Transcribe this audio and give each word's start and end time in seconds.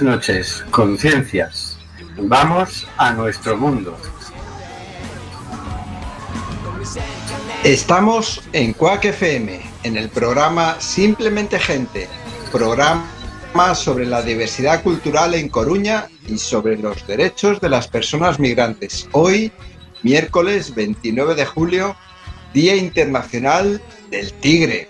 Buenas 0.00 0.16
noches, 0.16 0.64
conciencias. 0.70 1.76
Vamos 2.16 2.86
a 2.96 3.12
nuestro 3.12 3.58
mundo. 3.58 3.94
Estamos 7.64 8.40
en 8.54 8.72
Cuac 8.72 9.04
FM, 9.04 9.60
en 9.82 9.98
el 9.98 10.08
programa 10.08 10.80
Simplemente 10.80 11.58
Gente, 11.58 12.08
programa 12.50 13.04
sobre 13.74 14.06
la 14.06 14.22
diversidad 14.22 14.82
cultural 14.82 15.34
en 15.34 15.50
Coruña 15.50 16.08
y 16.26 16.38
sobre 16.38 16.78
los 16.78 17.06
derechos 17.06 17.60
de 17.60 17.68
las 17.68 17.86
personas 17.86 18.40
migrantes. 18.40 19.06
Hoy, 19.12 19.52
miércoles 20.02 20.74
29 20.74 21.34
de 21.34 21.44
julio, 21.44 21.94
Día 22.54 22.74
Internacional 22.74 23.82
del 24.10 24.32
Tigre. 24.32 24.88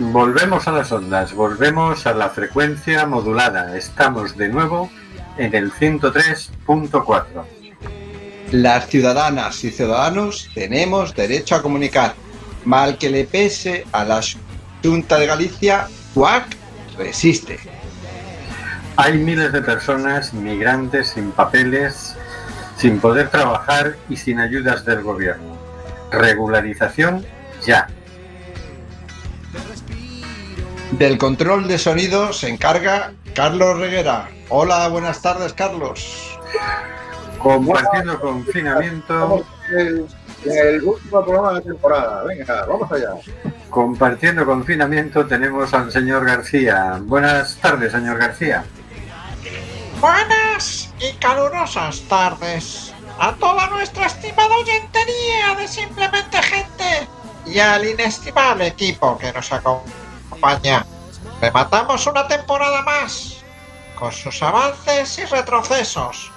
Volvemos 0.00 0.66
a 0.66 0.72
las 0.72 0.90
ondas, 0.92 1.34
volvemos 1.34 2.06
a 2.06 2.14
la 2.14 2.30
frecuencia 2.30 3.04
modulada. 3.04 3.76
Estamos 3.76 4.34
de 4.34 4.48
nuevo 4.48 4.90
en 5.36 5.54
el 5.54 5.70
103.4. 5.70 7.24
Las 8.52 8.86
ciudadanas 8.86 9.62
y 9.62 9.70
ciudadanos 9.70 10.48
tenemos 10.54 11.14
derecho 11.14 11.54
a 11.54 11.60
comunicar. 11.60 12.14
Mal 12.64 12.96
que 12.96 13.10
le 13.10 13.24
pese 13.24 13.84
a 13.92 14.06
la 14.06 14.22
Junta 14.82 15.18
de 15.18 15.26
Galicia, 15.26 15.86
CUAC 16.14 16.46
resiste. 16.96 17.58
Hay 18.96 19.18
miles 19.18 19.52
de 19.52 19.60
personas 19.60 20.32
migrantes 20.32 21.10
sin 21.10 21.30
papeles, 21.30 22.16
sin 22.78 23.00
poder 23.00 23.28
trabajar 23.28 23.96
y 24.08 24.16
sin 24.16 24.40
ayudas 24.40 24.86
del 24.86 25.02
gobierno. 25.02 25.58
Regularización 26.10 27.26
ya. 27.66 27.86
Del 30.92 31.18
control 31.18 31.68
de 31.68 31.78
sonido 31.78 32.32
se 32.32 32.48
encarga 32.48 33.12
Carlos 33.34 33.78
Reguera. 33.78 34.28
Hola, 34.48 34.88
buenas 34.88 35.22
tardes, 35.22 35.52
Carlos. 35.52 36.38
Compartiendo 37.38 38.20
confinamiento. 38.20 39.44
El, 39.70 40.06
el 40.44 40.82
último 40.82 41.24
programa 41.24 41.50
de 41.50 41.54
la 41.54 41.60
temporada. 41.60 42.24
Venga, 42.24 42.66
vamos 42.66 42.90
allá. 42.90 43.14
Compartiendo 43.70 44.44
confinamiento 44.44 45.26
tenemos 45.26 45.72
al 45.72 45.92
señor 45.92 46.26
García. 46.26 46.98
Buenas 47.02 47.56
tardes, 47.56 47.92
señor 47.92 48.18
García. 48.18 48.64
Buenas 50.00 50.92
y 50.98 51.12
calurosas 51.18 52.00
tardes 52.08 52.92
a 53.18 53.34
toda 53.36 53.68
nuestra 53.68 54.06
estimada 54.06 54.56
oyentería 54.56 55.54
de 55.56 55.68
Simplemente 55.68 56.42
Gente 56.42 57.08
y 57.46 57.58
al 57.58 57.86
inestimable 57.86 58.66
equipo 58.66 59.16
que 59.18 59.32
nos 59.32 59.52
acompaña. 59.52 59.99
Rematamos 61.40 62.06
una 62.06 62.26
temporada 62.28 62.82
más, 62.82 63.36
con 63.98 64.12
sus 64.12 64.42
avances 64.42 65.18
y 65.18 65.24
retrocesos, 65.24 66.30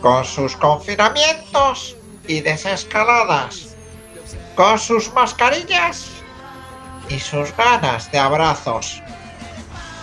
con 0.00 0.24
sus 0.24 0.56
confinamientos 0.56 1.96
y 2.26 2.40
desescaladas, 2.40 3.74
con 4.54 4.78
sus 4.78 5.12
mascarillas 5.12 6.06
y 7.08 7.18
sus 7.18 7.56
ganas 7.56 8.10
de 8.12 8.18
abrazos, 8.18 9.02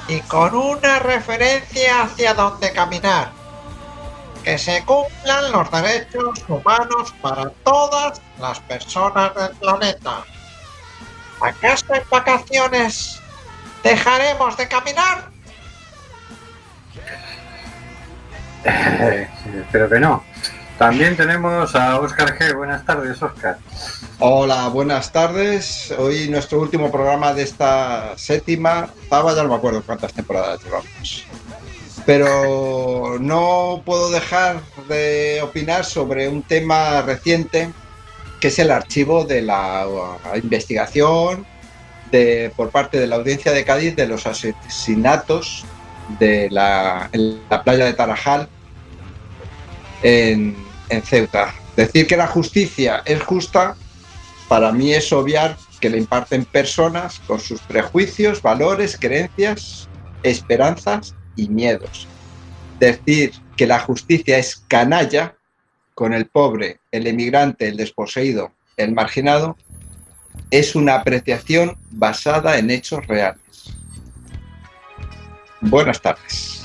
y 0.07 0.19
con 0.21 0.55
una 0.55 0.99
referencia 0.99 2.03
hacia 2.03 2.33
dónde 2.33 2.71
caminar. 2.73 3.31
Que 4.43 4.57
se 4.57 4.83
cumplan 4.85 5.51
los 5.51 5.71
derechos 5.71 6.43
humanos 6.47 7.13
para 7.21 7.49
todas 7.63 8.21
las 8.39 8.59
personas 8.61 9.33
del 9.33 9.55
planeta. 9.57 10.23
¿Acaso 11.41 11.93
en 11.93 12.03
vacaciones 12.09 13.21
dejaremos 13.83 14.57
de 14.57 14.67
caminar? 14.67 15.29
Pero 19.71 19.89
que 19.89 19.99
no. 19.99 20.23
También 20.77 21.15
tenemos 21.15 21.73
a 21.75 21.99
Óscar 21.99 22.37
G. 22.37 22.55
Buenas 22.55 22.85
tardes, 22.85 23.21
Óscar. 23.21 23.57
Hola, 24.19 24.67
buenas 24.67 25.11
tardes. 25.11 25.93
Hoy 25.97 26.27
nuestro 26.29 26.59
último 26.59 26.91
programa 26.91 27.33
de 27.33 27.43
esta 27.43 28.17
séptima, 28.17 28.89
octava, 29.03 29.33
ya 29.33 29.43
no 29.43 29.49
me 29.49 29.55
acuerdo 29.55 29.83
cuántas 29.83 30.13
temporadas 30.13 30.61
llevamos. 30.63 31.25
Pero 32.05 33.17
no 33.19 33.81
puedo 33.85 34.11
dejar 34.11 34.61
de 34.87 35.39
opinar 35.41 35.85
sobre 35.85 36.27
un 36.27 36.43
tema 36.43 37.01
reciente, 37.03 37.71
que 38.45 38.49
es 38.49 38.59
el 38.59 38.69
archivo 38.69 39.23
de 39.23 39.41
la 39.41 39.87
investigación 40.35 41.47
de, 42.11 42.51
por 42.55 42.69
parte 42.69 42.99
de 42.99 43.07
la 43.07 43.15
audiencia 43.15 43.51
de 43.51 43.65
Cádiz 43.65 43.95
de 43.95 44.05
los 44.05 44.27
asesinatos 44.27 45.65
de 46.19 46.51
la, 46.51 47.09
en 47.11 47.39
la 47.49 47.63
playa 47.63 47.85
de 47.85 47.93
Tarajal 47.93 48.47
en 50.03 50.55
Ceuta. 51.03 51.55
Decir 51.75 52.05
que 52.05 52.15
la 52.15 52.27
justicia 52.27 53.01
es 53.03 53.19
justa 53.23 53.75
para 54.47 54.71
mí 54.71 54.93
es 54.93 55.11
obviar 55.11 55.57
que 55.79 55.89
le 55.89 55.97
imparten 55.97 56.45
personas 56.45 57.19
con 57.25 57.39
sus 57.39 57.59
prejuicios, 57.61 58.43
valores, 58.43 58.95
creencias, 58.95 59.89
esperanzas 60.21 61.15
y 61.35 61.49
miedos. 61.49 62.07
Decir 62.79 63.31
que 63.57 63.65
la 63.65 63.79
justicia 63.79 64.37
es 64.37 64.63
canalla 64.67 65.33
con 65.95 66.13
el 66.13 66.27
pobre, 66.27 66.81
el 66.91 67.07
emigrante, 67.07 67.67
el 67.67 67.77
desposeído, 67.77 68.51
el 68.77 68.93
marginado, 68.93 69.57
es 70.51 70.75
una 70.75 70.95
apreciación 70.95 71.77
basada 71.89 72.57
en 72.57 72.69
hechos 72.69 73.07
reales. 73.07 73.41
Buenas 75.61 76.01
tardes. 76.01 76.61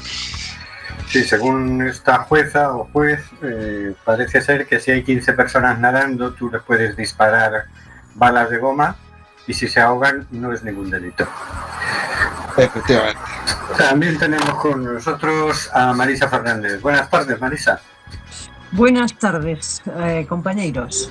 Sí, 1.08 1.24
según 1.24 1.82
esta 1.82 2.18
jueza 2.18 2.74
o 2.74 2.88
juez, 2.92 3.20
eh, 3.42 3.94
parece 4.04 4.40
ser 4.40 4.66
que 4.66 4.78
si 4.78 4.90
hay 4.90 5.02
15 5.02 5.32
personas 5.32 5.78
nadando, 5.78 6.34
tú 6.34 6.50
les 6.50 6.62
puedes 6.62 6.96
disparar 6.96 7.64
balas 8.14 8.50
de 8.50 8.58
goma 8.58 8.96
y 9.46 9.54
si 9.54 9.68
se 9.68 9.80
ahogan 9.80 10.26
no 10.30 10.52
es 10.52 10.62
ningún 10.62 10.90
delito. 10.90 11.26
Efectivamente. 12.56 13.20
También 13.78 14.18
tenemos 14.18 14.54
con 14.56 14.84
nosotros 14.84 15.70
a 15.72 15.92
Marisa 15.92 16.28
Fernández. 16.28 16.80
Buenas 16.80 17.08
tardes, 17.08 17.40
Marisa. 17.40 17.80
Buenas 18.72 19.18
tardes, 19.18 19.82
eh, 20.00 20.26
compañeros. 20.28 21.10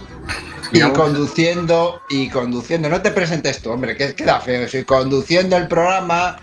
Y 0.72 0.82
conduciendo, 0.82 2.02
y 2.10 2.30
conduciendo, 2.30 2.90
no 2.90 3.02
te 3.02 3.12
presentes 3.12 3.62
tú, 3.62 3.72
hombre, 3.72 3.98
que 3.98 4.14
queda 4.14 4.40
feo. 4.40 4.64
Estoy 4.64 4.84
conduciendo 4.86 5.58
el 5.58 5.68
programa 5.68 6.38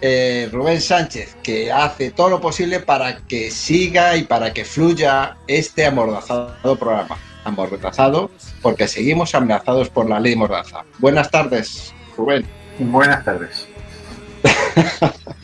eh, 0.00 0.48
Rubén 0.52 0.80
Sánchez, 0.80 1.36
que 1.42 1.70
hace 1.70 2.10
todo 2.10 2.30
lo 2.30 2.40
posible 2.40 2.80
para 2.80 3.18
que 3.18 3.50
siga 3.50 4.16
y 4.16 4.24
para 4.24 4.52
que 4.52 4.64
fluya 4.64 5.36
este 5.46 5.86
amordazado 5.86 6.76
programa. 6.76 7.16
Amordazado, 7.44 8.30
porque 8.60 8.86
seguimos 8.88 9.34
amenazados 9.34 9.88
por 9.88 10.08
la 10.08 10.20
ley 10.20 10.36
Mordaza. 10.36 10.84
Buenas 10.98 11.30
tardes, 11.30 11.94
Rubén. 12.16 12.46
Buenas 12.78 13.24
tardes. 13.24 13.66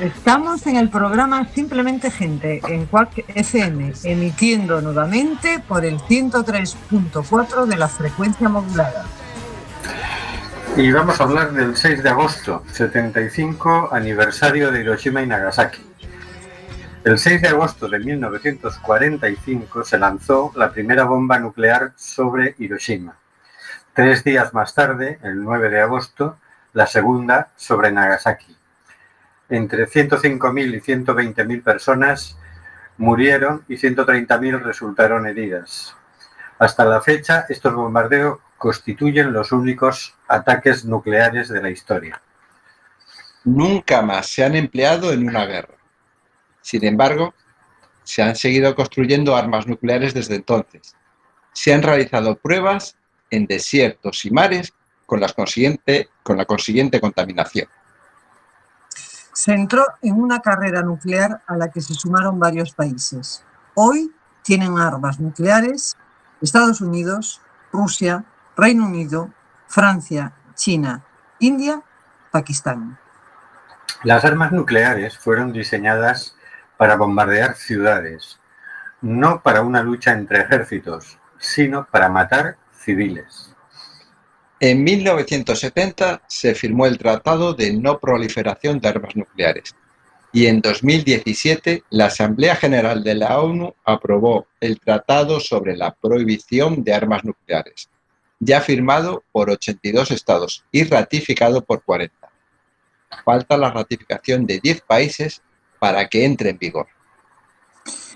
Estamos 0.00 0.66
en 0.66 0.76
el 0.76 0.90
programa 0.90 1.48
Simplemente 1.48 2.10
Gente, 2.10 2.60
en 2.68 2.84
Quack 2.84 3.24
FM, 3.34 3.94
emitiendo 4.04 4.82
nuevamente 4.82 5.58
por 5.66 5.86
el 5.86 5.98
103.4 6.00 7.64
de 7.64 7.76
la 7.76 7.88
frecuencia 7.88 8.50
modulada. 8.50 9.06
Y 10.76 10.92
vamos 10.92 11.18
a 11.18 11.24
hablar 11.24 11.52
del 11.52 11.74
6 11.74 12.02
de 12.02 12.10
agosto, 12.10 12.62
75 12.70 13.88
aniversario 13.90 14.70
de 14.70 14.82
Hiroshima 14.82 15.22
y 15.22 15.28
Nagasaki. 15.28 15.80
El 17.02 17.18
6 17.18 17.40
de 17.40 17.48
agosto 17.48 17.88
de 17.88 17.98
1945 17.98 19.82
se 19.82 19.98
lanzó 19.98 20.52
la 20.56 20.72
primera 20.72 21.04
bomba 21.04 21.38
nuclear 21.38 21.94
sobre 21.96 22.54
Hiroshima. 22.58 23.16
Tres 23.94 24.24
días 24.24 24.52
más 24.52 24.74
tarde, 24.74 25.18
el 25.22 25.42
9 25.42 25.70
de 25.70 25.80
agosto, 25.80 26.36
la 26.74 26.86
segunda 26.86 27.48
sobre 27.56 27.90
Nagasaki. 27.92 28.55
Entre 29.48 29.86
105.000 29.86 30.74
y 30.74 30.80
120.000 30.80 31.62
personas 31.62 32.36
murieron 32.98 33.64
y 33.68 33.76
130.000 33.76 34.62
resultaron 34.62 35.26
heridas. 35.26 35.94
Hasta 36.58 36.84
la 36.84 37.00
fecha, 37.00 37.46
estos 37.48 37.74
bombardeos 37.74 38.38
constituyen 38.58 39.32
los 39.32 39.52
únicos 39.52 40.14
ataques 40.26 40.84
nucleares 40.84 41.48
de 41.48 41.62
la 41.62 41.70
historia. 41.70 42.20
Nunca 43.44 44.02
más 44.02 44.26
se 44.26 44.44
han 44.44 44.56
empleado 44.56 45.12
en 45.12 45.28
una 45.28 45.46
guerra. 45.46 45.76
Sin 46.62 46.84
embargo, 46.84 47.34
se 48.02 48.22
han 48.22 48.34
seguido 48.34 48.74
construyendo 48.74 49.36
armas 49.36 49.66
nucleares 49.66 50.14
desde 50.14 50.36
entonces. 50.36 50.96
Se 51.52 51.72
han 51.72 51.82
realizado 51.82 52.36
pruebas 52.36 52.96
en 53.30 53.46
desiertos 53.46 54.24
y 54.24 54.30
mares 54.30 54.72
con, 55.06 55.20
con 56.22 56.36
la 56.36 56.44
consiguiente 56.44 57.00
contaminación. 57.00 57.68
Se 59.36 59.52
entró 59.52 59.84
en 60.00 60.18
una 60.18 60.40
carrera 60.40 60.80
nuclear 60.80 61.42
a 61.46 61.58
la 61.58 61.70
que 61.70 61.82
se 61.82 61.92
sumaron 61.92 62.40
varios 62.40 62.72
países. 62.72 63.44
Hoy 63.74 64.10
tienen 64.42 64.78
armas 64.78 65.20
nucleares 65.20 65.94
Estados 66.40 66.80
Unidos, 66.80 67.42
Rusia, 67.70 68.24
Reino 68.56 68.86
Unido, 68.86 69.30
Francia, 69.66 70.32
China, 70.54 71.04
India, 71.38 71.82
Pakistán. 72.30 72.98
Las 74.04 74.24
armas 74.24 74.52
nucleares 74.52 75.18
fueron 75.18 75.52
diseñadas 75.52 76.34
para 76.78 76.96
bombardear 76.96 77.56
ciudades, 77.56 78.40
no 79.02 79.42
para 79.42 79.60
una 79.60 79.82
lucha 79.82 80.12
entre 80.12 80.40
ejércitos, 80.40 81.18
sino 81.36 81.84
para 81.88 82.08
matar 82.08 82.56
civiles. 82.72 83.54
En 84.58 84.84
1970 84.84 86.22
se 86.26 86.54
firmó 86.54 86.86
el 86.86 86.96
Tratado 86.96 87.52
de 87.52 87.74
No 87.74 87.98
Proliferación 87.98 88.80
de 88.80 88.88
Armas 88.88 89.14
Nucleares 89.14 89.74
y 90.32 90.46
en 90.46 90.62
2017 90.62 91.84
la 91.90 92.06
Asamblea 92.06 92.56
General 92.56 93.04
de 93.04 93.14
la 93.16 93.38
ONU 93.38 93.74
aprobó 93.84 94.46
el 94.60 94.80
Tratado 94.80 95.40
sobre 95.40 95.76
la 95.76 95.94
Prohibición 95.94 96.82
de 96.84 96.94
Armas 96.94 97.22
Nucleares, 97.24 97.90
ya 98.38 98.62
firmado 98.62 99.24
por 99.30 99.50
82 99.50 100.10
estados 100.10 100.64
y 100.72 100.84
ratificado 100.84 101.62
por 101.62 101.82
40. 101.82 102.14
Falta 103.26 103.58
la 103.58 103.70
ratificación 103.70 104.46
de 104.46 104.58
10 104.60 104.80
países 104.82 105.42
para 105.78 106.08
que 106.08 106.24
entre 106.24 106.50
en 106.50 106.58
vigor. 106.58 106.86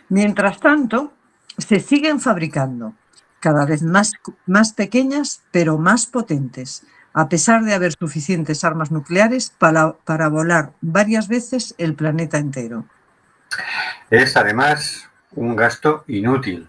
Mientras 0.08 0.58
tanto, 0.58 1.12
se 1.58 1.81
siguen 1.81 2.19
fabricando 2.19 2.94
cada 3.40 3.64
vez 3.64 3.82
más, 3.82 4.12
más 4.46 4.72
pequeñas 4.72 5.42
pero 5.50 5.78
más 5.78 6.06
potentes, 6.06 6.84
a 7.12 7.28
pesar 7.28 7.64
de 7.64 7.75
haber 7.75 7.92
suficientes 7.92 8.62
armas 8.62 8.90
nucleares 8.90 9.50
para, 9.58 9.94
para 10.04 10.28
volar 10.28 10.72
varias 10.81 11.26
veces 11.26 11.75
el 11.78 11.94
planeta 11.94 12.38
entero. 12.38 12.84
Es 14.10 14.37
además 14.37 15.08
un 15.32 15.56
gasto 15.56 16.04
inútil. 16.06 16.69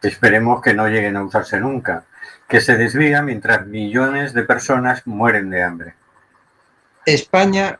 Esperemos 0.00 0.62
que 0.62 0.74
no 0.74 0.88
lleguen 0.88 1.16
a 1.16 1.24
usarse 1.24 1.60
nunca, 1.60 2.04
que 2.48 2.60
se 2.60 2.76
desvía 2.76 3.22
mientras 3.22 3.66
millones 3.66 4.32
de 4.32 4.42
personas 4.44 5.06
mueren 5.06 5.50
de 5.50 5.62
hambre. 5.62 5.94
España 7.04 7.78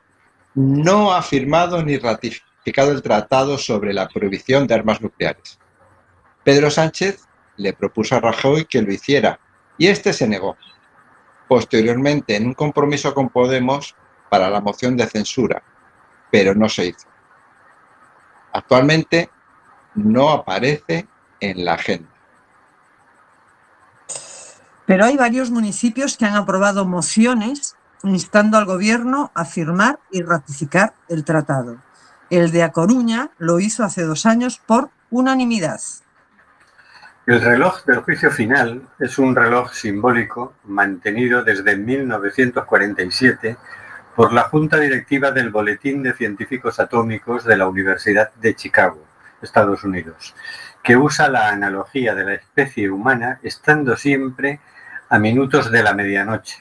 no 0.54 1.12
ha 1.12 1.22
firmado 1.22 1.82
ni 1.82 1.98
ratificado 1.98 2.92
el 2.92 3.02
tratado 3.02 3.58
sobre 3.58 3.92
la 3.92 4.08
prohibición 4.08 4.66
de 4.66 4.74
armas 4.74 5.00
nucleares. 5.00 5.58
Pedro 6.44 6.70
Sánchez 6.70 7.24
le 7.62 7.72
propuso 7.72 8.16
a 8.16 8.20
Rajoy 8.20 8.66
que 8.66 8.82
lo 8.82 8.92
hiciera 8.92 9.38
y 9.78 9.86
este 9.86 10.12
se 10.12 10.28
negó. 10.28 10.56
Posteriormente, 11.48 12.36
en 12.36 12.46
un 12.46 12.54
compromiso 12.54 13.14
con 13.14 13.28
Podemos 13.28 13.94
para 14.28 14.50
la 14.50 14.60
moción 14.60 14.96
de 14.96 15.06
censura, 15.06 15.62
pero 16.30 16.54
no 16.54 16.68
se 16.68 16.86
hizo. 16.86 17.08
Actualmente 18.52 19.30
no 19.94 20.30
aparece 20.30 21.06
en 21.40 21.64
la 21.64 21.74
agenda. 21.74 22.08
Pero 24.86 25.04
hay 25.04 25.16
varios 25.16 25.50
municipios 25.50 26.16
que 26.16 26.24
han 26.24 26.34
aprobado 26.34 26.84
mociones 26.84 27.76
instando 28.02 28.58
al 28.58 28.64
gobierno 28.64 29.30
a 29.34 29.44
firmar 29.44 30.00
y 30.10 30.22
ratificar 30.22 30.94
el 31.08 31.24
tratado. 31.24 31.78
El 32.30 32.50
de 32.50 32.62
A 32.62 32.72
Coruña 32.72 33.30
lo 33.38 33.60
hizo 33.60 33.84
hace 33.84 34.02
dos 34.02 34.26
años 34.26 34.60
por 34.66 34.90
unanimidad. 35.10 35.80
El 37.32 37.40
reloj 37.40 37.86
del 37.86 38.00
juicio 38.00 38.30
final 38.30 38.82
es 38.98 39.18
un 39.18 39.34
reloj 39.34 39.72
simbólico 39.72 40.52
mantenido 40.64 41.42
desde 41.42 41.78
1947 41.78 43.56
por 44.14 44.34
la 44.34 44.42
Junta 44.42 44.76
Directiva 44.76 45.30
del 45.30 45.48
Boletín 45.48 46.02
de 46.02 46.12
Científicos 46.12 46.78
Atómicos 46.78 47.46
de 47.46 47.56
la 47.56 47.66
Universidad 47.66 48.34
de 48.34 48.54
Chicago, 48.54 49.02
Estados 49.40 49.82
Unidos, 49.82 50.34
que 50.82 50.98
usa 50.98 51.30
la 51.30 51.48
analogía 51.48 52.14
de 52.14 52.24
la 52.26 52.34
especie 52.34 52.90
humana 52.90 53.40
estando 53.42 53.96
siempre 53.96 54.60
a 55.08 55.18
minutos 55.18 55.70
de 55.70 55.82
la 55.82 55.94
medianoche, 55.94 56.58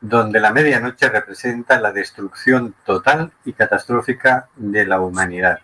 donde 0.00 0.38
la 0.38 0.52
medianoche 0.52 1.08
representa 1.08 1.80
la 1.80 1.90
destrucción 1.90 2.76
total 2.86 3.32
y 3.44 3.52
catastrófica 3.52 4.46
de 4.54 4.86
la 4.86 5.00
humanidad. 5.00 5.58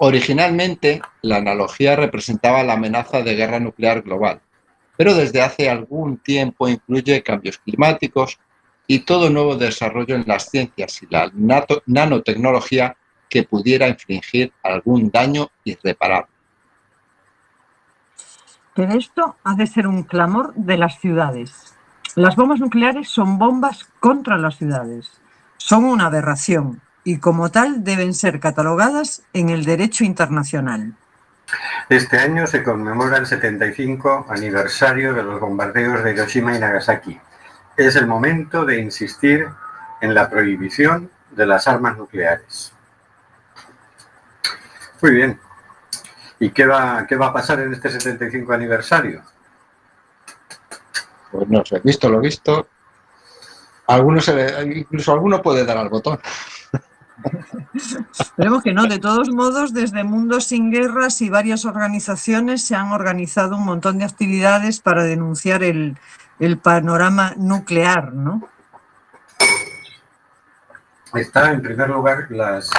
Originalmente, 0.00 1.02
la 1.22 1.36
analogía 1.36 1.96
representaba 1.96 2.62
la 2.62 2.74
amenaza 2.74 3.22
de 3.22 3.34
guerra 3.34 3.58
nuclear 3.58 4.02
global, 4.02 4.40
pero 4.96 5.14
desde 5.14 5.42
hace 5.42 5.68
algún 5.68 6.18
tiempo 6.18 6.68
incluye 6.68 7.22
cambios 7.22 7.58
climáticos 7.58 8.38
y 8.86 9.00
todo 9.00 9.28
nuevo 9.28 9.56
desarrollo 9.56 10.14
en 10.14 10.24
las 10.26 10.50
ciencias 10.50 11.02
y 11.02 11.06
la 11.10 11.30
nanotecnología 11.86 12.96
que 13.28 13.42
pudiera 13.42 13.88
infligir 13.88 14.52
algún 14.62 15.10
daño 15.10 15.50
irreparable. 15.64 16.32
Pero 18.74 18.92
esto 18.92 19.36
ha 19.42 19.54
de 19.56 19.66
ser 19.66 19.88
un 19.88 20.04
clamor 20.04 20.54
de 20.54 20.78
las 20.78 21.00
ciudades. 21.00 21.74
Las 22.14 22.36
bombas 22.36 22.60
nucleares 22.60 23.08
son 23.08 23.36
bombas 23.36 23.84
contra 23.98 24.38
las 24.38 24.56
ciudades. 24.56 25.20
Son 25.56 25.84
una 25.84 26.06
aberración, 26.06 26.80
y 27.04 27.18
como 27.18 27.50
tal 27.50 27.84
deben 27.84 28.14
ser 28.14 28.40
catalogadas 28.40 29.22
en 29.32 29.48
el 29.48 29.64
derecho 29.64 30.04
internacional. 30.04 30.94
Este 31.88 32.18
año 32.18 32.46
se 32.46 32.62
conmemora 32.62 33.16
el 33.16 33.26
75 33.26 34.26
aniversario 34.28 35.14
de 35.14 35.22
los 35.22 35.40
bombardeos 35.40 36.04
de 36.04 36.12
Hiroshima 36.12 36.54
y 36.54 36.58
Nagasaki. 36.58 37.18
Es 37.76 37.96
el 37.96 38.06
momento 38.06 38.64
de 38.64 38.80
insistir 38.80 39.48
en 40.00 40.14
la 40.14 40.28
prohibición 40.28 41.10
de 41.30 41.46
las 41.46 41.66
armas 41.66 41.96
nucleares. 41.96 42.72
Muy 45.00 45.12
bien. 45.12 45.40
¿Y 46.40 46.50
qué 46.50 46.66
va, 46.66 47.06
qué 47.06 47.16
va 47.16 47.28
a 47.28 47.32
pasar 47.32 47.60
en 47.60 47.72
este 47.72 47.90
75 47.90 48.52
aniversario? 48.52 49.22
Pues 51.32 51.48
no 51.48 51.64
sé, 51.64 51.80
visto 51.82 52.08
lo 52.08 52.20
visto, 52.20 52.68
algunos, 53.86 54.30
incluso 54.64 55.12
alguno 55.12 55.42
puede 55.42 55.64
dar 55.64 55.78
al 55.78 55.88
botón. 55.88 56.20
Esperemos 58.18 58.62
que 58.62 58.72
no. 58.72 58.86
De 58.86 58.98
todos 58.98 59.30
modos, 59.30 59.72
desde 59.72 60.04
Mundos 60.04 60.46
sin 60.46 60.70
Guerras 60.70 61.20
y 61.20 61.30
varias 61.30 61.64
organizaciones 61.64 62.64
se 62.64 62.74
han 62.74 62.92
organizado 62.92 63.56
un 63.56 63.64
montón 63.64 63.98
de 63.98 64.04
actividades 64.04 64.80
para 64.80 65.04
denunciar 65.04 65.62
el, 65.62 65.96
el 66.38 66.58
panorama 66.58 67.34
nuclear, 67.36 68.12
¿no? 68.12 68.48
Está, 71.14 71.52
en 71.52 71.62
primer 71.62 71.88
lugar, 71.88 72.26
las 72.30 72.70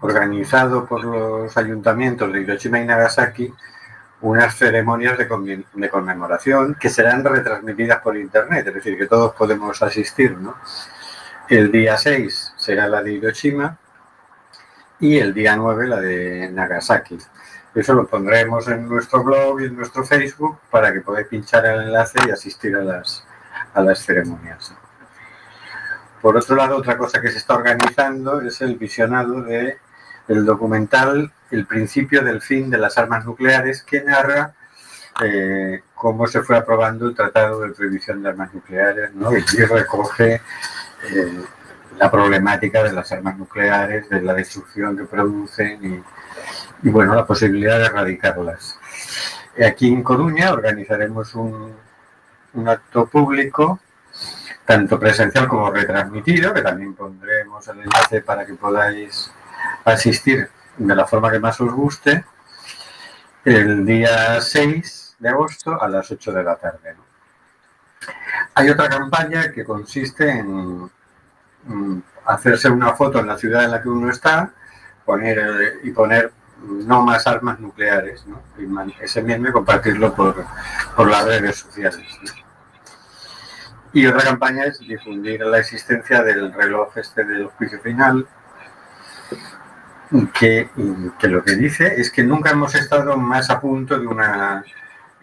organizado 0.00 0.86
por 0.86 1.04
los 1.04 1.56
ayuntamientos 1.56 2.32
de 2.32 2.40
Hiroshima 2.42 2.78
y 2.78 2.84
Nagasaki 2.84 3.52
unas 4.20 4.56
ceremonias 4.56 5.16
de, 5.16 5.64
de 5.74 5.88
conmemoración 5.88 6.74
que 6.74 6.88
serán 6.88 7.24
retransmitidas 7.24 8.00
por 8.00 8.16
internet, 8.16 8.66
es 8.66 8.74
decir, 8.74 8.98
que 8.98 9.06
todos 9.06 9.34
podemos 9.34 9.80
asistir, 9.82 10.36
¿no? 10.36 10.56
El 11.48 11.70
día 11.70 11.96
6 11.96 12.54
será 12.68 12.86
la 12.86 13.02
de 13.02 13.12
Hiroshima 13.12 13.78
y 15.00 15.16
el 15.16 15.32
día 15.32 15.56
9 15.56 15.86
la 15.86 16.00
de 16.02 16.50
Nagasaki. 16.52 17.16
Eso 17.74 17.94
lo 17.94 18.06
pondremos 18.06 18.68
en 18.68 18.86
nuestro 18.86 19.24
blog 19.24 19.62
y 19.62 19.64
en 19.64 19.76
nuestro 19.76 20.04
Facebook 20.04 20.58
para 20.70 20.92
que 20.92 21.00
podáis 21.00 21.28
pinchar 21.28 21.64
el 21.64 21.80
enlace 21.84 22.18
y 22.26 22.30
asistir 22.30 22.76
a 22.76 22.82
las, 22.82 23.24
a 23.72 23.80
las 23.80 24.00
ceremonias. 24.04 24.74
Por 26.20 26.36
otro 26.36 26.56
lado, 26.56 26.76
otra 26.76 26.98
cosa 26.98 27.22
que 27.22 27.30
se 27.30 27.38
está 27.38 27.54
organizando 27.54 28.42
es 28.42 28.60
el 28.60 28.76
visionado 28.76 29.40
de 29.40 29.78
documental 30.26 31.32
El 31.50 31.64
principio 31.64 32.22
del 32.22 32.42
fin 32.42 32.68
de 32.68 32.76
las 32.76 32.98
armas 32.98 33.24
nucleares 33.24 33.82
que 33.82 34.02
narra 34.02 34.52
eh, 35.24 35.84
cómo 35.94 36.26
se 36.26 36.42
fue 36.42 36.58
aprobando 36.58 37.08
el 37.08 37.14
Tratado 37.14 37.60
de 37.60 37.70
Prohibición 37.70 38.22
de 38.22 38.28
Armas 38.28 38.52
Nucleares 38.52 39.14
¿no? 39.14 39.30
y 39.34 39.40
recoge 39.64 40.42
eh, 41.10 41.44
la 41.98 42.10
problemática 42.10 42.82
de 42.82 42.92
las 42.92 43.10
armas 43.10 43.36
nucleares, 43.36 44.08
de 44.08 44.22
la 44.22 44.34
destrucción 44.34 44.96
que 44.96 45.04
producen 45.04 46.04
y, 46.82 46.88
bueno, 46.88 47.14
la 47.14 47.26
posibilidad 47.26 47.78
de 47.78 47.86
erradicarlas. 47.86 48.78
Aquí 49.66 49.88
en 49.88 50.02
Coruña 50.02 50.52
organizaremos 50.52 51.34
un, 51.34 51.76
acto 52.66 53.06
público, 53.06 53.80
tanto 54.64 54.98
presencial 54.98 55.48
como 55.48 55.70
retransmitido, 55.70 56.54
que 56.54 56.62
también 56.62 56.94
pondremos 56.94 57.66
el 57.68 57.80
enlace 57.80 58.20
para 58.20 58.46
que 58.46 58.54
podáis 58.54 59.30
asistir 59.84 60.48
de 60.76 60.94
la 60.94 61.06
forma 61.06 61.30
que 61.30 61.38
más 61.38 61.60
os 61.60 61.72
guste, 61.72 62.24
el 63.44 63.84
día 63.84 64.40
6 64.40 65.16
de 65.18 65.28
agosto 65.28 65.80
a 65.80 65.88
las 65.88 66.10
8 66.10 66.32
de 66.32 66.42
la 66.44 66.56
tarde. 66.56 66.94
Hay 68.54 68.70
otra 68.70 68.88
campaña 68.88 69.52
que 69.52 69.64
consiste 69.64 70.30
en 70.30 70.90
hacerse 72.26 72.68
una 72.68 72.94
foto 72.94 73.18
en 73.20 73.26
la 73.26 73.36
ciudad 73.36 73.64
en 73.64 73.70
la 73.70 73.82
que 73.82 73.88
uno 73.88 74.10
está 74.10 74.52
poner, 75.04 75.38
eh, 75.38 75.72
y 75.84 75.90
poner 75.90 76.32
no 76.62 77.02
más 77.02 77.26
armas 77.26 77.60
nucleares, 77.60 78.24
y 78.58 79.02
ese 79.02 79.22
meme 79.22 79.52
compartirlo 79.52 80.14
por, 80.14 80.44
por 80.96 81.08
las 81.08 81.24
redes 81.24 81.56
sociales. 81.56 82.04
Y 83.92 84.06
otra 84.06 84.22
campaña 84.22 84.64
es 84.64 84.80
difundir 84.80 85.40
la 85.40 85.58
existencia 85.58 86.22
del 86.22 86.52
reloj 86.52 86.96
este 86.98 87.24
del 87.24 87.46
juicio 87.46 87.80
final, 87.80 88.26
que, 90.38 90.68
que 91.18 91.28
lo 91.28 91.42
que 91.42 91.54
dice 91.56 92.00
es 92.00 92.10
que 92.10 92.22
nunca 92.22 92.50
hemos 92.50 92.74
estado 92.74 93.16
más 93.16 93.50
a 93.50 93.60
punto 93.60 93.98
de 93.98 94.06
una 94.06 94.64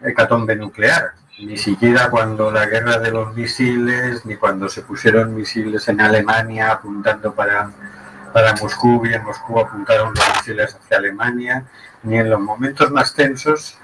hecatombe 0.00 0.56
nuclear 0.56 1.12
ni 1.38 1.56
siquiera 1.58 2.10
cuando 2.10 2.50
la 2.50 2.66
guerra 2.66 2.98
de 2.98 3.10
los 3.10 3.34
misiles, 3.34 4.24
ni 4.24 4.36
cuando 4.36 4.68
se 4.68 4.82
pusieron 4.82 5.34
misiles 5.34 5.86
en 5.88 6.00
Alemania 6.00 6.72
apuntando 6.72 7.34
para, 7.34 7.70
para 8.32 8.54
Moscú 8.54 9.04
y 9.06 9.12
en 9.14 9.22
Moscú 9.22 9.58
apuntaron 9.60 10.14
los 10.14 10.24
misiles 10.36 10.74
hacia 10.74 10.96
Alemania, 10.98 11.64
ni 12.02 12.18
en 12.18 12.30
los 12.30 12.40
momentos 12.40 12.90
más 12.90 13.12
tensos 13.14 13.78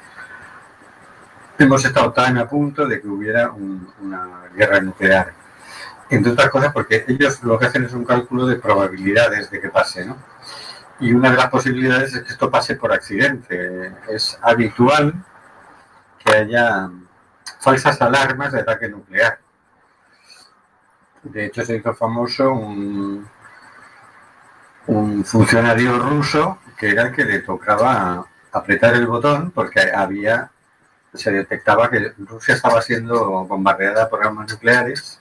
hemos 1.59 1.85
estado 1.85 2.13
tan 2.13 2.39
a 2.39 2.49
punto 2.49 2.87
de 2.87 3.01
que 3.01 3.07
hubiera 3.09 3.51
un- 3.53 3.93
una 4.01 4.49
guerra 4.55 4.81
nuclear. 4.81 5.33
Entre 6.11 6.33
otras 6.33 6.51
cosas 6.51 6.73
porque 6.73 7.05
ellos 7.07 7.43
lo 7.43 7.59
que 7.59 7.67
hacen 7.67 7.85
es 7.85 7.93
un 7.93 8.05
cálculo 8.05 8.47
de 8.47 8.57
probabilidades 8.57 9.51
de 9.51 9.61
que 9.61 9.69
pase, 9.69 10.05
¿no? 10.05 10.17
Y 11.01 11.13
una 11.13 11.31
de 11.31 11.37
las 11.37 11.49
posibilidades 11.51 12.15
es 12.15 12.23
que 12.23 12.33
esto 12.33 12.51
pase 12.51 12.77
por 12.77 12.93
accidente. 12.93 13.93
Es 14.09 14.39
habitual 14.43 15.15
que 16.25 16.33
haya 16.37 16.91
falsas 17.63 18.03
alarmas 18.03 18.53
de 18.53 18.61
ataque 18.61 18.89
nuclear. 18.89 19.39
De 21.23 21.47
hecho, 21.47 21.65
se 21.65 21.77
hizo 21.77 21.95
famoso 21.95 22.53
un, 22.53 23.29
un 24.89 25.25
funcionario 25.25 25.99
ruso 25.99 26.59
que 26.77 26.91
era 26.91 27.03
el 27.05 27.13
que 27.15 27.25
le 27.25 27.39
tocaba 27.39 28.27
apretar 28.51 28.95
el 28.95 29.07
botón 29.07 29.53
porque 29.53 29.81
había 29.95 30.51
se 31.15 31.31
detectaba 31.31 31.91
que 31.91 32.15
Rusia 32.19 32.55
estaba 32.55 32.81
siendo 32.81 33.45
bombardeada 33.45 34.09
por 34.09 34.25
armas 34.25 34.51
nucleares 34.51 35.21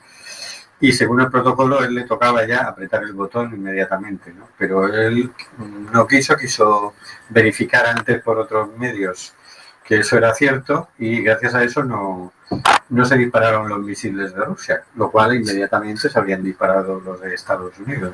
y 0.80 0.94
según 0.94 1.22
el 1.22 1.30
protocolo 1.30 1.84
él 1.84 1.94
le 1.94 2.06
tocaba 2.06 2.46
ya 2.46 2.62
apretar 2.62 3.04
el 3.04 3.14
botón 3.14 3.54
inmediatamente, 3.54 4.34
¿no? 4.34 4.48
Pero 4.58 4.88
él 4.88 5.32
no 5.92 6.08
quiso, 6.08 6.36
quiso 6.38 6.96
verificar 7.30 7.86
antes 7.86 8.22
por 8.24 8.40
otros 8.40 8.76
medios 8.78 9.34
que 9.92 9.98
eso 10.00 10.16
era 10.16 10.34
cierto 10.34 10.88
y 11.00 11.22
gracias 11.22 11.54
a 11.54 11.66
eso 11.66 11.84
no, 11.84 12.32
no 12.88 13.04
se 13.04 13.18
dispararon 13.18 13.68
los 13.68 13.80
misiles 13.80 14.34
de 14.34 14.46
Rusia, 14.46 14.84
lo 14.96 15.12
cual 15.12 15.36
inmediatamente 15.36 16.10
se 16.10 16.18
habrían 16.18 16.42
disparado 16.42 17.02
los 17.02 17.20
de 17.20 17.34
Estados 17.34 17.78
Unidos. 17.78 18.14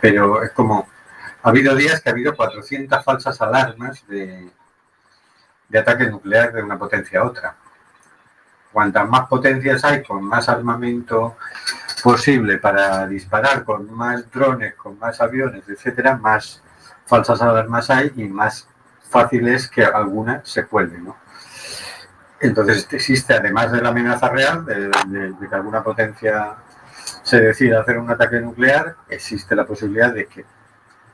Pero 0.00 0.40
es 0.44 0.52
como, 0.52 0.86
ha 1.42 1.48
habido 1.48 1.74
días 1.74 2.00
que 2.00 2.10
ha 2.10 2.12
habido 2.12 2.36
400 2.36 3.04
falsas 3.04 3.42
alarmas 3.42 4.06
de, 4.06 4.48
de 5.68 5.78
ataque 5.80 6.06
nuclear 6.06 6.52
de 6.52 6.62
una 6.62 6.78
potencia 6.78 7.18
a 7.18 7.24
otra. 7.24 7.56
Cuantas 8.72 9.08
más 9.08 9.26
potencias 9.26 9.82
hay, 9.82 10.00
con 10.04 10.22
más 10.22 10.48
armamento 10.48 11.38
posible 12.04 12.58
para 12.58 13.08
disparar, 13.08 13.64
con 13.64 13.92
más 13.92 14.30
drones, 14.30 14.76
con 14.76 14.96
más 15.00 15.20
aviones, 15.20 15.68
etcétera, 15.68 16.16
más 16.16 16.62
falsas 17.04 17.42
alarmas 17.42 17.90
hay 17.90 18.12
y 18.14 18.28
más 18.28 18.68
fácil 19.08 19.48
es 19.48 19.68
que 19.68 19.84
alguna 19.84 20.40
se 20.44 20.66
cuelgue, 20.66 20.98
¿no? 20.98 21.16
Entonces 22.40 22.86
existe, 22.90 23.34
además 23.34 23.72
de 23.72 23.80
la 23.80 23.88
amenaza 23.88 24.28
real 24.28 24.64
de, 24.66 24.88
de- 25.06 25.48
que 25.48 25.54
alguna 25.54 25.82
potencia 25.82 26.56
se 27.22 27.40
decida 27.40 27.80
hacer 27.80 27.98
un 27.98 28.10
ataque 28.10 28.40
nuclear, 28.40 28.96
existe 29.08 29.54
la 29.56 29.64
posibilidad 29.64 30.12
de 30.12 30.26
que 30.26 30.44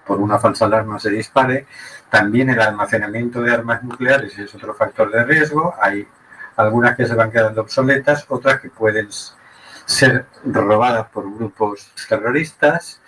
por 0.05 0.19
una 0.19 0.39
falsa 0.39 0.65
alarma 0.65 0.99
se 0.99 1.11
dispare. 1.11 1.67
También 2.09 2.51
el 2.51 2.61
almacenamiento 2.61 3.43
de 3.43 3.53
armas 3.53 3.85
nucleares 3.85 4.37
es 4.39 4.53
otro 4.55 4.75
factor 4.75 5.11
de 5.13 5.23
riesgo. 5.25 5.75
Hay 5.81 6.09
algunas 6.57 6.97
que 6.97 7.07
se 7.07 7.15
van 7.15 7.31
quedando 7.31 7.61
obsoletas, 7.61 8.25
otras 8.29 8.61
que 8.61 8.71
pueden 8.71 9.09
ser 9.85 10.27
robadas 10.45 11.07
por 11.11 11.33
grupos 11.33 11.93
terroristas. 12.09 13.01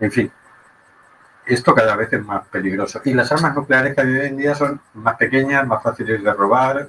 En 0.00 0.12
fin, 0.12 0.30
esto 1.54 1.74
cada 1.74 1.96
vez 1.96 2.12
es 2.12 2.24
más 2.24 2.46
peligroso. 2.48 3.00
Y 3.04 3.14
las 3.14 3.30
armas 3.32 3.54
nucleares 3.54 3.94
que 3.94 4.00
hay 4.00 4.08
hoy 4.08 4.26
en 4.26 4.36
día 4.36 4.54
son 4.54 4.80
más 4.94 5.16
pequeñas, 5.16 5.66
más 5.66 5.82
fáciles 5.82 6.22
de 6.22 6.32
robar 6.32 6.88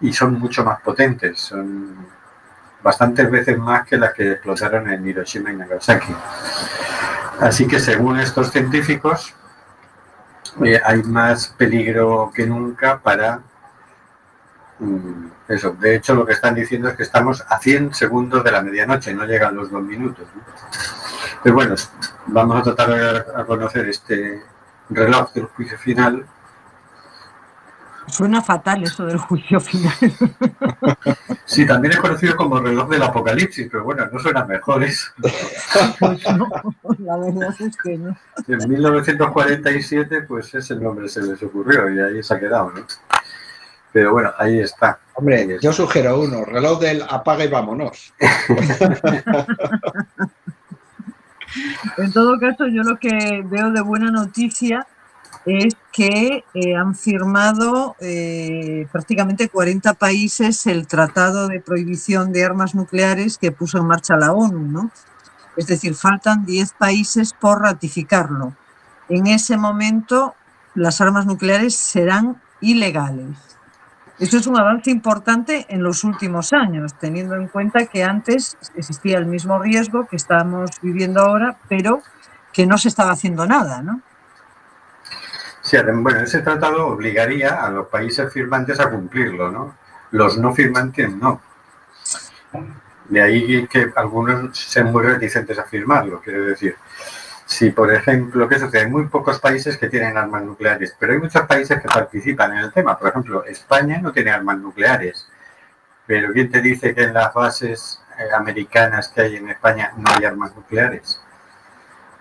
y 0.00 0.12
son 0.12 0.38
mucho 0.38 0.64
más 0.64 0.80
potentes. 0.80 1.40
Son 1.40 1.96
bastantes 2.82 3.30
veces 3.30 3.58
más 3.58 3.86
que 3.86 3.96
las 3.96 4.12
que 4.12 4.32
explotaron 4.32 4.90
en 4.90 5.06
Hiroshima 5.06 5.52
y 5.52 5.56
Nagasaki. 5.56 6.14
Así 7.40 7.66
que 7.66 7.80
según 7.80 8.18
estos 8.18 8.50
científicos, 8.50 9.34
eh, 10.64 10.80
hay 10.84 11.02
más 11.02 11.48
peligro 11.48 12.30
que 12.34 12.46
nunca 12.46 12.98
para 12.98 13.40
mm, 14.78 15.26
eso. 15.48 15.72
De 15.72 15.96
hecho, 15.96 16.14
lo 16.14 16.26
que 16.26 16.32
están 16.32 16.54
diciendo 16.54 16.88
es 16.88 16.96
que 16.96 17.02
estamos 17.02 17.44
a 17.48 17.58
100 17.58 17.94
segundos 17.94 18.44
de 18.44 18.52
la 18.52 18.62
medianoche, 18.62 19.14
no 19.14 19.24
llegan 19.24 19.56
los 19.56 19.70
dos 19.70 19.82
minutos. 19.82 20.26
Pero 21.42 21.54
bueno, 21.54 21.74
vamos 22.26 22.60
a 22.60 22.62
tratar 22.62 22.90
de 22.90 22.98
dar 23.00 23.26
a 23.36 23.44
conocer 23.44 23.88
este 23.88 24.42
reloj 24.90 25.32
del 25.32 25.46
juicio 25.46 25.78
final. 25.78 26.26
Suena 28.06 28.42
fatal 28.42 28.82
eso 28.82 29.06
del 29.06 29.18
juicio 29.18 29.60
final. 29.60 29.92
Sí, 31.44 31.66
también 31.66 31.92
es 31.92 32.00
conocido 32.00 32.36
como 32.36 32.58
reloj 32.58 32.88
del 32.88 33.02
apocalipsis, 33.02 33.68
pero 33.70 33.84
bueno, 33.84 34.06
no 34.12 34.18
suena 34.18 34.44
mejor 34.44 34.82
eso. 34.84 35.10
Pues 35.98 36.22
no, 36.36 36.48
la 36.98 37.16
verdad 37.16 37.54
es 37.60 37.76
que 37.76 37.98
no. 37.98 38.16
En 38.48 38.68
1947, 38.68 40.22
pues 40.22 40.54
ese 40.54 40.76
nombre 40.76 41.08
se 41.08 41.22
les 41.22 41.42
ocurrió 41.42 41.90
y 41.90 42.00
ahí 42.00 42.22
se 42.22 42.34
ha 42.34 42.40
quedado, 42.40 42.70
¿no? 42.70 42.84
Pero 43.92 44.12
bueno, 44.12 44.32
ahí 44.38 44.60
está. 44.60 44.88
Ahí 44.88 44.96
Hombre, 45.14 45.42
está. 45.42 45.60
yo 45.60 45.72
sugiero 45.72 46.20
uno, 46.20 46.44
reloj 46.44 46.80
del 46.80 47.02
apaga 47.08 47.44
y 47.44 47.48
vámonos. 47.48 48.12
En 51.98 52.12
todo 52.12 52.38
caso, 52.38 52.66
yo 52.66 52.82
lo 52.82 52.98
que 52.98 53.42
veo 53.44 53.70
de 53.70 53.80
buena 53.80 54.10
noticia 54.10 54.86
es 55.44 55.74
que 55.92 56.44
eh, 56.54 56.76
han 56.76 56.94
firmado 56.94 57.96
eh, 58.00 58.86
prácticamente 58.92 59.48
40 59.48 59.94
países 59.94 60.66
el 60.66 60.86
Tratado 60.86 61.48
de 61.48 61.60
Prohibición 61.60 62.32
de 62.32 62.44
Armas 62.44 62.74
Nucleares 62.74 63.38
que 63.38 63.50
puso 63.50 63.78
en 63.78 63.86
marcha 63.86 64.16
la 64.16 64.32
ONU, 64.32 64.60
¿no? 64.60 64.90
Es 65.56 65.66
decir, 65.66 65.94
faltan 65.94 66.46
10 66.46 66.74
países 66.74 67.32
por 67.32 67.60
ratificarlo. 67.60 68.54
En 69.08 69.26
ese 69.26 69.56
momento, 69.56 70.34
las 70.74 71.00
armas 71.00 71.26
nucleares 71.26 71.74
serán 71.74 72.40
ilegales. 72.60 73.51
Eso 74.22 74.38
es 74.38 74.46
un 74.46 74.56
avance 74.56 74.88
importante 74.88 75.66
en 75.68 75.82
los 75.82 76.04
últimos 76.04 76.52
años, 76.52 76.94
teniendo 76.94 77.34
en 77.34 77.48
cuenta 77.48 77.86
que 77.86 78.04
antes 78.04 78.56
existía 78.76 79.18
el 79.18 79.26
mismo 79.26 79.58
riesgo 79.58 80.06
que 80.06 80.14
estamos 80.14 80.70
viviendo 80.80 81.22
ahora, 81.22 81.56
pero 81.68 82.02
que 82.52 82.64
no 82.64 82.78
se 82.78 82.86
estaba 82.86 83.10
haciendo 83.10 83.44
nada, 83.46 83.82
¿no? 83.82 84.00
Sí, 85.60 85.76
bueno, 85.92 86.20
ese 86.20 86.40
tratado 86.40 86.86
obligaría 86.86 87.64
a 87.64 87.70
los 87.70 87.88
países 87.88 88.32
firmantes 88.32 88.78
a 88.78 88.90
cumplirlo, 88.90 89.50
¿no? 89.50 89.74
Los 90.12 90.38
no 90.38 90.54
firmantes 90.54 91.12
no. 91.16 91.40
De 93.08 93.20
ahí 93.20 93.66
que 93.66 93.90
algunos 93.96 94.56
sean 94.56 94.92
muy 94.92 95.02
reticentes 95.02 95.58
a 95.58 95.64
firmarlo, 95.64 96.20
quiero 96.20 96.44
decir. 96.44 96.76
Si, 97.62 97.70
por 97.70 97.94
ejemplo, 97.94 98.48
¿qué 98.48 98.58
sucede? 98.58 98.80
Hay 98.80 98.90
muy 98.90 99.06
pocos 99.06 99.38
países 99.38 99.78
que 99.78 99.88
tienen 99.88 100.16
armas 100.16 100.42
nucleares, 100.42 100.96
pero 100.98 101.12
hay 101.12 101.20
muchos 101.20 101.46
países 101.46 101.80
que 101.80 101.86
participan 101.86 102.50
en 102.54 102.58
el 102.58 102.72
tema. 102.72 102.98
Por 102.98 103.10
ejemplo, 103.10 103.44
España 103.44 104.00
no 104.02 104.10
tiene 104.10 104.32
armas 104.32 104.58
nucleares, 104.58 105.28
pero 106.04 106.32
¿quién 106.32 106.50
te 106.50 106.60
dice 106.60 106.92
que 106.92 107.04
en 107.04 107.14
las 107.14 107.32
bases 107.32 108.00
eh, 108.18 108.24
americanas 108.34 109.06
que 109.10 109.20
hay 109.20 109.36
en 109.36 109.48
España 109.48 109.92
no 109.96 110.10
hay 110.10 110.24
armas 110.24 110.56
nucleares? 110.56 111.20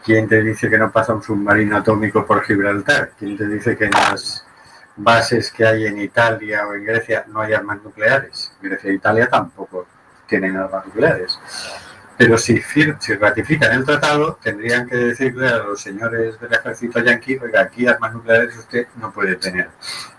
¿Quién 0.06 0.28
te 0.28 0.44
dice 0.44 0.70
que 0.70 0.78
no 0.78 0.92
pasa 0.92 1.16
un 1.16 1.24
submarino 1.24 1.76
atómico 1.78 2.24
por 2.24 2.44
Gibraltar? 2.44 3.14
¿Quién 3.18 3.36
te 3.36 3.48
dice 3.48 3.76
que 3.76 3.86
en 3.86 3.94
las 3.94 4.46
bases 4.96 5.52
que 5.52 5.66
hay 5.66 5.88
en 5.88 6.00
Italia 6.02 6.68
o 6.68 6.76
en 6.76 6.86
Grecia 6.86 7.26
no 7.30 7.42
hay 7.42 7.54
armas 7.54 7.82
nucleares? 7.84 8.54
Grecia 8.62 8.92
e 8.92 8.94
Italia 8.94 9.28
tampoco 9.28 9.88
tienen 10.28 10.56
armas 10.56 10.86
nucleares. 10.86 11.40
Pero 12.22 12.38
si, 12.38 12.62
si 12.62 13.16
ratifican 13.16 13.74
el 13.74 13.84
tratado, 13.84 14.38
tendrían 14.44 14.88
que 14.88 14.96
decirle 14.96 15.48
a 15.48 15.58
los 15.58 15.82
señores 15.82 16.40
del 16.40 16.54
ejército 16.54 17.00
yanqui, 17.00 17.40
oiga, 17.40 17.62
aquí 17.62 17.88
armas 17.88 18.14
nucleares 18.14 18.56
usted 18.58 18.86
no 18.98 19.12
puede 19.12 19.38
tener, 19.38 19.72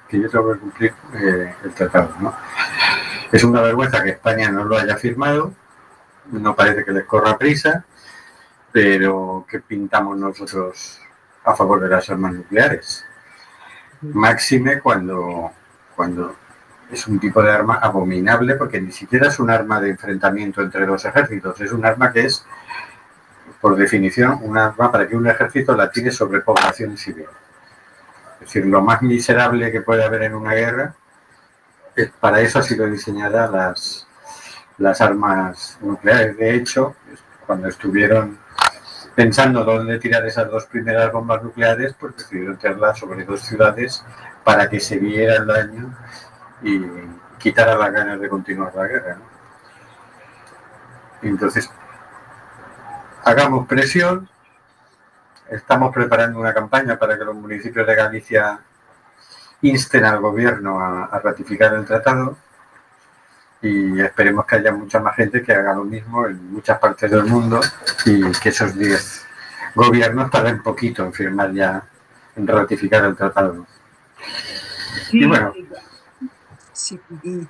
que 0.09 0.21
yo 0.21 0.29
tengo 0.29 0.53
que 0.53 0.59
cumplir 0.59 0.95
eh, 1.15 1.55
el 1.63 1.73
tratado. 1.73 2.13
Es 3.31 3.45
una 3.45 3.61
vergüenza 3.61 4.03
que 4.03 4.11
España 4.11 4.51
no 4.51 4.65
lo 4.65 4.77
haya 4.77 4.97
firmado, 4.97 5.55
no 6.33 6.57
parece 6.57 6.85
que 6.85 6.91
les 6.91 7.05
corra 7.05 7.39
prisa, 7.39 7.85
pero 8.73 9.47
¿qué 9.49 9.61
pintamos 9.61 10.19
nosotros 10.19 11.01
a 11.45 11.55
favor 11.55 11.83
de 11.83 11.89
las 11.89 12.11
armas 12.11 12.35
nucleares? 12.35 13.07
Máxime 14.01 14.81
cuando, 14.81 15.53
cuando 15.95 16.35
es 16.93 17.07
un 17.07 17.19
tipo 17.19 17.43
de 17.43 17.51
arma 17.51 17.77
abominable 17.77 18.55
porque 18.57 18.81
ni 18.81 18.93
siquiera 18.93 19.29
es 19.29 19.41
un 19.41 19.51
arma 19.51 19.81
de 19.81 19.91
enfrentamiento 19.91 20.61
entre 20.61 20.85
dos 20.85 21.05
ejércitos, 21.07 21.59
es 21.61 21.73
un 21.73 21.85
arma 21.87 22.13
que 22.13 22.27
es, 22.27 22.45
por 23.61 23.77
definición, 23.77 24.39
un 24.43 24.59
arma 24.59 24.93
para 24.93 25.09
que 25.09 25.17
un 25.17 25.27
ejército 25.27 25.75
la 25.75 25.91
tire 25.91 26.11
sobre 26.11 26.43
población 26.43 26.99
civil. 26.99 27.27
Es 28.35 28.41
decir, 28.41 28.67
lo 28.67 28.83
más 28.83 29.01
miserable 29.01 29.73
que 29.73 29.81
puede 29.81 30.05
haber 30.05 30.25
en 30.25 30.35
una 30.35 30.53
guerra, 30.53 30.95
es, 31.97 32.11
para 32.21 32.41
eso 32.41 32.59
ha 32.59 32.63
sido 32.63 32.87
diseñada 32.87 33.47
las, 33.49 34.07
las 34.77 35.01
armas 35.01 35.79
nucleares. 35.81 36.37
De 36.37 36.55
hecho, 36.55 36.97
cuando 37.47 37.69
estuvieron 37.69 38.39
pensando 39.15 39.65
dónde 39.65 39.99
tirar 39.99 40.27
esas 40.27 40.51
dos 40.51 40.67
primeras 40.67 41.11
bombas 41.11 41.43
nucleares, 41.43 41.95
pues 41.99 42.17
decidieron 42.17 42.59
tirarlas 42.59 42.99
sobre 42.99 43.25
dos 43.25 43.41
ciudades 43.41 44.05
para 44.45 44.69
que 44.69 44.81
se 44.81 44.99
viera 44.99 45.37
el 45.37 45.47
daño 45.47 45.95
y 46.62 46.81
quitara 47.38 47.76
las 47.76 47.92
ganas 47.92 48.21
de 48.21 48.28
continuar 48.28 48.75
la 48.75 48.87
guerra. 48.87 49.19
entonces, 51.23 51.71
hagamos 53.25 53.66
presión. 53.66 54.28
Estamos 55.50 55.92
preparando 55.92 56.38
una 56.38 56.54
campaña 56.54 56.99
para 56.99 57.19
que 57.19 57.25
los 57.25 57.35
municipios 57.35 57.87
de 57.87 57.95
Galicia 57.95 58.61
insten 59.61 60.04
al 60.04 60.21
gobierno 60.21 60.81
a, 60.81 61.04
a 61.04 61.19
ratificar 61.19 61.75
el 61.75 61.85
tratado 61.85 62.37
y 63.61 64.00
esperemos 64.00 64.45
que 64.45 64.57
haya 64.57 64.73
mucha 64.73 64.99
más 64.99 65.14
gente 65.14 65.42
que 65.42 65.52
haga 65.52 65.75
lo 65.75 65.85
mismo 65.85 66.26
en 66.26 66.52
muchas 66.52 66.78
partes 66.78 67.11
del 67.11 67.25
mundo 67.25 67.61
y 68.07 68.33
que 68.33 68.49
esos 68.49 68.76
10 68.76 69.26
gobiernos 69.75 70.31
tarden 70.31 70.62
poquito 70.62 71.04
en 71.04 71.12
firmar 71.12 71.52
ya, 71.52 71.83
en 72.37 72.47
ratificar 72.47 73.04
el 73.04 73.16
tratado. 73.16 73.66
Y 75.12 75.25
bueno, 75.26 75.52
Sí, 76.73 76.99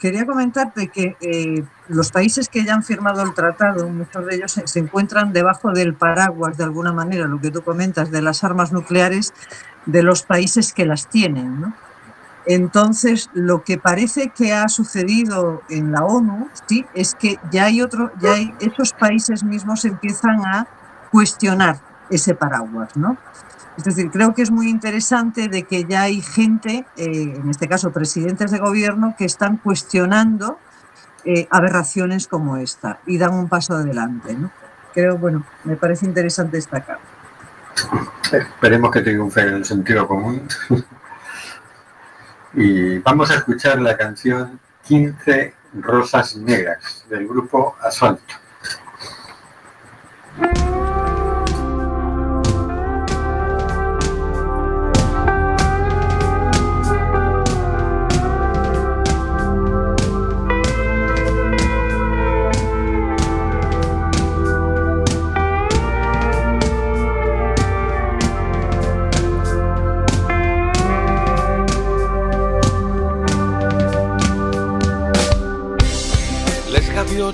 quería 0.01 0.27
comentarte 0.27 0.89
que 0.89 1.17
eh, 1.21 1.65
los 1.89 2.11
países 2.11 2.49
que 2.49 2.65
ya 2.65 2.75
han 2.75 2.83
firmado 2.83 3.23
el 3.23 3.35
tratado, 3.35 3.89
muchos 3.89 4.27
de 4.27 4.35
ellos 4.35 4.51
se, 4.51 4.67
se 4.67 4.81
encuentran 4.81 5.33
debajo 5.33 5.71
del 5.71 5.95
paraguas, 5.95 6.57
de 6.57 6.65
alguna 6.65 6.93
manera, 6.93 7.27
lo 7.27 7.41
que 7.41 7.53
tú 7.53 7.63
comentas, 7.63 8.11
de 8.11 8.21
las 8.21 8.43
armas 8.43 8.73
nucleares 8.73 9.33
de 9.87 10.03
los 10.03 10.23
países 10.23 10.73
que 10.73 10.87
las 10.87 11.09
tienen. 11.09 11.61
¿no? 11.61 11.75
Entonces, 12.47 13.31
lo 13.33 13.63
que 13.63 13.79
parece 13.79 14.31
que 14.31 14.53
ha 14.53 14.69
sucedido 14.69 15.63
en 15.69 15.93
la 15.93 16.05
ONU, 16.05 16.49
sí, 16.67 16.85
es 16.95 17.15
que 17.15 17.39
ya 17.51 17.67
hay 17.67 17.83
otro, 17.83 18.11
ya 18.21 18.35
hay, 18.35 18.55
esos 18.61 18.93
países 18.93 19.45
mismos 19.45 19.85
empiezan 19.85 20.45
a 20.45 20.67
cuestionar 21.11 21.79
ese 22.11 22.35
paraguas, 22.35 22.97
¿no? 22.97 23.17
Es 23.77 23.85
decir, 23.85 24.11
creo 24.11 24.35
que 24.35 24.43
es 24.43 24.51
muy 24.51 24.69
interesante 24.69 25.49
de 25.49 25.63
que 25.63 25.85
ya 25.85 26.03
hay 26.03 26.21
gente, 26.21 26.85
eh, 26.97 27.35
en 27.37 27.49
este 27.49 27.69
caso 27.69 27.91
presidentes 27.91 28.51
de 28.51 28.59
gobierno, 28.59 29.15
que 29.17 29.25
están 29.25 29.57
cuestionando 29.57 30.59
eh, 31.25 31.47
aberraciones 31.51 32.27
como 32.27 32.57
esta 32.57 33.01
y 33.07 33.17
dan 33.17 33.35
un 33.35 33.49
paso 33.49 33.75
adelante. 33.75 34.37
Creo, 34.93 35.17
bueno, 35.17 35.45
me 35.65 35.77
parece 35.77 36.05
interesante 36.05 36.57
destacar. 36.57 36.99
esperemos 38.31 38.91
que 38.91 39.01
triunfe 39.01 39.41
el 39.41 39.65
sentido 39.65 40.07
común. 40.07 40.47
y 42.55 42.99
vamos 42.99 43.31
a 43.31 43.37
escuchar 43.37 43.81
la 43.81 43.97
canción 43.97 44.61
15 44.87 45.55
Rosas 45.81 46.37
Negras 46.37 47.07
del 47.09 47.27
grupo 47.27 47.77
Asfalto. 47.81 48.35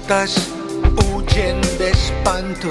Huyen 0.08 1.60
de 1.76 1.90
espanto, 1.90 2.68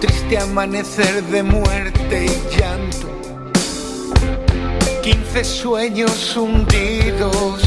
triste 0.00 0.36
amanecer 0.36 1.22
de 1.24 1.44
muerte 1.44 2.26
y 2.26 2.58
llanto. 2.58 3.06
Quince 5.00 5.44
sueños 5.44 6.36
hundidos 6.36 7.62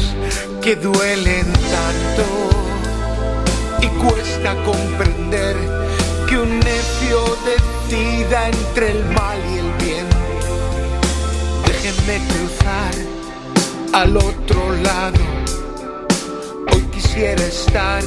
que 0.60 0.76
duelen 0.76 1.50
tanto 1.76 2.26
y 3.80 3.86
cuesta 4.04 4.54
comprender 4.64 5.56
que 6.28 6.36
un 6.36 6.60
necio 6.60 7.24
decida 7.46 8.48
entre 8.50 8.90
el 8.90 9.04
mal 9.12 9.38
y 9.50 9.58
el 9.60 9.72
bien. 9.82 10.06
Déjenme 11.66 12.20
cruzar 12.28 12.94
al 13.94 14.14
otro 14.18 14.76
lado 14.82 15.33
quisiera 17.14 17.44
estar 17.44 18.02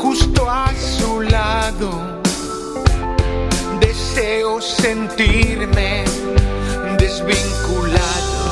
justo 0.00 0.48
a 0.48 0.72
su 0.74 1.20
lado. 1.20 1.90
Deseo 3.80 4.62
sentirme 4.62 6.04
desvinculado. 6.98 8.43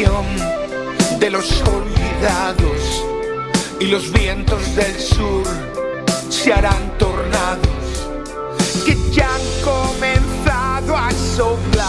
De 0.00 1.28
los 1.28 1.62
olvidados 1.62 3.04
y 3.80 3.84
los 3.84 4.10
vientos 4.10 4.74
del 4.74 4.98
sur 4.98 5.44
se 6.30 6.54
harán 6.54 6.96
tornados 6.96 8.08
que 8.86 8.96
ya 9.12 9.28
han 9.34 9.62
comenzado 9.62 10.96
a 10.96 11.10
soplar. 11.36 11.79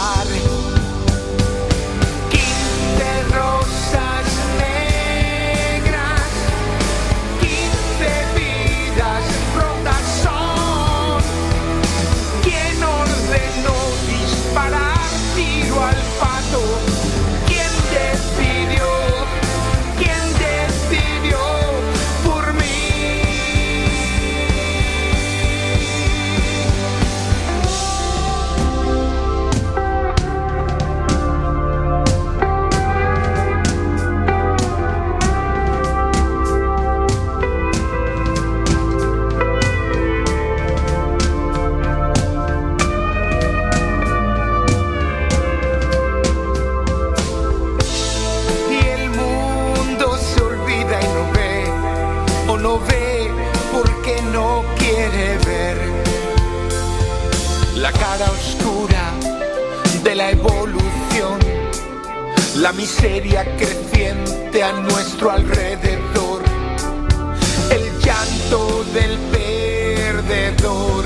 Oscura 58.31 59.13
de 60.03 60.15
la 60.15 60.31
evolución, 60.31 61.39
la 62.57 62.71
miseria 62.73 63.43
creciente 63.57 64.63
a 64.63 64.71
nuestro 64.73 65.31
alrededor, 65.31 66.43
el 67.69 67.99
llanto 67.99 68.83
del 68.93 69.17
perdedor. 69.31 71.00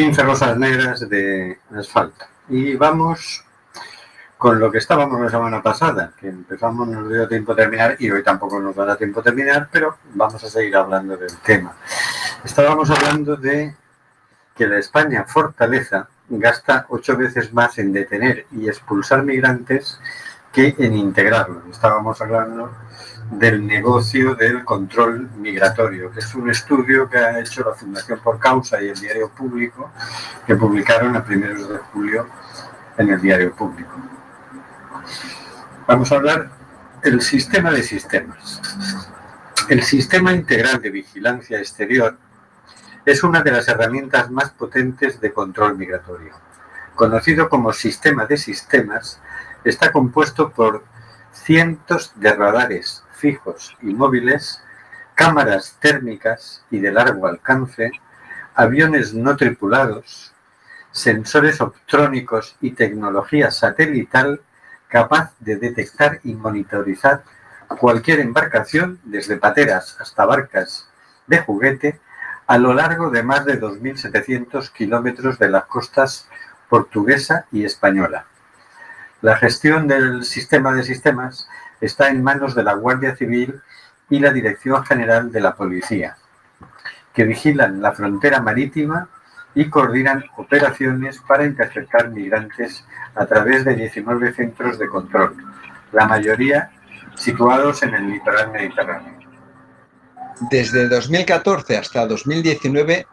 15 0.00 0.22
rosas 0.22 0.56
negras 0.56 1.06
de 1.10 1.58
asfalto. 1.76 2.24
Y 2.48 2.74
vamos 2.74 3.44
con 4.38 4.58
lo 4.58 4.72
que 4.72 4.78
estábamos 4.78 5.20
la 5.20 5.28
semana 5.28 5.62
pasada, 5.62 6.12
que 6.18 6.28
empezamos, 6.28 6.88
no 6.88 7.02
nos 7.02 7.10
dio 7.10 7.28
tiempo 7.28 7.52
a 7.52 7.56
terminar 7.56 7.96
y 7.98 8.10
hoy 8.10 8.22
tampoco 8.22 8.58
nos 8.60 8.74
dará 8.74 8.96
tiempo 8.96 9.20
a 9.20 9.22
terminar, 9.22 9.68
pero 9.70 9.98
vamos 10.14 10.42
a 10.42 10.48
seguir 10.48 10.74
hablando 10.74 11.18
del 11.18 11.36
tema. 11.40 11.76
Estábamos 12.42 12.88
hablando 12.88 13.36
de 13.36 13.76
que 14.56 14.66
la 14.66 14.78
España 14.78 15.26
fortaleza 15.28 16.08
gasta 16.30 16.86
ocho 16.88 17.14
veces 17.18 17.52
más 17.52 17.76
en 17.78 17.92
detener 17.92 18.46
y 18.52 18.68
expulsar 18.68 19.22
migrantes 19.22 20.00
que 20.50 20.76
en 20.78 20.94
integrarlos. 20.94 21.64
Estábamos 21.70 22.18
hablando 22.22 22.72
del 23.30 23.64
negocio 23.64 24.34
del 24.34 24.64
control 24.64 25.30
migratorio, 25.36 26.10
es 26.16 26.34
un 26.34 26.50
estudio 26.50 27.08
que 27.08 27.18
ha 27.18 27.38
hecho 27.38 27.62
la 27.62 27.74
Fundación 27.74 28.18
Por 28.20 28.38
Causa 28.40 28.82
y 28.82 28.88
el 28.88 29.00
Diario 29.00 29.30
Público, 29.30 29.90
que 30.46 30.56
publicaron 30.56 31.16
a 31.16 31.24
primeros 31.24 31.68
de 31.68 31.78
julio 31.78 32.26
en 32.98 33.10
el 33.10 33.20
Diario 33.20 33.54
Público. 33.54 33.92
Vamos 35.86 36.10
a 36.10 36.16
hablar 36.16 36.50
del 37.02 37.22
sistema 37.22 37.70
de 37.70 37.82
sistemas. 37.82 38.60
El 39.68 39.84
sistema 39.84 40.32
integral 40.32 40.82
de 40.82 40.90
vigilancia 40.90 41.58
exterior 41.58 42.18
es 43.04 43.22
una 43.22 43.42
de 43.42 43.52
las 43.52 43.68
herramientas 43.68 44.30
más 44.30 44.50
potentes 44.50 45.20
de 45.20 45.32
control 45.32 45.78
migratorio. 45.78 46.34
Conocido 46.96 47.48
como 47.48 47.72
sistema 47.72 48.26
de 48.26 48.36
sistemas, 48.36 49.20
está 49.64 49.92
compuesto 49.92 50.50
por 50.50 50.84
cientos 51.32 52.12
de 52.16 52.34
radares 52.34 53.04
fijos 53.20 53.76
y 53.82 53.94
móviles, 53.94 54.62
cámaras 55.14 55.76
térmicas 55.80 56.64
y 56.70 56.80
de 56.80 56.90
largo 56.90 57.26
alcance, 57.26 57.92
aviones 58.54 59.14
no 59.14 59.36
tripulados, 59.36 60.32
sensores 60.90 61.60
optrónicos 61.60 62.56
y 62.60 62.72
tecnología 62.72 63.50
satelital 63.50 64.40
capaz 64.88 65.32
de 65.38 65.56
detectar 65.56 66.20
y 66.24 66.34
monitorizar 66.34 67.22
cualquier 67.68 68.18
embarcación, 68.20 68.98
desde 69.04 69.36
pateras 69.36 69.96
hasta 70.00 70.26
barcas 70.26 70.88
de 71.28 71.38
juguete, 71.38 72.00
a 72.46 72.58
lo 72.58 72.74
largo 72.74 73.10
de 73.10 73.22
más 73.22 73.44
de 73.44 73.60
2.700 73.60 74.72
kilómetros 74.72 75.38
de 75.38 75.48
las 75.48 75.64
costas 75.66 76.28
portuguesa 76.68 77.46
y 77.52 77.64
española. 77.64 78.26
La 79.22 79.36
gestión 79.36 79.86
del 79.86 80.24
sistema 80.24 80.72
de 80.72 80.82
sistemas 80.82 81.48
está 81.80 82.08
en 82.08 82.22
manos 82.22 82.54
de 82.54 82.64
la 82.64 82.74
Guardia 82.74 83.16
Civil 83.16 83.60
y 84.08 84.18
la 84.18 84.32
Dirección 84.32 84.84
General 84.84 85.30
de 85.30 85.40
la 85.40 85.54
Policía, 85.54 86.16
que 87.14 87.24
vigilan 87.24 87.80
la 87.80 87.92
frontera 87.92 88.40
marítima 88.40 89.08
y 89.54 89.68
coordinan 89.68 90.24
operaciones 90.36 91.20
para 91.26 91.44
interceptar 91.44 92.10
migrantes 92.10 92.84
a 93.14 93.26
través 93.26 93.64
de 93.64 93.74
19 93.74 94.32
centros 94.34 94.78
de 94.78 94.88
control, 94.88 95.36
la 95.92 96.06
mayoría 96.06 96.70
situados 97.16 97.82
en 97.82 97.94
el 97.94 98.10
litoral 98.10 98.50
mediterráneo. 98.52 99.18
Desde 100.50 100.88
2014 100.88 101.76
hasta 101.76 102.06
2019 102.06 103.06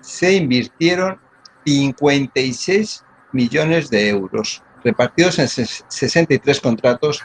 se 0.00 0.32
invirtieron 0.32 1.18
56 1.64 3.04
millones 3.32 3.88
de 3.88 4.08
euros, 4.08 4.62
repartidos 4.82 5.38
en 5.38 5.48
63 5.48 6.60
contratos 6.60 7.24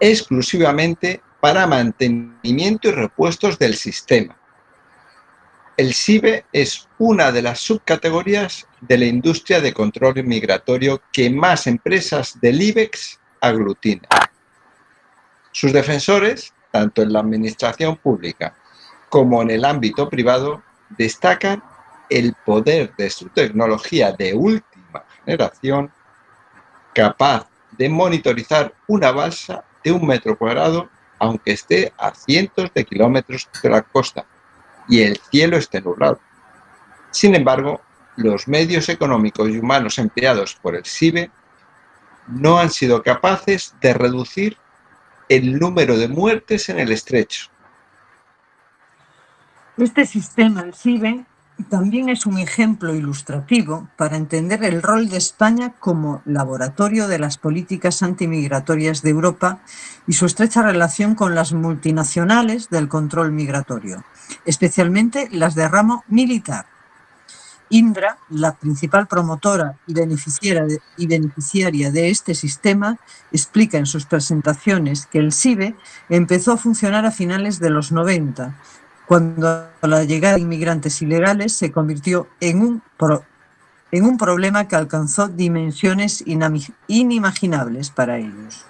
exclusivamente 0.00 1.20
para 1.40 1.66
mantenimiento 1.66 2.88
y 2.88 2.92
repuestos 2.92 3.58
del 3.58 3.74
sistema. 3.74 4.36
El 5.76 5.94
SIBE 5.94 6.44
es 6.52 6.88
una 6.98 7.30
de 7.30 7.42
las 7.42 7.60
subcategorías 7.60 8.66
de 8.80 8.98
la 8.98 9.04
industria 9.04 9.60
de 9.60 9.72
control 9.72 10.24
migratorio 10.24 11.00
que 11.12 11.30
más 11.30 11.68
empresas 11.68 12.40
del 12.40 12.60
IBEX 12.60 13.20
aglutina. 13.40 14.08
Sus 15.52 15.72
defensores, 15.72 16.52
tanto 16.72 17.02
en 17.02 17.12
la 17.12 17.20
administración 17.20 17.96
pública 17.96 18.56
como 19.08 19.40
en 19.42 19.50
el 19.50 19.64
ámbito 19.64 20.08
privado, 20.08 20.62
destacan 20.90 21.62
el 22.10 22.34
poder 22.44 22.94
de 22.96 23.10
su 23.10 23.28
tecnología 23.28 24.12
de 24.12 24.34
última 24.34 25.04
generación 25.24 25.92
capaz 26.92 27.46
de 27.76 27.88
monitorizar 27.88 28.74
una 28.88 29.12
balsa 29.12 29.64
de 29.82 29.92
un 29.92 30.06
metro 30.06 30.36
cuadrado 30.36 30.88
aunque 31.18 31.52
esté 31.52 31.92
a 31.98 32.14
cientos 32.14 32.72
de 32.74 32.84
kilómetros 32.84 33.48
de 33.62 33.70
la 33.70 33.82
costa 33.82 34.24
y 34.88 35.02
el 35.02 35.18
cielo 35.30 35.56
esté 35.56 35.80
nublado. 35.80 36.20
Sin 37.10 37.34
embargo, 37.34 37.82
los 38.16 38.48
medios 38.48 38.88
económicos 38.88 39.48
y 39.48 39.58
humanos 39.58 39.98
empleados 39.98 40.54
por 40.54 40.76
el 40.76 40.84
SIBE 40.84 41.30
no 42.28 42.58
han 42.58 42.70
sido 42.70 43.02
capaces 43.02 43.74
de 43.80 43.94
reducir 43.94 44.56
el 45.28 45.58
número 45.58 45.96
de 45.96 46.08
muertes 46.08 46.68
en 46.68 46.78
el 46.78 46.92
estrecho. 46.92 47.48
Este 49.76 50.06
sistema, 50.06 50.62
el 50.62 50.74
SIBE, 50.74 51.24
también 51.64 52.08
es 52.08 52.24
un 52.24 52.38
ejemplo 52.38 52.94
ilustrativo 52.94 53.88
para 53.96 54.16
entender 54.16 54.62
el 54.62 54.80
rol 54.80 55.08
de 55.08 55.16
España 55.16 55.74
como 55.78 56.22
laboratorio 56.24 57.08
de 57.08 57.18
las 57.18 57.36
políticas 57.36 58.02
antimigratorias 58.02 59.02
de 59.02 59.10
Europa 59.10 59.60
y 60.06 60.12
su 60.12 60.26
estrecha 60.26 60.62
relación 60.62 61.14
con 61.14 61.34
las 61.34 61.52
multinacionales 61.52 62.70
del 62.70 62.88
control 62.88 63.32
migratorio, 63.32 64.04
especialmente 64.44 65.28
las 65.32 65.54
de 65.56 65.68
ramo 65.68 66.04
militar. 66.08 66.66
Indra, 67.70 68.18
la 68.30 68.54
principal 68.54 69.06
promotora 69.06 69.76
y 69.86 69.92
beneficiaria 69.92 71.90
de, 71.90 72.10
este 72.10 72.34
sistema, 72.34 72.96
explica 73.30 73.76
en 73.76 73.84
sus 73.84 74.06
presentaciones 74.06 75.06
que 75.06 75.18
el 75.18 75.32
SIBE 75.32 75.76
empezó 76.08 76.52
a 76.52 76.56
funcionar 76.56 77.04
a 77.04 77.10
finales 77.10 77.58
de 77.58 77.68
los 77.68 77.92
90 77.92 78.54
cuando 79.08 79.70
la 79.80 80.04
llegada 80.04 80.34
de 80.34 80.42
inmigrantes 80.42 81.00
ilegales 81.00 81.54
se 81.54 81.72
convirtió 81.72 82.28
en 82.40 82.60
un, 82.60 82.82
en 83.90 84.04
un 84.04 84.18
problema 84.18 84.68
que 84.68 84.76
alcanzó 84.76 85.28
dimensiones 85.28 86.22
inimaginables 86.86 87.88
para 87.88 88.18
ellos. 88.18 88.66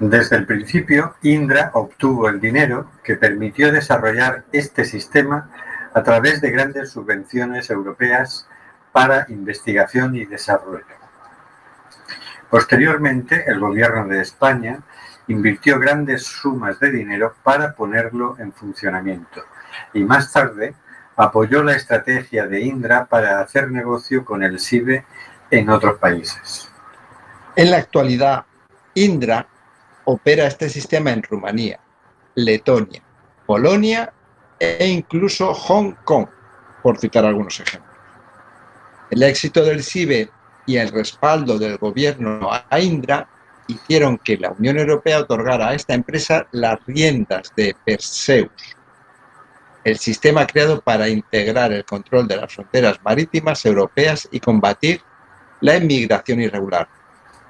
Desde 0.00 0.36
el 0.36 0.46
principio, 0.46 1.16
Indra 1.20 1.70
obtuvo 1.74 2.30
el 2.30 2.40
dinero 2.40 2.90
que 3.04 3.16
permitió 3.16 3.70
desarrollar 3.70 4.44
este 4.50 4.86
sistema 4.86 5.50
a 5.92 6.02
través 6.02 6.40
de 6.40 6.50
grandes 6.50 6.92
subvenciones 6.92 7.68
europeas 7.68 8.48
para 8.92 9.26
investigación 9.28 10.16
y 10.16 10.24
desarrollo. 10.24 10.86
Posteriormente, 12.48 13.44
el 13.46 13.60
gobierno 13.60 14.08
de 14.08 14.22
España 14.22 14.78
invirtió 15.28 15.78
grandes 15.78 16.24
sumas 16.24 16.78
de 16.80 16.90
dinero 16.90 17.34
para 17.42 17.74
ponerlo 17.74 18.36
en 18.38 18.52
funcionamiento 18.52 19.42
y 19.92 20.04
más 20.04 20.32
tarde 20.32 20.74
apoyó 21.16 21.62
la 21.62 21.74
estrategia 21.74 22.46
de 22.46 22.60
Indra 22.60 23.06
para 23.06 23.40
hacer 23.40 23.70
negocio 23.70 24.24
con 24.24 24.42
el 24.42 24.58
SIBE 24.58 25.04
en 25.50 25.70
otros 25.70 25.98
países. 25.98 26.68
En 27.56 27.70
la 27.70 27.78
actualidad, 27.78 28.44
Indra 28.94 29.46
opera 30.04 30.46
este 30.46 30.68
sistema 30.68 31.10
en 31.12 31.22
Rumanía, 31.22 31.78
Letonia, 32.34 33.02
Polonia 33.46 34.12
e 34.58 34.86
incluso 34.86 35.54
Hong 35.54 35.94
Kong, 36.04 36.26
por 36.82 36.98
citar 36.98 37.24
algunos 37.24 37.58
ejemplos. 37.60 37.94
El 39.10 39.22
éxito 39.22 39.64
del 39.64 39.82
SIBE 39.82 40.30
y 40.66 40.76
el 40.76 40.90
respaldo 40.90 41.58
del 41.58 41.76
gobierno 41.78 42.50
a 42.50 42.80
Indra 42.80 43.28
hicieron 43.66 44.18
que 44.18 44.36
la 44.36 44.50
Unión 44.50 44.78
Europea 44.78 45.20
otorgara 45.20 45.68
a 45.68 45.74
esta 45.74 45.94
empresa 45.94 46.46
las 46.52 46.78
riendas 46.86 47.52
de 47.56 47.74
Perseus, 47.84 48.50
el 49.84 49.98
sistema 49.98 50.46
creado 50.46 50.80
para 50.80 51.08
integrar 51.08 51.72
el 51.72 51.84
control 51.84 52.26
de 52.26 52.36
las 52.36 52.54
fronteras 52.54 52.98
marítimas 53.04 53.64
europeas 53.66 54.28
y 54.30 54.40
combatir 54.40 55.02
la 55.60 55.76
inmigración 55.76 56.40
irregular. 56.40 56.88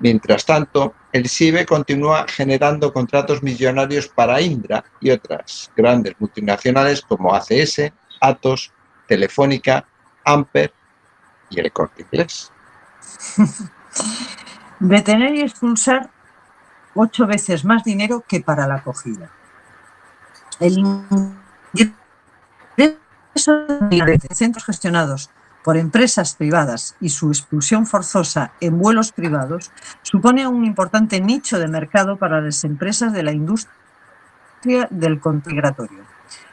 Mientras 0.00 0.44
tanto, 0.44 0.94
el 1.12 1.28
SIBE 1.28 1.64
continúa 1.64 2.26
generando 2.28 2.92
contratos 2.92 3.42
millonarios 3.42 4.08
para 4.08 4.40
Indra 4.40 4.84
y 5.00 5.10
otras 5.10 5.70
grandes 5.76 6.14
multinacionales 6.18 7.02
como 7.02 7.34
ACS, 7.34 7.92
Atos, 8.20 8.72
Telefónica, 9.06 9.86
Amper 10.24 10.72
y 11.50 11.60
el 11.60 11.72
Corte 11.72 12.02
Inglés. 12.02 12.50
Detener 14.80 15.34
y 15.34 15.40
expulsar 15.40 16.10
ocho 16.94 17.26
veces 17.26 17.64
más 17.64 17.84
dinero 17.84 18.24
que 18.26 18.40
para 18.40 18.66
la 18.66 18.76
acogida. 18.76 19.30
El 20.60 20.78
ingreso 23.28 23.66
de 23.90 24.18
centros 24.34 24.64
gestionados 24.64 25.30
por 25.64 25.76
empresas 25.76 26.34
privadas 26.34 26.94
y 27.00 27.08
su 27.08 27.28
expulsión 27.28 27.86
forzosa 27.86 28.52
en 28.60 28.78
vuelos 28.78 29.12
privados 29.12 29.72
supone 30.02 30.46
un 30.46 30.64
importante 30.64 31.20
nicho 31.20 31.58
de 31.58 31.68
mercado 31.68 32.18
para 32.18 32.40
las 32.40 32.62
empresas 32.64 33.12
de 33.12 33.22
la 33.22 33.32
industria 33.32 34.88
del 34.90 35.20
migratorio. 35.46 36.04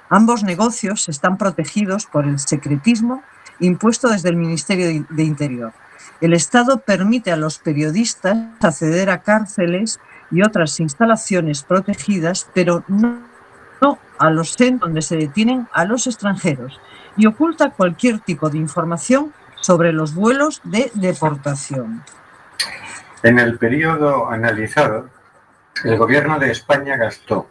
Ambos 0.09 0.43
negocios 0.43 1.09
están 1.09 1.37
protegidos 1.37 2.05
por 2.05 2.25
el 2.25 2.39
secretismo 2.39 3.21
impuesto 3.59 4.09
desde 4.09 4.29
el 4.29 4.37
Ministerio 4.37 5.05
de 5.09 5.23
Interior. 5.23 5.73
El 6.21 6.33
Estado 6.33 6.77
permite 6.77 7.31
a 7.31 7.35
los 7.35 7.57
periodistas 7.57 8.37
acceder 8.61 9.09
a 9.09 9.21
cárceles 9.21 9.99
y 10.29 10.43
otras 10.43 10.79
instalaciones 10.79 11.63
protegidas, 11.63 12.47
pero 12.53 12.83
no, 12.87 13.19
a 14.19 14.29
los 14.29 14.55
centros 14.55 14.81
donde 14.81 15.01
se 15.01 15.17
detienen 15.17 15.67
a 15.73 15.83
los 15.85 16.05
extranjeros 16.05 16.79
y 17.17 17.25
oculta 17.25 17.71
cualquier 17.71 18.19
tipo 18.19 18.49
de 18.49 18.59
información 18.59 19.33
sobre 19.59 19.91
los 19.91 20.13
vuelos 20.13 20.61
de 20.63 20.91
deportación. 20.93 22.03
En 23.23 23.39
el 23.39 23.57
periodo 23.57 24.29
analizado, 24.29 25.09
el 25.83 25.97
gobierno 25.97 26.39
de 26.39 26.51
España 26.51 26.97
gastó 26.97 27.49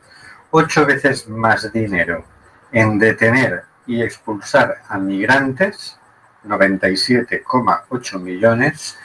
ocho 0.50 0.86
veces 0.86 1.28
más 1.28 1.72
dinero 1.72 2.24
en 2.72 2.98
detener 2.98 3.64
y 3.86 4.02
expulsar 4.02 4.82
a 4.88 4.98
migrantes, 4.98 5.99
97,8 6.44 8.20
millones, 8.20 8.98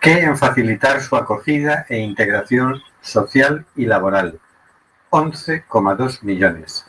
que 0.00 0.20
en 0.20 0.36
facilitar 0.36 1.00
su 1.00 1.16
acogida 1.16 1.86
e 1.88 1.98
integración 1.98 2.82
social 3.00 3.66
y 3.74 3.86
laboral, 3.86 4.40
11,2 5.10 6.22
millones. 6.22 6.86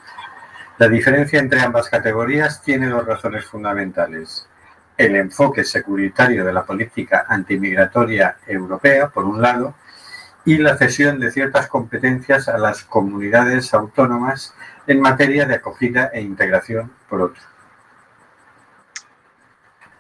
La 0.77 0.89
diferencia 0.89 1.39
entre 1.39 1.61
ambas 1.61 1.89
categorías 1.89 2.61
tiene 2.61 2.89
dos 2.89 3.05
razones 3.05 3.45
fundamentales 3.45 4.47
el 4.97 5.15
enfoque 5.15 5.63
securitario 5.63 6.45
de 6.45 6.53
la 6.53 6.65
política 6.65 7.25
antimigratoria 7.27 8.38
europea, 8.47 9.09
por 9.09 9.25
un 9.25 9.41
lado, 9.41 9.75
y 10.45 10.57
la 10.57 10.77
cesión 10.77 11.19
de 11.19 11.31
ciertas 11.31 11.67
competencias 11.67 12.47
a 12.47 12.57
las 12.57 12.83
comunidades 12.83 13.73
autónomas 13.73 14.53
en 14.88 15.01
materia 15.01 15.45
de 15.45 15.55
acogida 15.55 16.11
e 16.13 16.21
integración, 16.21 16.91
por 17.09 17.21
otro. 17.21 17.41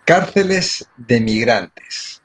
Cárceles 0.05 0.87
de 0.97 1.19
migrantes. 1.19 2.21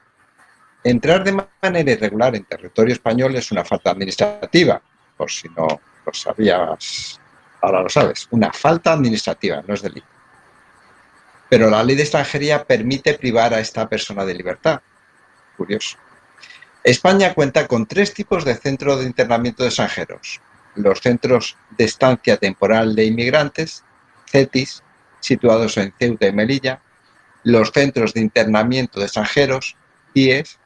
Entrar 0.83 1.23
de 1.23 1.31
manera 1.31 1.91
irregular 1.91 2.35
en 2.35 2.43
territorio 2.43 2.93
español 2.93 3.35
es 3.35 3.51
una 3.51 3.65
falta 3.65 3.89
administrativa, 3.89 4.79
por 5.17 5.31
si 5.31 5.49
no 5.49 5.81
lo 6.05 6.13
sabías, 6.13 7.19
ahora 7.59 7.81
lo 7.81 7.89
sabes, 7.89 8.27
una 8.29 8.53
falta 8.53 8.93
administrativa, 8.93 9.63
no 9.67 9.73
es 9.73 9.81
delito. 9.81 10.05
Pero 11.49 11.71
la 11.71 11.83
ley 11.83 11.95
de 11.95 12.03
extranjería 12.03 12.63
permite 12.63 13.15
privar 13.15 13.51
a 13.55 13.59
esta 13.59 13.89
persona 13.89 14.25
de 14.25 14.35
libertad. 14.35 14.81
Curioso. 15.57 15.97
España 16.83 17.33
cuenta 17.33 17.67
con 17.67 17.87
tres 17.87 18.13
tipos 18.13 18.45
de 18.45 18.55
centros 18.55 18.99
de 18.99 19.05
internamiento 19.05 19.63
de 19.63 19.69
extranjeros. 19.69 20.39
Los 20.75 21.01
centros 21.01 21.57
de 21.71 21.85
estancia 21.85 22.37
temporal 22.37 22.95
de 22.95 23.05
inmigrantes, 23.05 23.83
CETIS, 24.27 24.83
situados 25.19 25.77
en 25.77 25.91
Ceuta 25.97 26.27
y 26.27 26.31
Melilla, 26.31 26.79
los 27.43 27.71
centros 27.71 28.13
de 28.13 28.21
internamiento 28.21 28.99
de 28.99 29.05
extranjeros, 29.05 29.75
CIES, 30.13 30.59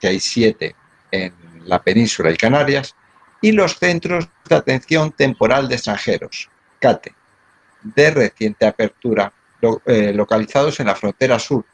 que 0.00 0.08
hay 0.08 0.20
siete 0.20 0.74
en 1.10 1.32
la 1.64 1.82
península 1.82 2.30
y 2.30 2.36
Canarias, 2.36 2.94
y 3.40 3.52
los 3.52 3.78
centros 3.78 4.28
de 4.48 4.56
atención 4.56 5.12
temporal 5.12 5.68
de 5.68 5.74
extranjeros, 5.74 6.50
CATE, 6.80 7.14
de 7.82 8.10
reciente 8.10 8.66
apertura, 8.66 9.32
eh, 9.86 10.12
localizados 10.14 10.80
en 10.80 10.86
la 10.86 10.94
frontera 10.94 11.38
sur, 11.38 11.64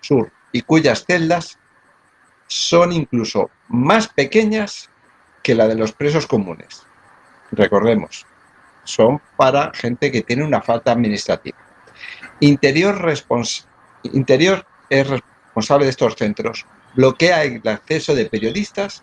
sur 0.00 0.30
y 0.52 0.62
cuyas 0.62 1.04
celdas 1.06 1.58
son 2.46 2.92
incluso 2.92 3.50
más 3.68 4.08
pequeñas 4.08 4.90
que 5.42 5.54
la 5.54 5.68
de 5.68 5.74
los 5.74 5.92
presos 5.92 6.26
comunes. 6.26 6.82
Recordemos, 7.52 8.26
son 8.84 9.20
para 9.36 9.72
gente 9.74 10.10
que 10.10 10.22
tiene 10.22 10.44
una 10.44 10.60
falta 10.60 10.92
administrativa. 10.92 11.58
Interior, 12.40 13.00
respons- 13.00 13.66
Interior 14.02 14.66
es 14.88 15.08
responsable 15.08 15.84
de 15.84 15.90
estos 15.90 16.14
centros, 16.16 16.66
bloquea 16.94 17.44
el 17.44 17.66
acceso 17.68 18.14
de 18.14 18.26
periodistas 18.26 19.02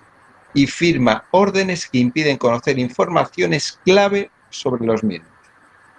y 0.54 0.68
firma 0.68 1.26
órdenes 1.32 1.88
que 1.88 2.00
impiden 2.00 2.38
conocer 2.38 2.80
informaciones 2.80 3.80
clave 3.86 4.32
sobre 4.50 4.86
los 4.86 5.04
mismos, 5.04 5.30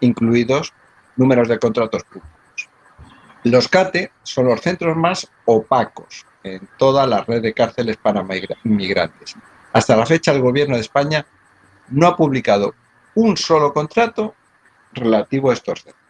incluidos 0.00 0.72
números 1.16 1.48
de 1.48 1.58
contratos 1.58 2.04
públicos. 2.04 2.68
Los 3.44 3.68
CATE 3.68 4.10
son 4.22 4.46
los 4.46 4.60
centros 4.60 4.96
más 4.96 5.28
opacos 5.44 6.26
en 6.42 6.68
toda 6.76 7.06
la 7.06 7.22
red 7.22 7.40
de 7.42 7.54
cárceles 7.54 7.96
para 7.96 8.22
migra- 8.22 8.56
inmigrantes. 8.64 9.34
Hasta 9.72 9.96
la 9.96 10.06
fecha, 10.06 10.32
el 10.32 10.40
Gobierno 10.40 10.74
de 10.74 10.80
España 10.80 11.24
no 11.90 12.06
ha 12.06 12.16
publicado 12.16 12.74
un 13.14 13.36
solo 13.36 13.72
contrato 13.72 14.34
relativo 14.92 15.50
a 15.50 15.54
estos 15.54 15.82
centros. 15.82 16.07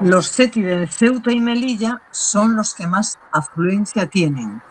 Los 0.00 0.32
CETI 0.32 0.62
de 0.62 0.86
Ceuta 0.86 1.30
y 1.30 1.40
Melilla 1.40 2.00
son 2.10 2.56
los 2.56 2.74
que 2.74 2.86
más 2.86 3.18
afluencia 3.30 4.06
tienen 4.06 4.62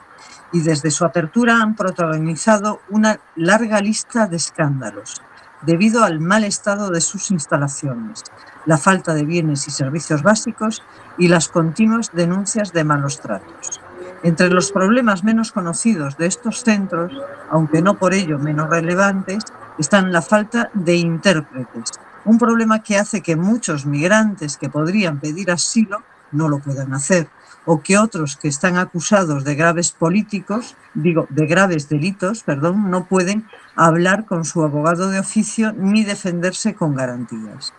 y 0.52 0.62
desde 0.62 0.92
su 0.92 1.06
apertura 1.06 1.62
han 1.62 1.76
protagonizado 1.76 2.82
una 2.90 3.20
larga 3.36 3.80
lista 3.80 4.28
de 4.28 4.38
escándalos 4.38 5.22
debido 5.62 6.04
al 6.04 6.20
mal 6.20 6.44
estado 6.44 6.90
de 6.90 7.02
sus 7.02 7.32
instalaciones, 7.32 8.24
la 8.66 8.78
falta 8.78 9.14
de 9.14 9.24
bienes 9.24 9.68
y 9.68 9.72
servicios 9.72 10.24
básicos 10.24 10.84
y 11.18 11.28
las 11.28 11.48
continuas 11.48 12.10
denuncias 12.14 12.74
de 12.74 12.84
malos 12.84 13.22
tratos. 13.22 13.80
Entre 14.24 14.50
los 14.50 14.72
problemas 14.72 15.24
menos 15.24 15.52
conocidos 15.52 16.18
de 16.18 16.28
estos 16.28 16.64
centros, 16.64 17.14
aunque 17.50 17.82
no 17.82 17.98
por 17.98 18.14
ello 18.14 18.40
menos 18.40 18.70
relevantes, 18.70 19.44
están 19.78 20.12
la 20.12 20.22
falta 20.22 20.70
de 20.74 20.96
intérpretes, 20.96 21.92
un 22.26 22.38
problema 22.38 22.84
que 22.84 22.98
hace 22.98 23.22
que 23.22 23.36
muchos 23.36 23.86
migrantes 23.86 24.58
que 24.58 24.70
podrían 24.70 25.20
pedir 25.20 25.52
asilo 25.52 26.04
no 26.32 26.48
lo 26.48 26.60
puedan 26.60 26.94
hacer, 26.94 27.28
o 27.66 27.82
que 27.82 27.98
otros 27.98 28.38
que 28.38 28.48
están 28.48 28.78
acusados 28.78 29.44
de 29.44 29.56
graves 29.56 29.92
políticos, 29.92 30.76
digo, 30.94 31.28
de 31.30 31.46
graves 31.46 31.90
delitos, 31.90 32.44
perdón, 32.44 32.90
no 32.90 33.06
pueden 33.06 33.46
hablar 33.76 34.26
con 34.26 34.46
su 34.46 34.64
abogado 34.64 35.10
de 35.10 35.20
oficio 35.20 35.74
ni 35.74 36.04
defenderse 36.04 36.74
con 36.74 36.96
garantías. 36.96 37.74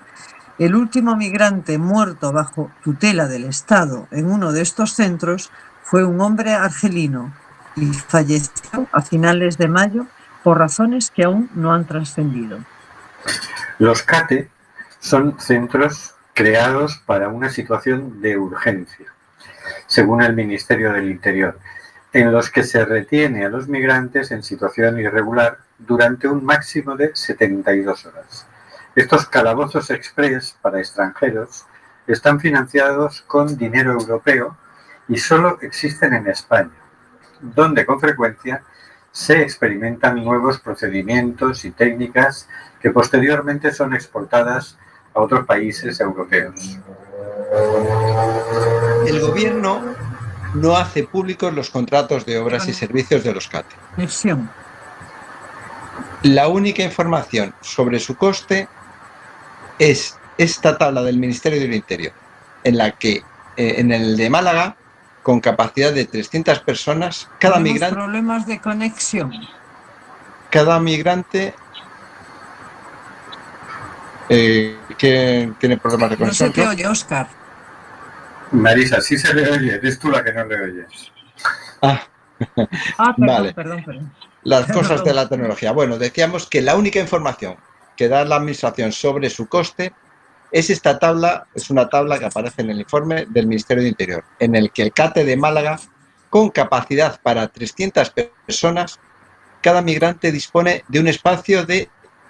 El 0.59 0.77
último 0.77 1.17
migrante 1.17 1.79
muerto 1.79 2.33
bajo 2.33 2.71
tutela 2.85 3.27
del 3.27 3.45
Estado 3.45 4.07
en 4.11 4.31
uno 4.31 4.53
de 4.53 4.63
estos 4.63 4.93
centros 4.93 5.51
fue 5.83 6.05
un 6.05 6.21
hombre 6.21 6.53
argelino 6.53 7.33
y 7.75 7.87
falleció 7.87 8.87
a 8.93 9.03
finales 9.03 9.57
de 9.59 9.69
mayo 9.69 10.07
por 10.45 10.59
razones 10.59 11.11
que 11.11 11.25
aún 11.25 11.51
no 11.55 11.73
han 11.73 11.87
trascendido. 11.87 12.59
Los 13.79 14.03
CATE 14.03 14.49
son 15.01 15.39
centros 15.41 16.15
creados 16.35 17.03
para 17.05 17.29
una 17.29 17.51
situación 17.51 18.21
de 18.21 18.39
urgencia, 18.39 19.07
según 19.87 20.23
el 20.23 20.35
Ministerio 20.35 20.93
del 20.93 21.11
Interior, 21.11 21.59
en 22.13 22.33
los 22.33 22.51
que 22.51 22.63
se 22.63 22.85
retiene 22.85 23.45
a 23.45 23.49
los 23.49 23.69
migrantes 23.69 24.31
en 24.31 24.43
situación 24.43 24.99
irregular 24.99 25.59
durante 25.79 26.29
un 26.29 26.45
máximo 26.45 26.97
de 26.97 27.15
72 27.15 28.07
horas. 28.07 28.47
Estos 28.95 29.27
calabozos 29.27 29.91
express 29.91 30.57
para 30.61 30.79
extranjeros 30.79 31.65
están 32.07 32.41
financiados 32.41 33.23
con 33.23 33.57
dinero 33.57 33.93
europeo 33.93 34.57
y 35.09 35.17
solo 35.17 35.59
existen 35.63 36.13
en 36.15 36.27
España, 36.29 36.71
donde 37.41 37.87
con 37.87 38.01
frecuencia 38.01 38.63
se 39.13 39.43
experimentan 39.43 40.25
nuevos 40.25 40.59
procedimientos 40.59 41.65
y 41.65 41.71
técnicas 41.71 42.49
que 42.81 42.91
posteriormente 42.91 43.73
son 43.73 43.95
exportadas 43.95 44.79
a 45.15 45.21
otros 45.21 45.47
países 45.47 46.01
europeos. 46.01 46.79
El 49.07 49.21
gobierno 49.21 49.83
no 50.55 50.77
hace 50.77 51.05
públicos 51.05 51.53
los 51.53 51.71
contratos 51.71 52.25
de 52.25 52.39
obras 52.39 52.67
y 52.69 52.73
servicios 52.73 53.23
de 53.23 53.35
los 53.35 53.49
CATE. 53.49 53.77
La 56.23 56.49
única 56.49 56.83
información 56.83 57.55
sobre 57.61 57.99
su 57.99 58.17
coste 58.17 58.69
es 59.79 60.17
esta 60.39 60.79
tabla 60.79 61.03
del 61.03 61.19
Ministerio 61.19 61.61
del 61.61 61.75
Interior, 61.75 62.13
en 62.65 62.79
la 62.79 62.93
que 62.93 63.23
eh, 63.57 63.75
en 63.79 63.93
el 63.93 64.17
de 64.17 64.31
Málaga, 64.31 64.77
con 65.23 65.41
capacidad 65.41 65.93
de 65.93 66.05
300 66.05 66.59
personas, 66.61 67.29
cada 67.39 67.55
Tenemos 67.55 67.73
migrante, 67.75 67.95
problemas 67.97 68.47
de 68.47 68.61
conexión. 68.61 69.33
cada 70.51 70.81
migrante 70.81 71.55
eh, 74.29 74.79
que 74.99 75.53
tiene 75.59 75.77
problemas 75.77 76.11
de 76.11 76.17
No 76.17 76.33
se 76.33 76.45
conexión. 76.47 76.53
te 76.53 76.67
oye, 76.69 76.87
Oscar. 76.87 77.29
Marisa, 78.53 79.01
sí 79.01 79.17
se 79.19 79.33
le 79.35 79.51
oye, 79.51 79.75
eres 79.77 79.99
tú 79.99 80.11
la 80.11 80.23
que 80.23 80.33
no 80.33 80.45
le 80.45 80.61
oyes. 80.63 81.13
Ah, 81.81 82.03
Ah, 82.99 83.15
perdón, 83.17 83.27
Vale. 83.37 83.55
perdón, 83.55 83.85
perdón. 83.85 84.13
las 84.43 84.67
cosas 84.73 85.05
de 85.05 85.15
la 85.15 85.29
tecnología. 85.29 85.71
Bueno, 85.71 85.97
decíamos 85.97 86.49
que 86.49 86.61
la 86.61 86.75
única 86.75 86.99
información 86.99 87.57
que 87.97 88.09
da 88.09 88.25
la 88.25 88.37
administración 88.37 88.91
sobre 88.91 89.31
su 89.31 89.47
coste 89.47 89.93
es 90.53 90.71
esta 90.71 90.99
tabla, 90.99 91.47
es 91.55 91.71
una 91.71 91.89
tabla 91.89 92.19
que 92.19 92.27
aparece 92.27 92.63
en 92.63 92.71
el 92.71 92.81
informe 92.81 93.27
del 93.29 93.47
Ministerio 93.47 93.83
de 93.83 93.89
Interior, 93.89 94.25
en 94.39 94.55
el 94.55 94.71
que 94.71 94.83
el 94.83 94.93
CATE 94.93 95.25
de 95.25 95.37
Málaga, 95.37 95.81
con 96.31 96.51
capacidad 96.51 97.21
para 97.21 97.49
300 97.49 98.13
personas, 98.47 99.01
cada 99.63 99.83
migrante 99.83 100.31
dispone 100.31 100.85
de 100.89 101.01
un 101.01 101.09
espacio 101.09 101.65
de 101.65 101.89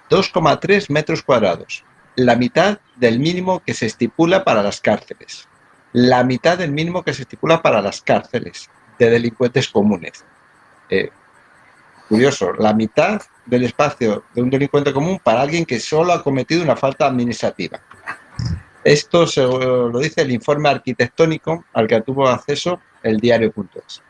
2,3 0.09 0.91
metros 0.91 1.23
cuadrados 1.23 1.85
la 2.17 2.37
mitad 2.37 2.79
del 2.97 3.19
mínimo 3.19 3.63
que 3.65 3.75
se 3.75 3.87
estipula 3.87 4.45
para 4.45 4.63
las 4.63 4.81
cárceles. 4.81 5.49
La 5.93 6.25
mitad 6.25 6.59
del 6.59 6.73
mínimo 6.73 7.03
que 7.03 7.15
se 7.15 7.23
estipula 7.23 7.63
para 7.63 7.81
las 7.81 8.03
cárceles 8.03 8.69
de 8.99 9.11
delincuentes 9.11 9.69
comunes. 9.69 10.25
Eh, 10.89 11.11
curioso, 12.09 12.53
la 12.55 12.75
mitad 12.75 13.23
del 13.47 13.65
espacio 13.65 14.25
de 14.35 14.43
un 14.43 14.51
delincuente 14.51 14.93
común 14.93 15.21
para 15.23 15.41
alguien 15.41 15.65
que 15.65 15.81
solo 15.81 16.13
ha 16.13 16.23
cometido 16.23 16.63
una 16.63 16.77
falta 16.77 17.07
administrativa. 17.07 17.81
Esto 18.85 19.27
se 19.27 19.43
lo 19.43 19.97
dice 19.99 20.23
el 20.23 20.33
informe 20.33 20.69
arquitectónico 20.69 21.65
al 21.73 21.87
que 21.87 22.01
tuvo 22.01 22.27
acceso 22.29 22.81
el 23.03 23.19
diario.es. 23.19 24.03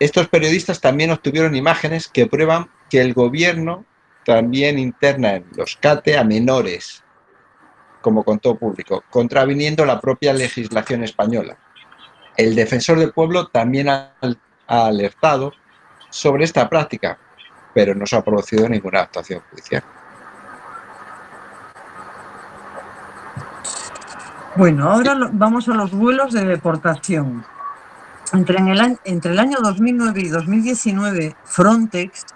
Estos 0.00 0.28
periodistas 0.28 0.80
también 0.80 1.12
obtuvieron 1.12 1.54
imágenes 1.54 2.08
que 2.08 2.26
prueban 2.26 2.68
que 2.90 3.00
el 3.00 3.14
gobierno 3.14 3.84
también 4.24 4.78
interna 4.78 5.36
en 5.36 5.46
los 5.56 5.76
CATE 5.76 6.18
a 6.18 6.24
menores, 6.24 7.04
como 8.00 8.24
contó 8.24 8.56
público, 8.56 9.04
contraviniendo 9.10 9.84
la 9.84 10.00
propia 10.00 10.32
legislación 10.32 11.04
española. 11.04 11.56
El 12.36 12.56
defensor 12.56 12.98
del 12.98 13.12
pueblo 13.12 13.46
también 13.46 13.88
ha 13.88 14.14
alertado 14.66 15.52
sobre 16.10 16.44
esta 16.44 16.68
práctica, 16.68 17.18
pero 17.72 17.94
no 17.94 18.06
se 18.06 18.16
ha 18.16 18.24
producido 18.24 18.68
ninguna 18.68 19.02
actuación 19.02 19.40
judicial. 19.50 19.84
Bueno, 24.56 24.90
ahora 24.90 25.16
vamos 25.32 25.68
a 25.68 25.74
los 25.74 25.92
vuelos 25.92 26.32
de 26.32 26.44
deportación. 26.44 27.44
Entre, 28.32 28.58
en 28.58 28.66
el, 28.68 28.80
año- 28.80 28.98
entre 29.04 29.32
el 29.32 29.38
año 29.38 29.58
2009 29.62 30.20
y 30.20 30.28
2019, 30.28 31.36
Frontex 31.44 32.26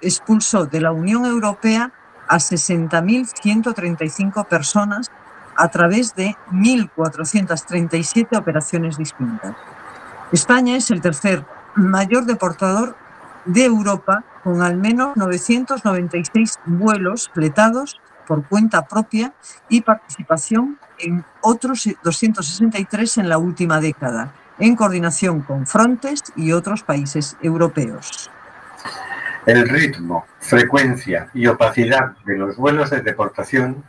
expulsó 0.00 0.66
de 0.66 0.80
la 0.80 0.92
Unión 0.92 1.24
Europea 1.26 1.92
a 2.28 2.36
60.135 2.38 4.46
personas 4.46 5.10
a 5.56 5.68
través 5.68 6.14
de 6.14 6.36
1.437 6.52 8.36
operaciones 8.36 8.96
distintas. 8.96 9.54
España 10.32 10.76
es 10.76 10.90
el 10.90 11.00
tercer 11.00 11.44
mayor 11.76 12.24
deportador 12.24 12.96
de 13.44 13.64
Europa 13.64 14.24
con 14.44 14.62
al 14.62 14.76
menos 14.76 15.16
996 15.16 16.58
vuelos 16.66 17.30
fletados 17.34 18.00
por 18.32 18.48
cuenta 18.48 18.86
propia 18.86 19.34
y 19.68 19.82
participación 19.82 20.78
en 20.98 21.22
otros 21.42 21.86
263 22.02 23.18
en 23.18 23.28
la 23.28 23.36
última 23.36 23.78
década, 23.78 24.32
en 24.58 24.74
coordinación 24.74 25.42
con 25.42 25.66
Frontex 25.66 26.32
y 26.34 26.52
otros 26.52 26.82
países 26.82 27.36
europeos. 27.42 28.30
El 29.44 29.68
ritmo, 29.68 30.24
frecuencia 30.40 31.28
y 31.34 31.46
opacidad 31.46 32.16
de 32.24 32.38
los 32.38 32.56
vuelos 32.56 32.88
de 32.88 33.02
deportación 33.02 33.84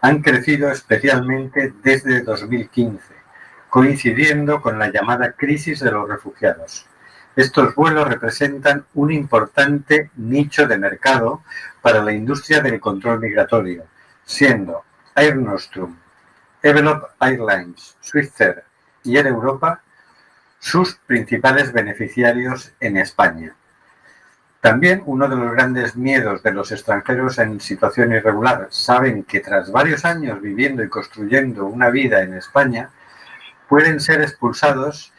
han 0.00 0.22
crecido 0.22 0.70
especialmente 0.70 1.74
desde 1.82 2.22
2015, 2.22 2.98
coincidiendo 3.68 4.62
con 4.62 4.78
la 4.78 4.90
llamada 4.90 5.32
crisis 5.32 5.80
de 5.80 5.90
los 5.90 6.08
refugiados. 6.08 6.86
Estos 7.34 7.74
vuelos 7.74 8.08
representan 8.08 8.84
un 8.94 9.10
importante 9.10 10.10
nicho 10.16 10.66
de 10.66 10.76
mercado 10.76 11.42
para 11.80 12.02
la 12.02 12.12
industria 12.12 12.60
del 12.60 12.78
control 12.78 13.20
migratorio, 13.20 13.84
siendo 14.24 14.84
Air 15.16 15.36
Nostrum, 15.36 15.96
Evelop 16.62 17.04
Airlines, 17.20 17.96
Swifter 18.00 18.64
y 19.02 19.16
Air 19.16 19.28
Europa 19.28 19.80
sus 20.58 20.94
principales 20.94 21.72
beneficiarios 21.72 22.72
en 22.78 22.98
España. 22.98 23.56
También 24.60 25.02
uno 25.06 25.26
de 25.28 25.34
los 25.34 25.50
grandes 25.50 25.96
miedos 25.96 26.42
de 26.44 26.52
los 26.52 26.70
extranjeros 26.70 27.38
en 27.38 27.60
situación 27.60 28.12
irregular 28.12 28.68
saben 28.70 29.24
que 29.24 29.40
tras 29.40 29.72
varios 29.72 30.04
años 30.04 30.40
viviendo 30.40 30.84
y 30.84 30.88
construyendo 30.88 31.66
una 31.66 31.90
vida 31.90 32.22
en 32.22 32.34
España, 32.34 32.90
pueden 33.68 33.98
ser 33.98 34.20
expulsados 34.20 35.12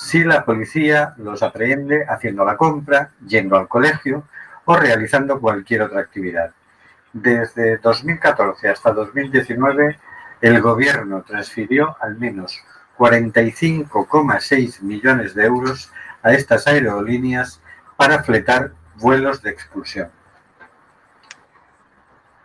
si 0.00 0.24
la 0.24 0.46
policía 0.46 1.12
los 1.18 1.42
aprehende 1.42 2.06
haciendo 2.08 2.42
la 2.42 2.56
compra, 2.56 3.10
yendo 3.26 3.58
al 3.58 3.68
colegio 3.68 4.24
o 4.64 4.74
realizando 4.74 5.38
cualquier 5.38 5.82
otra 5.82 6.00
actividad. 6.00 6.52
Desde 7.12 7.76
2014 7.76 8.68
hasta 8.70 8.92
2019, 8.92 9.98
el 10.40 10.60
gobierno 10.62 11.22
transfirió 11.22 11.98
al 12.00 12.16
menos 12.16 12.58
45,6 12.96 14.80
millones 14.80 15.34
de 15.34 15.44
euros 15.44 15.92
a 16.22 16.32
estas 16.32 16.66
aerolíneas 16.66 17.60
para 17.96 18.24
fletar 18.24 18.72
vuelos 18.96 19.42
de 19.42 19.50
expulsión. 19.50 20.10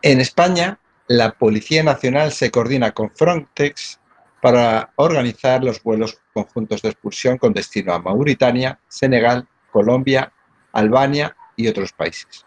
En 0.02 0.20
España, 0.20 0.78
la 1.08 1.32
Policía 1.32 1.84
Nacional 1.84 2.34
se 2.34 2.52
coordina 2.52 2.92
con 2.92 3.12
Frontex 3.12 4.02
para 4.42 4.92
organizar 4.96 5.64
los 5.64 5.82
vuelos 5.82 6.20
conjuntos 6.34 6.82
de 6.82 6.90
expulsión 6.90 7.38
con 7.38 7.54
destino 7.54 7.94
a 7.94 8.00
Mauritania, 8.00 8.80
Senegal, 8.88 9.48
Colombia, 9.72 10.32
Albania 10.72 11.36
y 11.56 11.68
otros 11.68 11.94
países. 11.94 12.46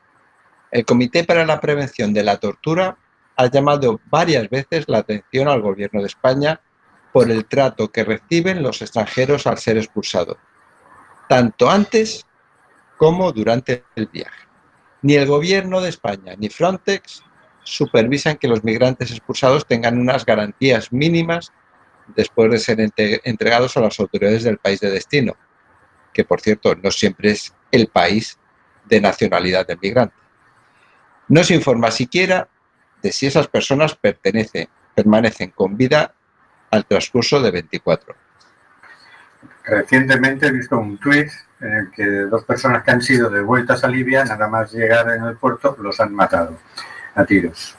El 0.70 0.84
Comité 0.84 1.24
para 1.24 1.46
la 1.46 1.60
Prevención 1.60 2.12
de 2.12 2.22
la 2.22 2.36
Tortura 2.36 2.96
ha 3.36 3.46
llamado 3.46 4.00
varias 4.06 4.48
veces 4.50 4.84
la 4.88 4.98
atención 4.98 5.48
al 5.48 5.62
Gobierno 5.62 6.00
de 6.00 6.08
España 6.08 6.60
por 7.12 7.30
el 7.30 7.46
trato 7.46 7.90
que 7.90 8.04
reciben 8.04 8.62
los 8.62 8.82
extranjeros 8.82 9.46
al 9.46 9.58
ser 9.58 9.78
expulsados, 9.78 10.36
tanto 11.28 11.70
antes 11.70 12.26
como 12.96 13.32
durante 13.32 13.84
el 13.96 14.06
viaje. 14.06 14.46
Ni 15.02 15.14
el 15.14 15.26
Gobierno 15.26 15.80
de 15.80 15.88
España 15.88 16.34
ni 16.36 16.48
Frontex 16.48 17.22
supervisan 17.62 18.36
que 18.36 18.48
los 18.48 18.64
migrantes 18.64 19.10
expulsados 19.10 19.66
tengan 19.66 19.98
unas 19.98 20.26
garantías 20.26 20.92
mínimas 20.92 21.52
después 22.14 22.50
de 22.50 22.58
ser 22.58 22.80
entre- 22.80 23.20
entregados 23.24 23.76
a 23.76 23.80
las 23.80 23.98
autoridades 24.00 24.44
del 24.44 24.58
país 24.58 24.80
de 24.80 24.90
destino, 24.90 25.36
que 26.12 26.24
por 26.24 26.40
cierto 26.40 26.74
no 26.74 26.90
siempre 26.90 27.30
es 27.30 27.54
el 27.70 27.88
país 27.88 28.38
de 28.86 29.00
nacionalidad 29.00 29.66
del 29.66 29.78
migrante. 29.80 30.14
No 31.28 31.44
se 31.44 31.54
informa 31.54 31.90
siquiera 31.90 32.48
de 33.02 33.12
si 33.12 33.26
esas 33.26 33.46
personas 33.48 33.94
pertenecen, 33.94 34.68
permanecen 34.94 35.50
con 35.50 35.76
vida 35.76 36.14
al 36.70 36.86
transcurso 36.86 37.40
de 37.40 37.50
24 37.50 38.12
horas. 38.12 38.22
Recientemente 39.64 40.46
he 40.46 40.52
visto 40.52 40.78
un 40.78 40.98
tuit 40.98 41.28
en 41.60 41.72
el 41.74 41.90
que 41.90 42.04
dos 42.04 42.44
personas 42.44 42.82
que 42.82 42.90
han 42.90 43.02
sido 43.02 43.28
devueltas 43.28 43.84
a 43.84 43.88
Libia, 43.88 44.24
nada 44.24 44.48
más 44.48 44.72
llegar 44.72 45.10
en 45.10 45.24
el 45.24 45.36
puerto, 45.36 45.76
los 45.80 46.00
han 46.00 46.14
matado 46.14 46.58
a 47.14 47.24
tiros. 47.24 47.76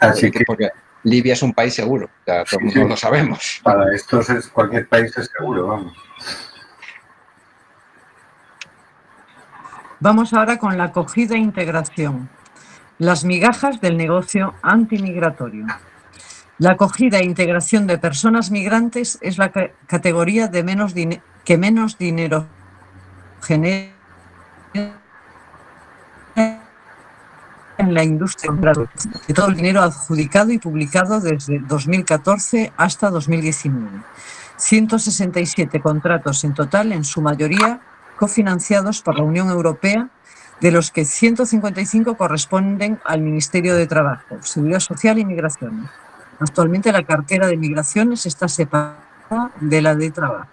Así 0.00 0.30
que 0.30 0.44
Porque 0.46 0.70
Libia 1.08 1.32
es 1.32 1.42
un 1.42 1.52
país 1.54 1.74
seguro, 1.74 2.06
o 2.06 2.24
sea, 2.24 2.44
todo 2.44 2.60
el 2.60 2.66
mundo 2.66 2.82
sí. 2.82 2.88
lo 2.88 2.96
sabemos. 2.96 3.60
para 3.62 3.94
estos 3.94 4.28
es, 4.30 4.48
cualquier 4.48 4.88
país 4.88 5.16
es 5.16 5.30
seguro, 5.36 5.66
vamos. 5.68 5.96
Vamos 10.00 10.32
ahora 10.32 10.58
con 10.58 10.76
la 10.78 10.84
acogida 10.84 11.34
e 11.34 11.38
integración. 11.38 12.28
Las 12.98 13.24
migajas 13.24 13.80
del 13.80 13.96
negocio 13.96 14.54
antimigratorio. 14.62 15.66
La 16.58 16.72
acogida 16.72 17.18
e 17.18 17.24
integración 17.24 17.86
de 17.86 17.98
personas 17.98 18.50
migrantes 18.50 19.18
es 19.20 19.38
la 19.38 19.50
ca- 19.50 19.70
categoría 19.86 20.48
de 20.48 20.62
menos 20.64 20.92
que 21.44 21.58
menos 21.58 21.98
dinero 21.98 22.46
genera 23.42 23.92
en 27.78 27.94
la 27.94 28.04
industria 28.04 28.52
de 28.52 29.34
todo 29.34 29.48
el 29.48 29.54
dinero 29.54 29.80
adjudicado 29.82 30.52
y 30.52 30.58
publicado 30.58 31.20
desde 31.20 31.60
2014 31.60 32.72
hasta 32.76 33.10
2019. 33.10 34.02
167 34.56 35.80
contratos 35.80 36.42
en 36.44 36.54
total, 36.54 36.92
en 36.92 37.04
su 37.04 37.22
mayoría 37.22 37.80
cofinanciados 38.18 39.00
por 39.00 39.16
la 39.16 39.22
Unión 39.22 39.48
Europea, 39.48 40.08
de 40.60 40.72
los 40.72 40.90
que 40.90 41.04
155 41.04 42.16
corresponden 42.16 43.00
al 43.04 43.20
Ministerio 43.20 43.76
de 43.76 43.86
Trabajo, 43.86 44.42
Seguridad 44.42 44.80
Social 44.80 45.18
y 45.18 45.24
Migraciones. 45.24 45.88
Actualmente 46.40 46.90
la 46.90 47.04
cartera 47.04 47.46
de 47.46 47.56
migraciones 47.56 48.26
está 48.26 48.48
separada 48.48 49.52
de 49.60 49.82
la 49.82 49.94
de 49.94 50.10
trabajo. 50.10 50.48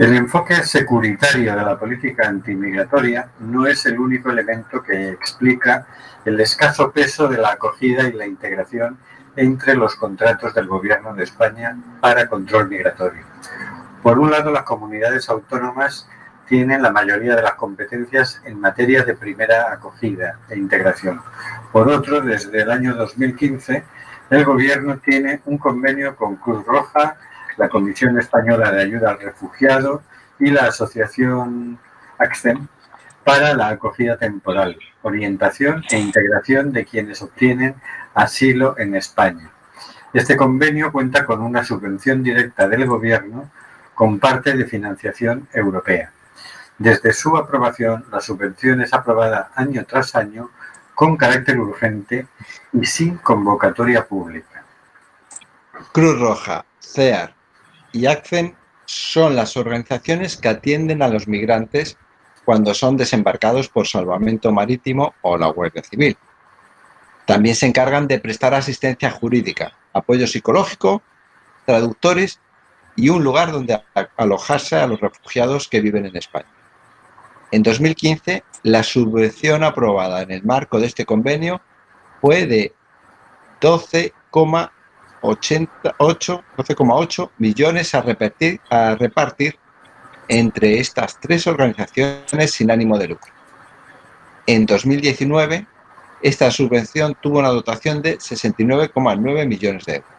El 0.00 0.16
enfoque 0.16 0.54
securitario 0.64 1.54
de 1.54 1.62
la 1.62 1.78
política 1.78 2.26
antimigratoria 2.26 3.28
no 3.40 3.66
es 3.66 3.84
el 3.84 4.00
único 4.00 4.30
elemento 4.30 4.82
que 4.82 5.10
explica 5.10 5.86
el 6.24 6.40
escaso 6.40 6.90
peso 6.90 7.28
de 7.28 7.36
la 7.36 7.50
acogida 7.50 8.08
y 8.08 8.12
la 8.14 8.26
integración 8.26 8.96
entre 9.36 9.74
los 9.74 9.96
contratos 9.96 10.54
del 10.54 10.68
Gobierno 10.68 11.12
de 11.12 11.24
España 11.24 11.76
para 12.00 12.30
control 12.30 12.70
migratorio. 12.70 13.24
Por 14.02 14.18
un 14.18 14.30
lado, 14.30 14.50
las 14.50 14.62
comunidades 14.62 15.28
autónomas 15.28 16.08
tienen 16.48 16.80
la 16.80 16.92
mayoría 16.92 17.36
de 17.36 17.42
las 17.42 17.56
competencias 17.56 18.40
en 18.46 18.58
materia 18.58 19.04
de 19.04 19.14
primera 19.14 19.70
acogida 19.70 20.38
e 20.48 20.56
integración. 20.56 21.20
Por 21.72 21.90
otro, 21.90 22.22
desde 22.22 22.62
el 22.62 22.70
año 22.70 22.94
2015, 22.94 23.84
el 24.30 24.44
Gobierno 24.46 24.96
tiene 24.96 25.42
un 25.44 25.58
convenio 25.58 26.16
con 26.16 26.36
Cruz 26.36 26.64
Roja, 26.64 27.18
la 27.56 27.68
Comisión 27.68 28.18
Española 28.18 28.72
de 28.72 28.82
Ayuda 28.82 29.10
al 29.10 29.20
Refugiado 29.20 30.02
y 30.38 30.50
la 30.50 30.66
Asociación 30.66 31.78
ACCEM 32.18 32.68
para 33.24 33.54
la 33.54 33.68
acogida 33.68 34.16
temporal, 34.16 34.78
orientación 35.02 35.84
e 35.90 35.98
integración 35.98 36.72
de 36.72 36.84
quienes 36.84 37.22
obtienen 37.22 37.76
asilo 38.14 38.76
en 38.78 38.94
España. 38.94 39.50
Este 40.12 40.36
convenio 40.36 40.90
cuenta 40.90 41.24
con 41.24 41.40
una 41.40 41.64
subvención 41.64 42.22
directa 42.22 42.66
del 42.66 42.86
Gobierno 42.86 43.50
con 43.94 44.18
parte 44.18 44.56
de 44.56 44.64
financiación 44.64 45.48
europea. 45.52 46.10
Desde 46.78 47.12
su 47.12 47.36
aprobación, 47.36 48.06
la 48.10 48.20
subvención 48.20 48.80
es 48.80 48.94
aprobada 48.94 49.50
año 49.54 49.84
tras 49.86 50.16
año 50.16 50.50
con 50.94 51.16
carácter 51.16 51.58
urgente 51.60 52.26
y 52.72 52.86
sin 52.86 53.18
convocatoria 53.18 54.06
pública. 54.06 54.64
Cruz 55.92 56.18
Roja, 56.18 56.64
CEAR 56.80 57.39
y 57.92 58.06
ACCEN 58.06 58.54
son 58.84 59.36
las 59.36 59.56
organizaciones 59.56 60.36
que 60.36 60.48
atienden 60.48 61.02
a 61.02 61.08
los 61.08 61.28
migrantes 61.28 61.96
cuando 62.44 62.74
son 62.74 62.96
desembarcados 62.96 63.68
por 63.68 63.86
salvamento 63.86 64.50
marítimo 64.52 65.14
o 65.22 65.36
la 65.36 65.48
Guardia 65.48 65.82
Civil. 65.82 66.16
También 67.26 67.54
se 67.54 67.66
encargan 67.66 68.08
de 68.08 68.18
prestar 68.18 68.54
asistencia 68.54 69.10
jurídica, 69.10 69.72
apoyo 69.92 70.26
psicológico, 70.26 71.02
traductores 71.64 72.40
y 72.96 73.08
un 73.08 73.22
lugar 73.22 73.52
donde 73.52 73.80
alojarse 74.16 74.76
a 74.76 74.86
los 74.86 75.00
refugiados 75.00 75.68
que 75.68 75.80
viven 75.80 76.06
en 76.06 76.16
España. 76.16 76.48
En 77.52 77.62
2015, 77.62 78.42
la 78.64 78.82
subvención 78.82 79.62
aprobada 79.64 80.22
en 80.22 80.30
el 80.30 80.42
marco 80.42 80.80
de 80.80 80.86
este 80.86 81.04
convenio 81.04 81.60
fue 82.20 82.46
de 82.46 82.74
12,8 85.22 87.30
millones 87.38 87.94
a 87.94 88.02
repartir, 88.02 88.60
a 88.70 88.94
repartir 88.94 89.58
entre 90.28 90.78
estas 90.78 91.18
tres 91.18 91.46
organizaciones 91.46 92.52
sin 92.52 92.70
ánimo 92.70 92.98
de 92.98 93.08
lucro. 93.08 93.32
En 94.46 94.66
2019, 94.66 95.66
esta 96.22 96.50
subvención 96.50 97.16
tuvo 97.20 97.38
una 97.38 97.48
dotación 97.48 98.02
de 98.02 98.18
69,9 98.18 99.46
millones 99.46 99.84
de 99.86 99.96
euros. 99.96 100.10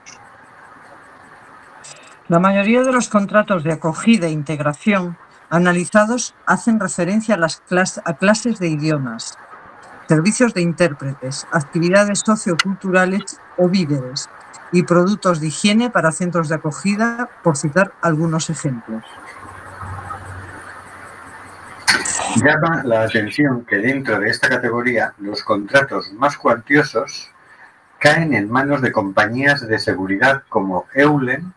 La 2.28 2.40
mayoría 2.40 2.82
de 2.82 2.92
los 2.92 3.10
contratos 3.10 3.64
de 3.64 3.74
acogida 3.74 4.28
e 4.28 4.32
integración 4.32 5.18
analizados 5.50 6.34
hacen 6.46 6.80
referencia 6.80 7.36
a, 7.36 7.38
las 7.38 7.62
a 8.06 8.14
clases 8.14 8.60
de 8.60 8.70
idiomas, 8.70 9.38
servicios 10.08 10.54
de 10.54 10.62
intérpretes, 10.62 11.46
actividades 11.52 12.22
socioculturales 12.26 13.40
o 13.58 13.68
víveres 13.68 14.30
y 14.72 14.84
productos 14.84 15.40
de 15.40 15.48
higiene 15.48 15.90
para 15.90 16.12
centros 16.12 16.50
de 16.50 16.56
acogida, 16.56 17.30
por 17.44 17.58
citar 17.58 17.94
algunos 18.02 18.50
ejemplos. 18.50 19.04
Llama 22.38 22.82
la 22.86 23.04
atención 23.04 23.66
que 23.66 23.78
dentro 23.78 24.20
de 24.20 24.30
esta 24.30 24.48
categoría 24.48 25.14
los 25.18 25.44
contratos 25.44 26.14
más 26.14 26.38
cuantiosos 26.38 27.30
caen 28.00 28.34
en 28.34 28.50
manos 28.50 28.82
de 28.82 28.92
compañías 28.92 29.68
de 29.68 29.78
seguridad 29.78 30.44
como 30.48 30.86
Eulen 30.94 31.54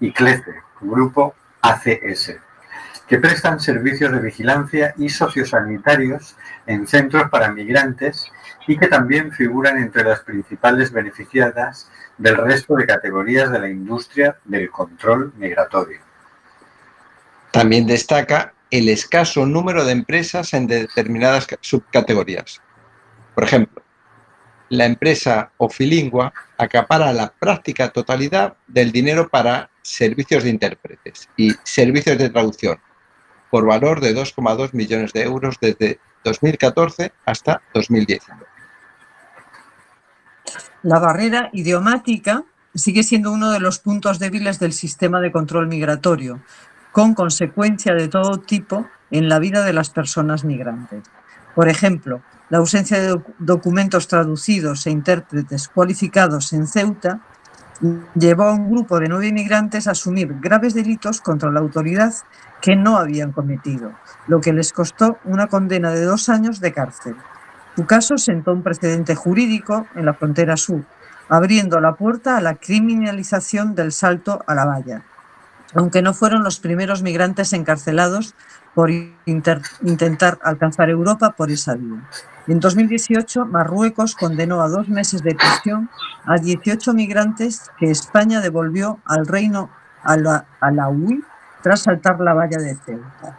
y 0.00 0.12
CLECE, 0.12 0.54
grupo 0.80 1.34
ACS, 1.60 2.34
que 3.08 3.18
prestan 3.18 3.60
servicios 3.60 4.12
de 4.12 4.20
vigilancia 4.20 4.94
y 4.96 5.08
sociosanitarios 5.08 6.36
en 6.66 6.86
centros 6.86 7.28
para 7.30 7.52
migrantes 7.52 8.30
y 8.66 8.78
que 8.78 8.88
también 8.88 9.32
figuran 9.32 9.78
entre 9.78 10.04
las 10.04 10.20
principales 10.20 10.92
beneficiadas 10.92 11.90
del 12.18 12.36
resto 12.36 12.74
de 12.76 12.86
categorías 12.86 13.50
de 13.50 13.58
la 13.58 13.68
industria 13.68 14.36
del 14.44 14.70
control 14.70 15.32
migratorio. 15.36 16.00
También 17.50 17.86
destaca 17.86 18.54
el 18.70 18.88
escaso 18.88 19.44
número 19.44 19.84
de 19.84 19.92
empresas 19.92 20.54
en 20.54 20.66
determinadas 20.66 21.46
ca- 21.46 21.58
subcategorías. 21.60 22.62
Por 23.34 23.44
ejemplo, 23.44 23.82
la 24.70 24.86
empresa 24.86 25.50
Ofilingua 25.58 26.32
acapara 26.56 27.12
la 27.12 27.30
práctica 27.30 27.90
totalidad 27.90 28.54
del 28.66 28.90
dinero 28.90 29.28
para 29.28 29.68
servicios 29.82 30.44
de 30.44 30.50
intérpretes 30.50 31.28
y 31.36 31.52
servicios 31.62 32.16
de 32.16 32.30
traducción, 32.30 32.78
por 33.52 33.66
valor 33.66 34.00
de 34.00 34.16
2,2 34.16 34.70
millones 34.72 35.12
de 35.12 35.24
euros 35.24 35.58
desde 35.60 36.00
2014 36.24 37.12
hasta 37.26 37.60
2019. 37.74 38.46
La 40.82 40.98
barrera 40.98 41.50
idiomática 41.52 42.44
sigue 42.74 43.02
siendo 43.02 43.30
uno 43.30 43.50
de 43.50 43.60
los 43.60 43.78
puntos 43.78 44.18
débiles 44.18 44.58
del 44.58 44.72
sistema 44.72 45.20
de 45.20 45.30
control 45.30 45.66
migratorio, 45.68 46.40
con 46.92 47.12
consecuencia 47.12 47.92
de 47.94 48.08
todo 48.08 48.38
tipo 48.40 48.86
en 49.10 49.28
la 49.28 49.38
vida 49.38 49.62
de 49.66 49.74
las 49.74 49.90
personas 49.90 50.44
migrantes. 50.44 51.02
Por 51.54 51.68
ejemplo, 51.68 52.22
la 52.48 52.56
ausencia 52.56 52.98
de 52.98 53.08
doc- 53.08 53.34
documentos 53.38 54.08
traducidos 54.08 54.86
e 54.86 54.90
intérpretes 54.90 55.68
cualificados 55.68 56.54
en 56.54 56.66
Ceuta 56.66 57.20
llevó 58.14 58.44
a 58.44 58.54
un 58.54 58.70
grupo 58.70 58.98
de 58.98 59.08
nueve 59.08 59.26
inmigrantes 59.28 59.86
a 59.86 59.90
asumir 59.90 60.36
graves 60.40 60.72
delitos 60.72 61.20
contra 61.20 61.50
la 61.50 61.60
autoridad 61.60 62.14
que 62.62 62.76
no 62.76 62.96
habían 62.96 63.32
cometido, 63.32 63.92
lo 64.28 64.40
que 64.40 64.52
les 64.54 64.72
costó 64.72 65.18
una 65.24 65.48
condena 65.48 65.90
de 65.90 66.04
dos 66.04 66.28
años 66.30 66.60
de 66.60 66.72
cárcel. 66.72 67.16
Su 67.76 67.84
caso 67.86 68.16
sentó 68.16 68.52
un 68.52 68.62
precedente 68.62 69.14
jurídico 69.14 69.86
en 69.96 70.06
la 70.06 70.14
frontera 70.14 70.56
sur, 70.56 70.84
abriendo 71.28 71.80
la 71.80 71.94
puerta 71.94 72.36
a 72.36 72.40
la 72.40 72.54
criminalización 72.54 73.74
del 73.74 73.92
salto 73.92 74.42
a 74.46 74.54
la 74.54 74.64
valla. 74.64 75.02
Aunque 75.74 76.02
no 76.02 76.14
fueron 76.14 76.44
los 76.44 76.60
primeros 76.60 77.02
migrantes 77.02 77.52
encarcelados 77.52 78.34
por 78.74 78.90
intentar 78.90 80.38
alcanzar 80.42 80.88
Europa 80.90 81.32
por 81.32 81.50
esa 81.50 81.74
vía. 81.74 82.06
En 82.46 82.60
2018, 82.60 83.46
Marruecos 83.46 84.14
condenó 84.14 84.62
a 84.62 84.68
dos 84.68 84.88
meses 84.88 85.22
de 85.22 85.34
prisión 85.34 85.88
a 86.26 86.36
18 86.36 86.92
migrantes 86.94 87.70
que 87.78 87.90
España 87.90 88.40
devolvió 88.40 88.98
al 89.04 89.26
reino 89.26 89.70
ala- 90.02 90.44
alauí 90.60 91.24
tras 91.62 91.82
saltar 91.82 92.20
la 92.20 92.34
valla 92.34 92.58
de 92.58 92.74
Ceuta. 92.74 93.38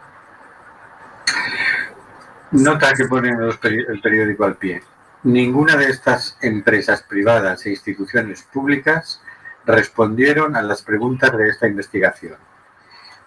Nota 2.52 2.94
que 2.94 3.06
pone 3.06 3.36
los 3.36 3.60
peri- 3.60 3.86
el 3.88 4.00
periódico 4.02 4.46
al 4.46 4.56
pie. 4.56 4.84
Ninguna 5.24 5.76
de 5.76 5.86
estas 5.90 6.38
empresas 6.42 7.02
privadas 7.04 7.66
e 7.66 7.72
instituciones 7.72 8.44
públicas 8.44 9.22
respondieron 9.66 10.56
a 10.56 10.62
las 10.62 10.82
preguntas 10.82 11.36
de 11.36 11.48
esta 11.50 11.68
investigación. 11.68 12.38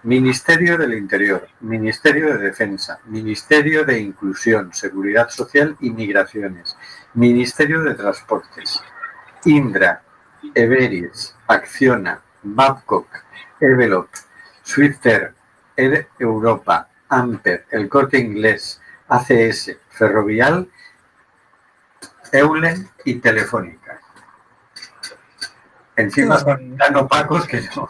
Ministerio 0.02 0.76
del 0.78 0.92
Interior, 0.94 1.48
Ministerio 1.60 2.26
de 2.32 2.38
Defensa, 2.38 3.00
Ministerio 3.06 3.84
de 3.84 3.98
Inclusión, 3.98 4.72
Seguridad 4.72 5.30
Social 5.30 5.76
y 5.80 5.90
Migraciones, 5.90 6.76
Ministerio 7.14 7.82
de 7.82 7.94
Transportes, 7.94 8.80
Indra, 9.46 10.02
Everis, 10.54 11.34
Acciona, 11.48 12.20
Babcock, 12.42 13.08
Evelop, 13.58 14.08
Swifter, 14.66 15.32
Air 15.76 16.08
Europa, 16.18 16.88
Amper, 17.08 17.66
El 17.70 17.88
Corte 17.88 18.18
Inglés, 18.18 18.80
ACS, 19.08 19.76
Ferrovial, 19.90 20.68
Eulen 22.32 22.88
y 23.04 23.14
Telefónica. 23.20 24.00
Encima 25.94 26.38
son 26.38 26.76
tan 26.76 26.96
opacos 26.96 27.46
que 27.46 27.62
no, 27.76 27.88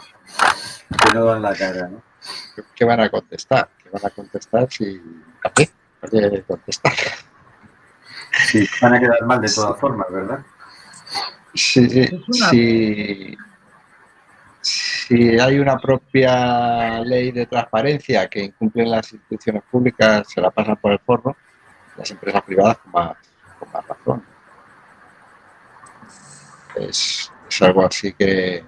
que 1.03 1.15
no 1.15 1.25
dan 1.25 1.43
la 1.43 1.55
cara, 1.57 1.89
¿no? 1.89 2.03
¿Qué 2.75 2.85
van 2.85 3.01
a 3.01 3.09
contestar? 3.09 3.71
¿Qué 3.83 3.89
van 3.89 4.05
a 4.05 4.11
contestar 4.11 4.69
si... 4.71 5.03
¿A 5.45 5.51
qué? 5.51 5.71
¿A 6.03 6.09
qué 6.09 6.45
contestar? 6.47 6.93
Sí, 8.47 8.69
van 8.83 8.95
a 8.95 9.01
quedar 9.01 9.25
mal 9.25 9.41
de 9.41 9.49
todas 9.51 9.81
formas, 9.81 10.07
¿verdad? 10.11 10.45
Sí, 11.55 11.89
sí, 11.89 12.01
Es 12.03 12.13
una- 12.13 12.51
si, 15.07 15.39
hay 15.39 15.59
una 15.59 15.77
propia 15.79 17.01
ley 17.01 17.31
de 17.31 17.47
transparencia 17.47 18.29
que 18.29 18.45
incumplen 18.45 18.91
las 18.91 19.13
instituciones 19.13 19.63
públicas, 19.71 20.27
se 20.29 20.41
la 20.41 20.51
pasan 20.51 20.77
por 20.77 20.93
el 20.93 20.99
forno, 20.99 21.37
las 21.97 22.11
empresas 22.11 22.43
privadas 22.43 22.79
con 22.79 22.93
más, 22.93 23.17
con 23.59 23.73
más 23.73 23.87
razón. 23.87 24.25
Es, 26.75 27.33
es 27.49 27.63
algo 27.63 27.87
así 27.87 28.13
que... 28.13 28.65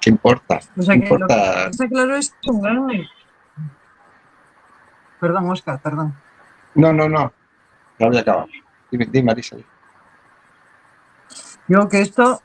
¿Qué 0.00 0.10
importa? 0.10 0.60
O 0.76 0.82
sea 0.82 0.94
¿Qué 0.94 1.00
que 1.00 1.08
lo 1.08 1.16
que 1.16 1.22
importa? 1.22 1.68
está 1.70 1.88
claro 1.88 2.16
es 2.16 2.34
un 2.46 2.60
gran... 2.60 2.86
Perdón, 5.18 5.50
Oscar, 5.50 5.80
perdón. 5.80 6.14
No, 6.74 6.92
no, 6.92 7.08
no. 7.08 7.32
No 7.98 8.06
había 8.06 8.20
acabado. 8.20 8.48
Dime, 8.90 9.06
dime, 9.06 9.26
Marisa. 9.26 9.56
Digo 11.66 11.88
que 11.88 12.02
esto, 12.02 12.42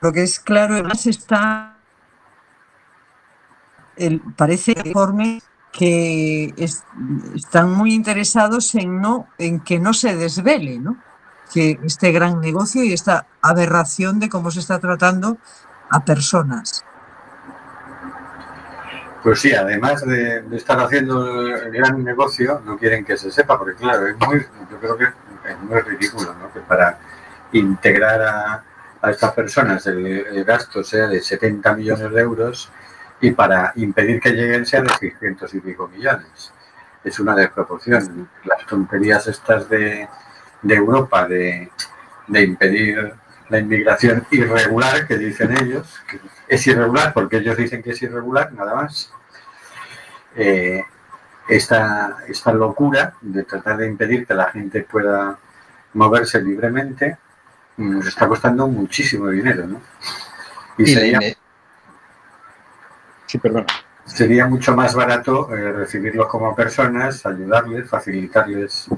lo 0.00 0.12
que 0.12 0.22
es 0.22 0.38
claro, 0.40 0.74
además 0.74 1.06
está, 1.06 1.76
el, 3.96 4.20
parece 4.36 4.74
informe 4.84 5.42
que 5.72 6.54
es- 6.56 6.84
están 7.34 7.72
muy 7.72 7.92
interesados 7.94 8.74
en 8.74 9.00
no, 9.00 9.28
en 9.38 9.60
que 9.60 9.78
no 9.78 9.92
se 9.94 10.14
desvele, 10.16 10.78
¿no? 10.78 10.96
Que 11.52 11.78
este 11.84 12.12
gran 12.12 12.40
negocio 12.40 12.82
y 12.82 12.92
esta 12.92 13.26
aberración 13.42 14.18
de 14.18 14.28
cómo 14.28 14.50
se 14.50 14.60
está 14.60 14.78
tratando 14.78 15.38
a 15.90 16.04
personas. 16.04 16.84
Pues 19.22 19.40
sí, 19.40 19.52
además 19.52 20.02
de, 20.06 20.42
de 20.42 20.56
estar 20.56 20.78
haciendo 20.80 21.26
el 21.46 21.72
gran 21.72 22.02
negocio, 22.04 22.62
no 22.64 22.78
quieren 22.78 23.04
que 23.04 23.16
se 23.16 23.30
sepa, 23.30 23.58
porque 23.58 23.74
claro, 23.74 24.06
es 24.06 24.16
muy, 24.18 24.46
yo 24.70 24.78
creo 24.78 24.96
que 24.96 25.04
es 25.04 25.58
muy 25.62 25.80
ridículo, 25.80 26.34
¿no? 26.34 26.52
Que 26.52 26.60
para 26.60 26.98
integrar 27.52 28.22
a, 28.22 28.64
a 29.06 29.10
estas 29.10 29.32
personas 29.34 29.86
el, 29.86 30.04
el 30.04 30.44
gasto 30.44 30.82
sea 30.82 31.06
de 31.06 31.20
70 31.20 31.74
millones 31.76 32.10
de 32.10 32.20
euros 32.20 32.72
y 33.20 33.30
para 33.30 33.72
impedir 33.76 34.20
que 34.20 34.32
lleguen 34.32 34.66
sea 34.66 34.82
de 34.82 34.88
600 34.88 35.54
y 35.54 35.60
pico 35.60 35.86
millones. 35.86 36.52
Es 37.04 37.20
una 37.20 37.36
desproporción. 37.36 38.28
Las 38.44 38.66
tonterías 38.66 39.28
estas 39.28 39.68
de, 39.68 40.08
Europa 40.64 41.28
de, 41.28 41.70
impedir 42.28 43.14
la 43.48 43.60
inmigración 43.60 44.26
irregular, 44.32 45.06
que 45.06 45.16
dicen 45.16 45.56
ellos, 45.56 46.02
es 46.48 46.66
irregular 46.66 47.14
porque 47.14 47.36
ellos 47.36 47.56
dicen 47.56 47.84
que 47.84 47.90
es 47.90 48.02
irregular, 48.02 48.52
nada 48.52 48.74
más. 48.74 49.12
Eh, 50.34 50.82
esta, 51.48 52.16
esta 52.26 52.52
locura 52.52 53.14
de 53.20 53.44
tratar 53.44 53.76
de 53.76 53.86
impedir 53.86 54.26
que 54.26 54.34
la 54.34 54.50
gente 54.50 54.82
pueda 54.82 55.38
moverse 55.94 56.42
libremente 56.42 57.18
nos 57.76 58.06
está 58.06 58.26
costando 58.28 58.66
muchísimo 58.68 59.28
dinero, 59.28 59.66
¿no? 59.66 59.80
Y, 60.78 60.86
sería, 60.86 61.18
Sí, 63.26 63.38
perdona. 63.38 63.66
sería 64.04 64.46
mucho 64.46 64.74
más 64.76 64.94
barato 64.94 65.54
eh, 65.54 65.72
recibirlos 65.72 66.26
como 66.28 66.54
personas, 66.54 67.26
ayudarles, 67.26 67.88
facilitarles 67.88 68.88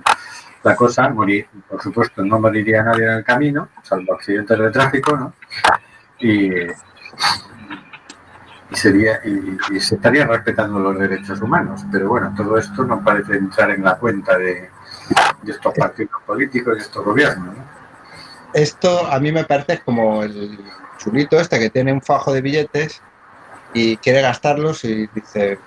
la 0.62 0.76
cosa, 0.76 1.08
morir, 1.08 1.46
por 1.68 1.80
supuesto, 1.82 2.22
no 2.24 2.38
moriría 2.40 2.82
nadie 2.82 3.04
en 3.04 3.12
el 3.18 3.24
camino, 3.24 3.68
salvo 3.82 4.14
accidentes 4.14 4.58
de 4.58 4.70
tráfico, 4.70 5.16
¿no? 5.16 5.32
Y, 6.18 6.50
y 8.70 8.76
sería 8.76 9.20
y, 9.24 9.56
y 9.74 9.80
se 9.80 9.94
estarían 9.94 10.28
respetando 10.28 10.78
los 10.78 10.98
derechos 10.98 11.40
humanos, 11.40 11.84
pero 11.90 12.08
bueno, 12.08 12.34
todo 12.36 12.58
esto 12.58 12.84
no 12.84 13.02
parece 13.02 13.36
entrar 13.36 13.70
en 13.70 13.82
la 13.82 13.96
cuenta 13.96 14.36
de, 14.36 14.68
de 15.42 15.52
estos 15.52 15.72
partidos 15.74 16.20
políticos 16.26 16.76
y 16.76 16.80
estos 16.82 17.04
gobiernos, 17.04 17.56
¿no? 17.56 17.67
Esto 18.52 19.06
a 19.06 19.20
mí 19.20 19.30
me 19.30 19.44
parece 19.44 19.80
como 19.80 20.22
el 20.22 20.58
chulito 20.98 21.38
este 21.38 21.58
que 21.58 21.70
tiene 21.70 21.92
un 21.92 22.02
fajo 22.02 22.32
de 22.32 22.40
billetes 22.40 23.02
y 23.74 23.96
quiere 23.98 24.22
gastarlos 24.22 24.84
y 24.84 25.06
dice, 25.08 25.58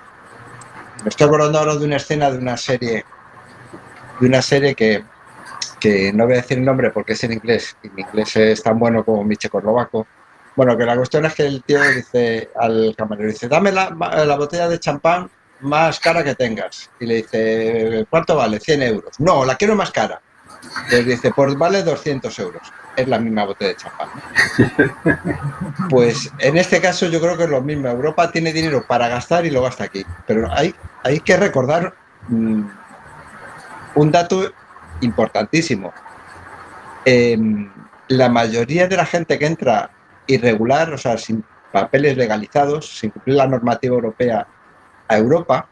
me 1.04 1.10
estoy 1.10 1.28
acordando 1.28 1.60
ahora 1.60 1.76
de 1.76 1.86
una 1.86 1.98
escena 1.98 2.32
de 2.32 2.38
una 2.40 2.58
serie, 2.58 3.06
de 4.20 4.28
una 4.28 4.42
serie 4.42 4.76
que, 4.76 5.04
que 5.80 6.12
no 6.12 6.26
voy 6.26 6.34
a 6.34 6.38
decir 6.38 6.58
el 6.58 6.66
nombre 6.66 6.90
porque 6.92 7.14
es 7.14 7.24
en 7.24 7.34
inglés 7.34 7.78
y 7.84 7.90
mi 7.90 8.02
inglés 8.02 8.36
es 8.36 8.64
tan 8.64 8.80
bueno 8.80 9.04
como 9.04 9.24
mi 9.24 9.38
checoslovaco. 9.38 10.08
Bueno, 10.56 10.78
que 10.78 10.86
la 10.86 10.98
cuestión 10.98 11.26
es 11.26 11.34
que 11.34 11.46
el 11.46 11.64
tío 11.64 11.82
dice 11.82 12.50
al 12.60 12.94
camarero, 12.98 13.30
dice, 13.30 13.48
dame 13.48 13.72
la, 13.72 13.90
la 14.26 14.36
botella 14.36 14.68
de 14.68 14.80
champán 14.80 15.30
más 15.62 16.00
cara 16.00 16.24
que 16.24 16.36
tengas. 16.36 16.90
Y 17.00 17.06
le 17.06 17.16
dice, 17.16 18.06
¿cuánto 18.10 18.36
vale? 18.36 18.60
100 18.60 18.82
euros. 18.82 19.20
No, 19.20 19.46
la 19.46 19.56
quiero 19.56 19.76
más 19.76 19.92
cara. 19.92 20.22
Les 20.90 21.06
dice, 21.06 21.32
pues 21.32 21.56
vale 21.56 21.84
200 21.84 22.38
euros. 22.40 22.62
Es 22.96 23.08
la 23.08 23.20
misma 23.20 23.46
botella 23.46 23.70
de 23.70 23.78
champán. 23.78 24.10
¿no? 24.16 25.18
Pues 25.90 26.32
en 26.40 26.58
este 26.58 26.82
caso 26.82 27.08
yo 27.08 27.20
creo 27.20 27.38
que 27.38 27.44
es 27.44 27.50
lo 27.50 27.62
mismo. 27.62 27.88
Europa 27.88 28.32
tiene 28.32 28.54
dinero 28.54 28.86
para 28.88 29.08
gastar 29.08 29.46
y 29.46 29.52
lo 29.52 29.62
gasta 29.62 29.86
aquí. 29.86 30.06
Pero 30.28 30.52
hay, 30.52 30.76
hay 31.04 31.20
que 31.20 31.38
recordar 31.38 31.94
mm, 32.28 32.64
un 33.96 34.12
dato 34.12 34.52
importantísimo. 35.02 35.94
Em, 37.06 37.72
la 38.08 38.30
mayoría 38.30 38.88
de 38.88 38.98
la 38.98 39.06
gente 39.06 39.40
que 39.40 39.46
entra 39.46 39.90
irregular, 40.28 40.94
o 40.94 40.98
sea, 40.98 41.18
sin 41.18 41.44
papeles 41.72 42.18
legalizados, 42.18 43.00
sin 43.00 43.12
cumplir 43.12 43.38
la 43.38 43.48
normativa 43.48 43.96
europea 43.96 44.48
a 45.08 45.18
Europa, 45.18 45.68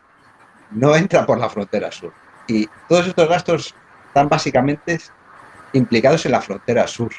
no 0.71 0.95
entra 0.95 1.25
por 1.25 1.37
la 1.37 1.49
frontera 1.49 1.91
sur. 1.91 2.13
Y 2.47 2.67
todos 2.87 3.07
estos 3.07 3.27
gastos 3.27 3.75
están 4.09 4.27
básicamente 4.27 4.99
implicados 5.73 6.25
en 6.25 6.31
la 6.33 6.41
frontera 6.41 6.87
sur. 6.87 7.11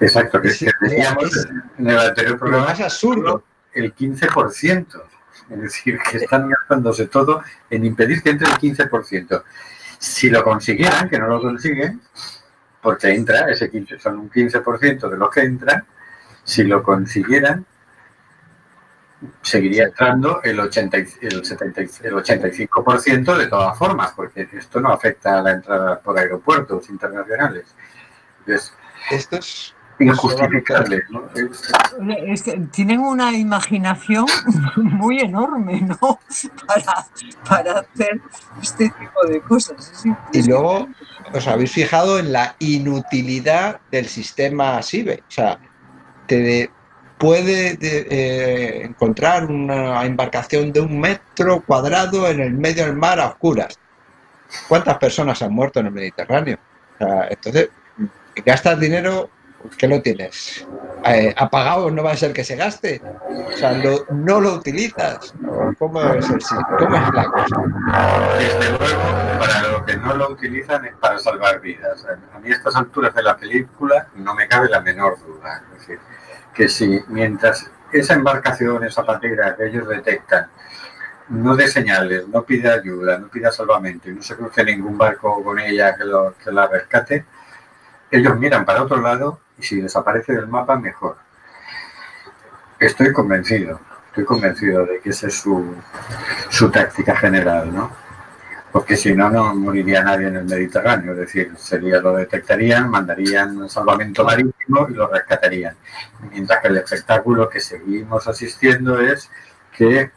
Exacto, 0.00 0.40
que, 0.40 0.50
Sí, 0.50 0.66
que 0.66 0.72
decíamos 0.88 1.24
es- 1.36 1.48
en 1.78 1.90
el 1.90 1.98
anterior 1.98 2.32
Lo 2.32 2.38
programa 2.38 2.66
más 2.66 2.80
absurdo. 2.80 3.44
el 3.74 3.92
15%. 3.94 5.04
Es 5.50 5.60
decir, 5.60 5.98
que 6.10 6.18
están 6.18 6.48
gastándose 6.48 7.06
todo 7.06 7.42
en 7.68 7.84
impedir 7.84 8.22
que 8.22 8.30
entre 8.30 8.48
el 8.48 8.56
15%. 8.58 9.42
Si 9.98 10.30
lo 10.30 10.44
consiguieran, 10.44 11.08
que 11.08 11.18
no 11.18 11.26
lo 11.26 11.40
consiguen, 11.40 12.00
porque 12.80 13.10
entra, 13.14 13.50
ese 13.50 13.70
15, 13.70 13.98
son 13.98 14.18
un 14.18 14.30
15% 14.30 15.08
de 15.08 15.16
los 15.16 15.30
que 15.30 15.40
entran, 15.40 15.84
si 16.44 16.64
lo 16.64 16.82
consiguieran, 16.82 17.64
seguiría 19.42 19.84
entrando 19.84 20.42
el, 20.42 20.58
80, 20.60 20.98
y- 20.98 21.06
el, 21.22 21.44
70, 21.44 21.82
y- 21.82 21.88
el 22.02 22.14
85% 22.14 23.36
de 23.36 23.46
todas 23.46 23.78
formas, 23.78 24.12
porque 24.16 24.48
esto 24.52 24.80
no 24.80 24.90
afecta 24.92 25.38
a 25.38 25.42
la 25.42 25.52
entrada 25.52 26.00
por 26.00 26.18
aeropuertos 26.18 26.88
internacionales. 26.90 27.64
Es 28.46 28.74
Esto 29.10 29.36
es 29.36 29.74
injustificable, 29.98 31.02
¿no? 31.10 31.28
Es- 31.34 31.72
Es 32.26 32.42
que 32.42 32.52
tienen 32.72 33.00
una 33.00 33.32
imaginación 33.36 34.26
muy 34.76 35.20
enorme, 35.20 35.80
¿no? 35.82 36.18
Para, 36.66 37.06
para 37.48 37.72
hacer 37.80 38.20
este 38.60 38.88
tipo 38.90 39.24
de 39.28 39.40
cosas. 39.42 40.04
Es 40.32 40.46
Y 40.46 40.48
luego 40.48 40.88
os 41.32 41.46
habéis 41.46 41.72
fijado 41.72 42.18
en 42.18 42.32
la 42.32 42.56
inutilidad 42.58 43.80
del 43.90 44.06
sistema 44.06 44.82
SIBE. 44.82 45.22
O 45.28 45.30
sea, 45.30 45.58
te 46.26 46.70
puede 47.22 47.76
de- 47.76 48.06
eh, 48.10 48.82
encontrar 48.82 49.44
una 49.44 50.04
embarcación 50.04 50.72
de 50.72 50.80
un 50.80 50.98
metro 50.98 51.62
cuadrado 51.64 52.26
en 52.28 52.40
el 52.40 52.52
medio 52.52 52.84
del 52.84 52.96
mar 52.96 53.20
a 53.20 53.28
oscuras. 53.28 53.78
¿Cuántas 54.68 54.98
personas 54.98 55.40
han 55.40 55.52
muerto 55.52 55.78
en 55.78 55.86
el 55.86 55.92
Mediterráneo? 55.92 56.58
O 56.94 56.98
sea, 56.98 57.28
entonces, 57.30 57.68
gastas 58.44 58.80
dinero, 58.80 59.30
¿qué 59.78 59.86
lo 59.86 60.02
tienes? 60.02 60.66
Eh, 61.06 61.32
apagado, 61.36 61.92
no 61.92 62.02
va 62.02 62.10
a 62.10 62.16
ser 62.16 62.32
que 62.32 62.42
se 62.42 62.56
gaste. 62.56 63.00
O 63.46 63.56
sea, 63.56 63.70
lo- 63.72 64.04
no 64.10 64.40
lo 64.40 64.54
utilizas. 64.54 65.32
¿Cómo 65.78 66.02
es, 66.02 66.28
el 66.28 66.40
¿Cómo 66.76 66.96
es 66.96 67.14
la 67.14 67.24
cosa? 67.26 67.56
Desde 68.36 68.68
luego, 68.78 69.38
para 69.38 69.62
lo 69.68 69.84
que 69.84 69.96
no 69.96 70.14
lo 70.16 70.30
utilizan 70.30 70.84
es 70.86 70.94
para 70.96 71.18
salvar 71.18 71.60
vidas. 71.60 72.04
A 72.34 72.38
mí 72.40 72.50
a 72.50 72.54
estas 72.56 72.74
alturas 72.74 73.14
de 73.14 73.22
la 73.22 73.36
película 73.36 74.08
no 74.16 74.34
me 74.34 74.48
cabe 74.48 74.68
la 74.68 74.80
menor 74.80 75.18
duda. 75.24 75.62
Es 75.72 75.78
decir, 75.80 75.98
que 76.54 76.68
si 76.68 77.00
mientras 77.08 77.70
esa 77.92 78.14
embarcación, 78.14 78.84
esa 78.84 79.04
patera 79.04 79.56
que 79.56 79.66
ellos 79.66 79.88
detectan, 79.88 80.48
no 81.28 81.56
dé 81.56 81.68
señales, 81.68 82.26
no 82.28 82.42
pida 82.44 82.74
ayuda, 82.74 83.18
no 83.18 83.28
pida 83.28 83.50
salvamento 83.52 84.10
y 84.10 84.14
no 84.14 84.22
se 84.22 84.36
cruce 84.36 84.64
ningún 84.64 84.98
barco 84.98 85.42
con 85.42 85.58
ella 85.58 85.96
que, 85.96 86.04
lo- 86.04 86.34
que 86.42 86.50
la 86.50 86.66
rescate, 86.66 87.24
ellos 88.10 88.38
miran 88.38 88.64
para 88.64 88.82
otro 88.82 89.00
lado 89.00 89.40
y 89.58 89.62
si 89.62 89.80
desaparece 89.80 90.34
del 90.34 90.48
mapa, 90.48 90.76
mejor. 90.76 91.16
Estoy 92.78 93.12
convencido, 93.12 93.80
estoy 94.08 94.24
convencido 94.24 94.84
de 94.84 95.00
que 95.00 95.10
esa 95.10 95.28
es 95.28 95.34
su, 95.40 95.74
su 96.50 96.70
táctica 96.70 97.16
general, 97.16 97.72
¿no? 97.74 98.01
Porque 98.72 98.96
si 98.96 99.14
no, 99.14 99.28
no 99.28 99.54
moriría 99.54 100.02
nadie 100.02 100.28
en 100.28 100.36
el 100.36 100.44
Mediterráneo. 100.44 101.12
Es 101.12 101.18
decir, 101.18 101.52
sería, 101.56 102.00
lo 102.00 102.16
detectarían, 102.16 102.88
mandarían 102.88 103.68
salvamento 103.68 104.24
marítimo 104.24 104.88
y 104.88 104.94
lo 104.94 105.08
rescatarían. 105.08 105.76
Mientras 106.30 106.60
que 106.62 106.68
el 106.68 106.78
espectáculo 106.78 107.48
que 107.48 107.60
seguimos 107.60 108.26
asistiendo 108.26 108.98
es 108.98 109.30
que 109.76 110.10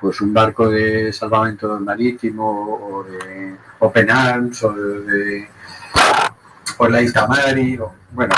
pues 0.00 0.20
un 0.20 0.32
barco 0.32 0.68
de 0.68 1.12
salvamento 1.12 1.80
marítimo 1.80 2.78
o 2.80 3.04
de 3.04 3.56
Open 3.80 4.10
Arms 4.10 4.62
o 4.62 4.72
de 4.72 5.48
o 6.78 6.88
la 6.88 7.02
Itamari, 7.02 7.78
o, 7.78 7.92
bueno, 8.12 8.34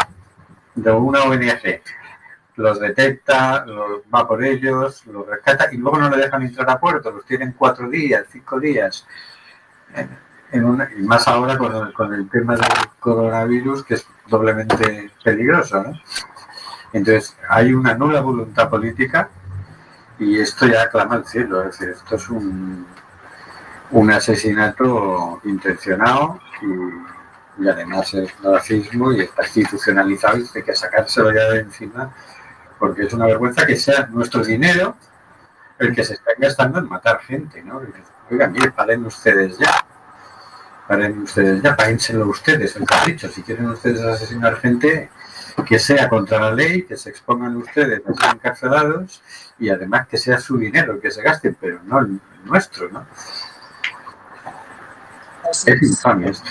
de 0.74 0.92
una 0.92 1.24
ONG 1.24 1.82
los 2.56 2.80
detecta, 2.80 3.64
los, 3.66 4.02
va 4.12 4.26
por 4.26 4.42
ellos, 4.44 5.06
los 5.06 5.26
rescata 5.26 5.68
y 5.72 5.76
luego 5.76 5.98
no 5.98 6.10
le 6.10 6.16
dejan 6.16 6.42
entrar 6.42 6.68
a 6.70 6.80
puerto, 6.80 7.10
los 7.10 7.24
tienen 7.24 7.54
cuatro 7.56 7.88
días, 7.88 8.26
cinco 8.30 8.58
días. 8.58 9.06
En, 10.52 10.64
una- 10.64 10.88
y 10.96 11.02
más 11.02 11.28
ahora 11.28 11.58
con 11.58 11.74
el, 11.74 11.92
con 11.92 12.14
el 12.14 12.28
tema 12.30 12.54
del 12.56 12.64
coronavirus, 13.00 13.84
que 13.84 13.94
es 13.94 14.06
doblemente 14.28 15.10
peligroso. 15.22 15.82
¿no? 15.82 15.92
Entonces, 16.92 17.36
hay 17.48 17.74
una 17.74 17.94
nula 17.94 18.20
voluntad 18.20 18.70
política 18.70 19.28
y 20.18 20.38
esto 20.40 20.66
ya 20.66 20.88
clama 20.88 21.16
al 21.16 21.26
cielo. 21.26 21.62
Es 21.64 21.78
decir, 21.78 21.90
esto 21.90 22.16
es 22.16 22.28
un, 22.30 22.86
un 23.90 24.10
asesinato 24.10 25.40
intencionado 25.44 26.40
y, 26.62 27.64
y 27.64 27.68
además 27.68 28.14
es 28.14 28.34
racismo 28.42 29.12
y 29.12 29.20
está 29.20 29.42
institucionalizado 29.44 30.38
y 30.38 30.46
hay 30.54 30.62
que 30.62 30.74
sacárselo 30.74 31.30
ya 31.32 31.50
de 31.50 31.60
encima 31.60 32.10
porque 32.78 33.02
es 33.02 33.12
una 33.12 33.26
vergüenza 33.26 33.66
que 33.66 33.76
sea 33.76 34.06
nuestro 34.06 34.42
dinero 34.44 34.96
el 35.78 35.94
que 35.94 36.04
se 36.04 36.14
está 36.14 36.30
gastando 36.38 36.78
en 36.78 36.88
matar 36.88 37.20
gente, 37.20 37.62
¿no? 37.62 37.80
Oigan, 38.30 38.52
mire, 38.52 38.70
paren 38.70 39.04
ustedes 39.06 39.58
ya. 39.58 39.84
Paren 40.86 41.22
ustedes 41.22 41.62
ya, 41.62 41.76
páguenselo 41.76 42.26
ustedes, 42.28 42.76
el 42.76 42.84
capricho. 42.84 43.28
Si 43.28 43.42
quieren 43.42 43.68
ustedes 43.70 44.00
asesinar 44.00 44.56
gente, 44.56 45.10
que 45.66 45.78
sea 45.78 46.08
contra 46.08 46.40
la 46.40 46.52
ley, 46.52 46.84
que 46.84 46.96
se 46.96 47.10
expongan 47.10 47.56
ustedes 47.56 48.02
a 48.06 48.14
ser 48.14 48.34
encarcelados 48.34 49.22
y 49.58 49.70
además 49.70 50.06
que 50.08 50.16
sea 50.16 50.38
su 50.38 50.56
dinero 50.56 50.94
el 50.94 51.00
que 51.00 51.10
se 51.10 51.22
gasten, 51.22 51.56
pero 51.60 51.80
no 51.84 52.00
el 52.00 52.20
nuestro, 52.44 52.88
¿no? 52.90 53.06
Así 55.50 55.70
Es 55.70 55.82
infame 55.82 56.30
esto. 56.30 56.50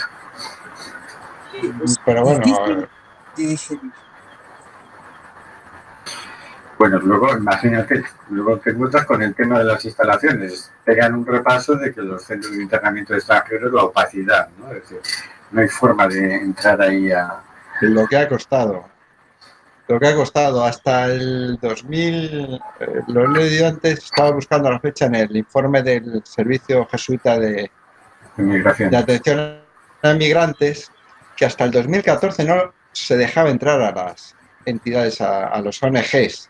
Pero 2.05 2.23
bueno, 2.23 2.39
Difícil 2.39 2.87
de 3.35 3.43
digerir. 3.45 3.91
Bueno, 6.77 6.99
luego 6.99 7.35
imagínate, 7.35 8.03
luego 8.29 8.57
te 8.59 8.69
encuentras 8.69 9.05
con 9.05 9.21
el 9.23 9.33
tema 9.33 9.57
de 9.59 9.65
las 9.65 9.83
instalaciones. 9.83 10.71
Pegan 10.85 11.15
un 11.15 11.25
repaso 11.25 11.75
de 11.75 11.91
que 11.91 12.01
los 12.01 12.23
centros 12.23 12.55
de 12.55 12.61
internamiento 12.61 13.13
de 13.13 13.19
extranjeros, 13.19 13.73
la 13.73 13.83
opacidad, 13.85 14.49
¿no? 14.59 14.71
Es 14.71 14.81
decir, 14.81 14.99
no 15.51 15.61
hay 15.61 15.67
forma 15.67 16.07
de 16.07 16.35
entrar 16.35 16.79
ahí 16.81 17.11
a... 17.11 17.41
lo 17.81 18.05
que 18.05 18.17
ha 18.17 18.29
costado. 18.29 18.85
Lo 19.87 19.99
que 19.99 20.07
ha 20.07 20.15
costado 20.15 20.63
hasta 20.63 21.05
el 21.05 21.57
2000, 21.61 22.61
eh, 22.79 23.01
lo 23.07 23.23
he 23.23 23.27
leído 23.29 23.67
antes, 23.67 24.03
estaba 24.03 24.31
buscando 24.31 24.69
la 24.69 24.79
fecha 24.79 25.05
en 25.05 25.15
el 25.15 25.35
informe 25.35 25.81
del 25.81 26.21
Servicio 26.25 26.85
Jesuita 26.87 27.39
de, 27.39 27.71
inmigración. 28.37 28.91
de 28.91 28.97
Atención 28.97 29.59
a 30.03 30.13
Migrantes, 30.13 30.91
que 31.35 31.45
hasta 31.45 31.63
el 31.63 31.71
2014 31.71 32.43
no 32.43 32.73
se 32.91 33.17
dejaba 33.17 33.49
entrar 33.49 33.81
a 33.81 33.91
las 33.93 34.35
entidades, 34.65 35.21
a, 35.21 35.47
a 35.47 35.61
los 35.61 35.81
ONGs, 35.81 36.49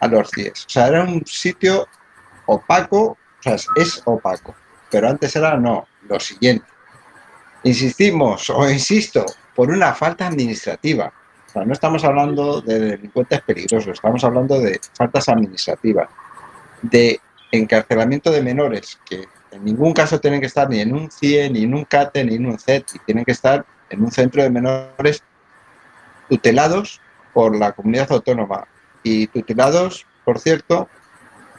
a 0.00 0.08
los 0.08 0.30
CIES. 0.30 0.66
O 0.66 0.68
sea, 0.68 0.88
era 0.88 1.02
un 1.02 1.24
sitio 1.26 1.86
opaco, 2.46 3.00
o 3.10 3.42
sea, 3.42 3.56
es 3.76 4.02
opaco, 4.04 4.54
pero 4.90 5.08
antes 5.08 5.34
era 5.36 5.56
no, 5.56 5.86
lo 6.08 6.18
siguiente. 6.18 6.66
Insistimos, 7.62 8.50
o 8.50 8.68
insisto, 8.68 9.24
por 9.54 9.70
una 9.70 9.94
falta 9.94 10.26
administrativa. 10.26 11.12
O 11.46 11.52
sea, 11.52 11.64
no 11.64 11.72
estamos 11.72 12.04
hablando 12.04 12.60
de 12.60 12.78
delincuentes 12.78 13.40
peligrosos, 13.42 13.94
estamos 13.94 14.22
hablando 14.24 14.60
de 14.60 14.80
faltas 14.94 15.28
administrativas, 15.28 16.08
de 16.82 17.20
encarcelamiento 17.52 18.30
de 18.30 18.42
menores, 18.42 18.98
que 19.04 19.26
en 19.50 19.64
ningún 19.64 19.92
caso 19.92 20.20
tienen 20.20 20.40
que 20.40 20.46
estar 20.46 20.68
ni 20.68 20.80
en 20.80 20.94
un 20.94 21.10
CIE, 21.10 21.50
ni 21.50 21.64
en 21.64 21.74
un 21.74 21.84
CATE, 21.84 22.24
ni 22.24 22.36
en 22.36 22.46
un 22.46 22.58
CET, 22.58 22.86
y 22.94 22.98
tienen 23.00 23.24
que 23.24 23.32
estar 23.32 23.66
en 23.90 24.02
un 24.02 24.10
centro 24.10 24.42
de 24.42 24.50
menores 24.50 25.22
tutelados 26.28 27.00
por 27.32 27.56
la 27.56 27.72
comunidad 27.72 28.10
autónoma. 28.12 28.66
Y 29.02 29.26
tutelados, 29.28 30.06
por 30.24 30.38
cierto, 30.38 30.88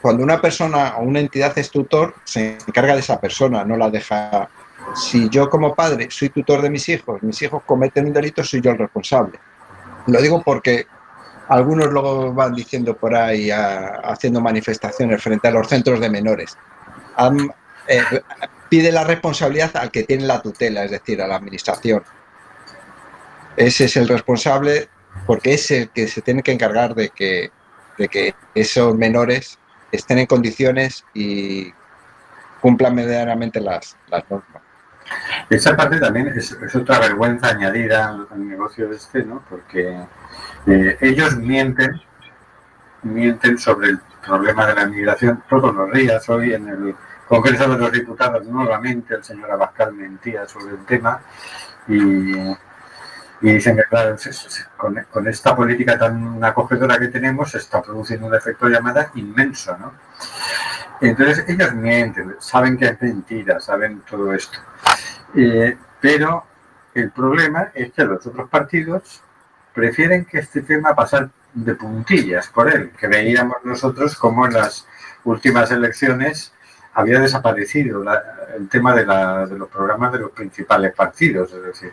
cuando 0.00 0.24
una 0.24 0.40
persona 0.40 0.96
o 0.96 1.02
una 1.02 1.20
entidad 1.20 1.56
es 1.58 1.70
tutor, 1.70 2.14
se 2.24 2.58
encarga 2.66 2.94
de 2.94 3.00
esa 3.00 3.20
persona, 3.20 3.64
no 3.64 3.76
la 3.76 3.88
deja. 3.88 4.48
Si 4.96 5.28
yo 5.28 5.48
como 5.48 5.74
padre 5.74 6.08
soy 6.10 6.28
tutor 6.30 6.60
de 6.60 6.70
mis 6.70 6.88
hijos, 6.88 7.22
mis 7.22 7.40
hijos 7.42 7.62
cometen 7.64 8.06
un 8.06 8.12
delito, 8.12 8.42
soy 8.42 8.60
yo 8.60 8.72
el 8.72 8.78
responsable. 8.78 9.38
Lo 10.08 10.20
digo 10.20 10.42
porque 10.42 10.86
algunos 11.48 11.92
luego 11.92 12.32
van 12.32 12.54
diciendo 12.54 12.96
por 12.96 13.14
ahí, 13.14 13.50
haciendo 13.50 14.40
manifestaciones 14.40 15.22
frente 15.22 15.48
a 15.48 15.50
los 15.52 15.68
centros 15.68 16.00
de 16.00 16.10
menores. 16.10 16.56
Eh, 17.88 18.02
pide 18.68 18.90
la 18.90 19.04
responsabilidad 19.04 19.76
al 19.76 19.90
que 19.90 20.04
tiene 20.04 20.24
la 20.24 20.40
tutela, 20.40 20.84
es 20.84 20.90
decir, 20.90 21.20
a 21.20 21.26
la 21.26 21.36
administración. 21.36 22.02
Ese 23.56 23.84
es 23.84 23.96
el 23.96 24.08
responsable 24.08 24.88
porque 25.26 25.54
es 25.54 25.70
el 25.70 25.90
que 25.90 26.08
se 26.08 26.22
tiene 26.22 26.42
que 26.42 26.52
encargar 26.52 26.94
de 26.94 27.10
que, 27.10 27.50
de 27.98 28.08
que 28.08 28.34
esos 28.54 28.96
menores 28.96 29.58
estén 29.90 30.18
en 30.18 30.26
condiciones 30.26 31.04
y 31.14 31.72
cumplan 32.60 32.94
medianamente 32.94 33.60
las, 33.60 33.96
las 34.08 34.28
normas. 34.30 34.62
Esa 35.50 35.76
parte 35.76 35.98
también 35.98 36.28
es, 36.28 36.52
es 36.52 36.76
otra 36.76 37.00
vergüenza 37.00 37.48
añadida 37.48 38.08
al, 38.08 38.48
negocio 38.48 38.90
este, 38.90 39.24
¿no? 39.24 39.42
Porque 39.48 40.06
eh, 40.66 40.96
ellos 41.00 41.36
mienten, 41.36 42.00
mienten 43.02 43.58
sobre 43.58 43.90
el 43.90 44.00
problema 44.24 44.66
de 44.66 44.74
la 44.74 44.82
inmigración 44.84 45.42
todos 45.48 45.74
los 45.74 45.92
días. 45.92 46.28
Hoy 46.30 46.54
en 46.54 46.68
el 46.68 46.96
Congreso 47.28 47.68
de 47.68 47.78
los 47.78 47.92
Diputados 47.92 48.46
nuevamente 48.46 49.14
el 49.14 49.24
señor 49.24 49.50
Abascal 49.50 49.92
mentía 49.92 50.46
sobre 50.46 50.74
el 50.74 50.84
tema 50.84 51.20
y, 51.88 52.32
y 53.42 53.52
dicen 53.54 53.76
que 53.76 53.84
claro, 53.84 54.16
con, 54.76 54.94
con 55.10 55.26
esta 55.28 55.54
política 55.56 55.98
tan 55.98 56.42
acogedora 56.44 56.98
que 56.98 57.08
tenemos 57.08 57.54
está 57.54 57.82
produciendo 57.82 58.26
un 58.28 58.34
efecto 58.34 58.68
llamada 58.68 59.10
inmenso, 59.16 59.76
¿no? 59.78 59.92
Entonces 61.00 61.44
ellos 61.48 61.74
mienten, 61.74 62.36
saben 62.38 62.76
que 62.78 62.86
es 62.86 63.02
mentira, 63.02 63.58
saben 63.58 64.02
todo 64.08 64.32
esto. 64.32 64.58
Eh, 65.34 65.76
pero 66.00 66.44
el 66.94 67.10
problema 67.10 67.70
es 67.74 67.92
que 67.92 68.04
los 68.04 68.24
otros 68.26 68.48
partidos 68.48 69.22
prefieren 69.74 70.24
que 70.24 70.38
este 70.38 70.62
tema 70.62 70.94
pasar 70.94 71.30
de 71.54 71.74
puntillas 71.74 72.48
por 72.48 72.72
él, 72.72 72.92
que 72.98 73.08
veíamos 73.08 73.56
nosotros 73.64 74.16
como 74.16 74.46
en 74.46 74.52
las 74.54 74.86
últimas 75.24 75.70
elecciones 75.70 76.52
había 76.94 77.18
desaparecido 77.20 78.04
el 78.56 78.68
tema 78.68 78.94
de, 78.94 79.06
la- 79.06 79.46
de 79.46 79.58
los 79.58 79.68
programas 79.68 80.12
de 80.12 80.18
los 80.20 80.30
principales 80.30 80.94
partidos, 80.94 81.52
es 81.52 81.62
decir, 81.62 81.92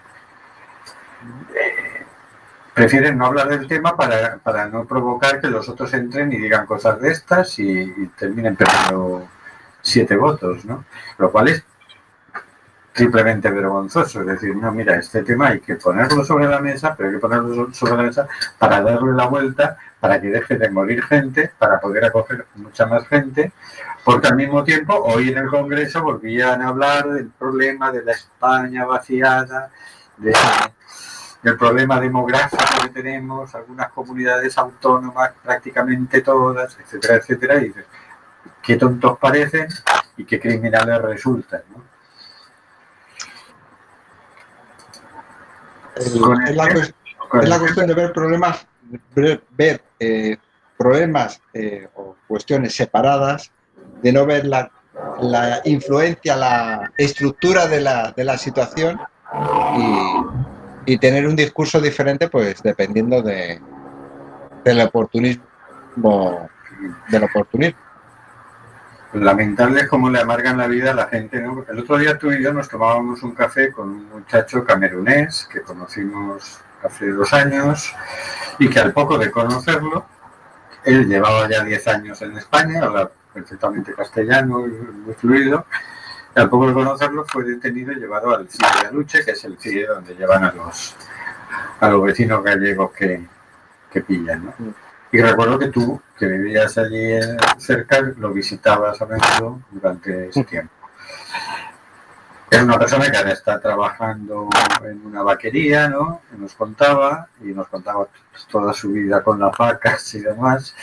prefieren 2.73 3.17
no 3.17 3.25
hablar 3.25 3.49
del 3.49 3.67
tema 3.67 3.95
para, 3.97 4.37
para 4.37 4.67
no 4.67 4.85
provocar 4.85 5.41
que 5.41 5.47
los 5.47 5.67
otros 5.67 5.93
entren 5.93 6.31
y 6.31 6.37
digan 6.37 6.65
cosas 6.65 7.01
de 7.01 7.11
estas 7.11 7.59
y, 7.59 8.07
terminen 8.17 8.55
perdiendo 8.55 9.27
siete 9.81 10.15
votos, 10.15 10.63
¿no? 10.65 10.85
Lo 11.17 11.31
cual 11.31 11.49
es 11.49 11.63
triplemente 12.93 13.49
vergonzoso. 13.49 14.21
Es 14.21 14.27
decir, 14.27 14.55
no, 14.55 14.71
mira, 14.71 14.95
este 14.95 15.23
tema 15.23 15.49
hay 15.49 15.59
que 15.59 15.75
ponerlo 15.75 16.23
sobre 16.23 16.47
la 16.47 16.59
mesa, 16.59 16.95
pero 16.95 17.09
hay 17.09 17.15
que 17.15 17.19
ponerlo 17.19 17.53
so- 17.53 17.73
sobre 17.73 17.97
la 17.97 18.03
mesa 18.03 18.27
para 18.57 18.81
darle 18.81 19.13
la 19.13 19.25
vuelta, 19.27 19.77
para 19.99 20.19
que 20.21 20.27
deje 20.27 20.57
de 20.57 20.69
morir 20.69 21.03
gente, 21.03 21.51
para 21.57 21.79
poder 21.79 22.05
acoger 22.05 22.45
mucha 22.55 22.85
más 22.85 23.07
gente, 23.07 23.51
porque 24.03 24.27
al 24.27 24.35
mismo 24.35 24.63
tiempo 24.63 24.93
hoy 24.95 25.29
en 25.29 25.37
el 25.37 25.47
Congreso 25.47 26.01
volvían 26.01 26.61
a 26.61 26.69
hablar 26.69 27.09
del 27.09 27.27
problema 27.27 27.91
de 27.91 28.03
la 28.03 28.13
España 28.13 28.85
vaciada, 28.85 29.69
de, 30.17 30.33
del 31.41 31.57
problema 31.57 31.99
demográfico 31.99 32.63
que 32.83 32.89
tenemos, 32.89 33.53
algunas 33.55 33.91
comunidades 33.91 34.57
autónomas, 34.57 35.31
prácticamente 35.43 36.21
todas, 36.21 36.77
etcétera, 36.79 37.15
etcétera, 37.15 37.55
y 37.57 37.65
dices, 37.69 37.85
qué 38.61 38.75
tontos 38.75 39.17
parecen 39.17 39.67
y 40.17 40.25
qué 40.25 40.39
criminales 40.39 41.01
resultan, 41.01 41.61
¿no? 41.73 41.83
El- 45.95 46.49
es, 46.49 46.55
la, 46.55 46.63
el- 46.65 46.77
es 46.77 46.93
el- 47.33 47.59
cuestión 47.59 47.87
de 47.87 47.93
ver 47.93 48.13
problemas, 48.13 48.65
ver, 49.15 49.43
ver, 49.51 49.83
eh, 49.99 50.37
problemas 50.77 51.41
eh, 51.53 51.87
o 51.95 52.15
cuestiones 52.27 52.75
separadas, 52.75 53.51
de 54.01 54.11
no 54.13 54.25
ver 54.25 54.45
la, 54.45 54.71
la 55.21 55.61
influencia, 55.65 56.35
la 56.35 56.91
estructura 56.97 57.67
de 57.67 57.81
la, 57.81 58.11
de 58.15 58.23
la 58.23 58.37
situación 58.37 58.99
y, 59.77 60.25
y 60.85 60.97
tener 60.97 61.27
un 61.27 61.35
discurso 61.35 61.79
diferente, 61.79 62.27
pues 62.27 62.61
dependiendo 62.63 63.21
de, 63.21 63.59
del 64.63 64.81
oportunismo, 64.81 66.49
del 67.09 67.23
oportunismo. 67.23 67.79
Lamentable 69.13 69.81
es 69.81 69.87
cómo 69.87 70.09
le 70.09 70.19
amargan 70.19 70.57
la 70.57 70.67
vida 70.67 70.91
a 70.91 70.93
la 70.93 71.07
gente. 71.07 71.41
¿no? 71.41 71.65
El 71.67 71.79
otro 71.79 71.97
día 71.97 72.17
tú 72.17 72.31
y 72.31 72.43
yo 72.43 72.53
nos 72.53 72.69
tomábamos 72.69 73.23
un 73.23 73.33
café 73.33 73.71
con 73.71 73.89
un 73.89 74.09
muchacho 74.09 74.63
camerunés 74.63 75.49
que 75.51 75.61
conocimos 75.61 76.61
hace 76.83 77.09
dos 77.11 77.33
años 77.33 77.93
y 78.59 78.69
que 78.69 78.79
al 78.79 78.93
poco 78.93 79.17
de 79.17 79.31
conocerlo, 79.31 80.05
él 80.83 81.07
llevaba 81.07 81.49
ya 81.49 81.63
10 81.63 81.87
años 81.87 82.21
en 82.21 82.37
España, 82.37 82.83
habla 82.83 83.11
perfectamente 83.33 83.93
castellano 83.93 84.65
muy 85.05 85.13
fluido, 85.15 85.65
al 86.35 86.49
poco 86.49 86.67
de 86.67 86.73
conocerlo 86.73 87.25
fue 87.25 87.43
detenido 87.43 87.91
y 87.91 87.95
llevado 87.95 88.35
al 88.35 88.47
CIE 88.49 88.67
de 88.81 88.87
Aluche, 88.87 89.25
que 89.25 89.31
es 89.31 89.43
el 89.45 89.57
CIE 89.57 89.87
donde 89.87 90.15
llevan 90.15 90.43
a 90.43 90.51
los, 90.51 90.95
a 91.79 91.89
los 91.89 92.03
vecinos 92.03 92.43
gallegos 92.43 92.91
que, 92.91 93.25
que 93.91 94.01
pillan. 94.01 94.45
¿no? 94.45 94.53
Y 95.11 95.21
recuerdo 95.21 95.57
que 95.57 95.69
tú, 95.69 95.99
que 96.17 96.27
vivías 96.27 96.77
allí 96.77 97.13
eh, 97.13 97.37
cerca, 97.57 97.99
lo 98.01 98.31
visitabas 98.31 99.01
a 99.01 99.05
menudo 99.05 99.61
durante 99.71 100.29
ese 100.29 100.43
tiempo. 100.43 100.73
Es 102.49 102.61
una 102.61 102.79
persona 102.79 103.09
que 103.09 103.17
ahora 103.17 103.31
está 103.31 103.59
trabajando 103.59 104.49
en 104.83 105.05
una 105.05 105.21
vaquería, 105.21 105.87
¿no? 105.87 106.21
Y 106.35 106.41
nos 106.41 106.55
contaba, 106.55 107.27
y 107.41 107.49
nos 107.49 107.67
contaba 107.67 108.07
toda 108.51 108.73
su 108.73 108.89
vida 108.89 109.23
con 109.23 109.39
las 109.39 109.55
vacas 109.55 110.15
y 110.15 110.21
demás. 110.21 110.75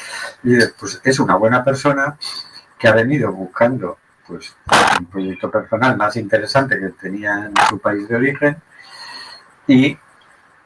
Y 0.44 0.58
pues 0.78 1.00
es 1.02 1.18
una 1.18 1.34
buena 1.36 1.64
persona 1.64 2.16
que 2.78 2.86
ha 2.86 2.92
venido 2.92 3.32
buscando 3.32 3.98
pues 4.26 4.54
un 4.98 5.06
proyecto 5.06 5.50
personal 5.50 5.96
más 5.96 6.16
interesante 6.16 6.78
que 6.78 6.88
tenía 6.88 7.46
en 7.46 7.54
su 7.68 7.78
país 7.78 8.08
de 8.08 8.16
origen 8.16 8.56
y 9.66 9.98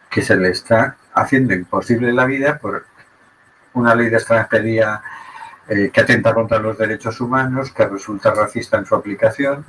que 0.08 0.22
se 0.22 0.36
le 0.36 0.50
está 0.50 0.96
haciendo 1.14 1.54
imposible 1.54 2.12
la 2.12 2.24
vida 2.24 2.58
por 2.58 2.84
una 3.74 3.94
ley 3.94 4.08
de 4.08 4.16
extranjería 4.16 5.02
eh, 5.68 5.90
que 5.92 6.00
atenta 6.00 6.34
contra 6.34 6.58
los 6.58 6.76
derechos 6.76 7.20
humanos, 7.20 7.70
que 7.70 7.86
resulta 7.86 8.34
racista 8.34 8.78
en 8.78 8.86
su 8.86 8.94
aplicación, 8.94 9.64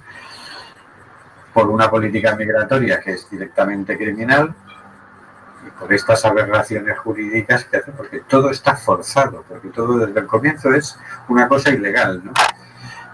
por 1.53 1.69
una 1.69 1.89
política 1.89 2.35
migratoria 2.35 2.99
que 2.99 3.13
es 3.13 3.29
directamente 3.29 3.97
criminal 3.97 4.53
y 5.67 5.69
por 5.79 5.93
estas 5.93 6.25
aberraciones 6.25 6.97
jurídicas 6.97 7.65
que 7.65 7.77
hace, 7.77 7.91
porque 7.91 8.21
todo 8.21 8.49
está 8.49 8.75
forzado, 8.75 9.43
porque 9.47 9.67
todo 9.69 9.99
desde 9.99 10.19
el 10.19 10.25
comienzo 10.25 10.73
es 10.73 10.97
una 11.27 11.47
cosa 11.47 11.69
ilegal, 11.69 12.21
¿no? 12.23 12.31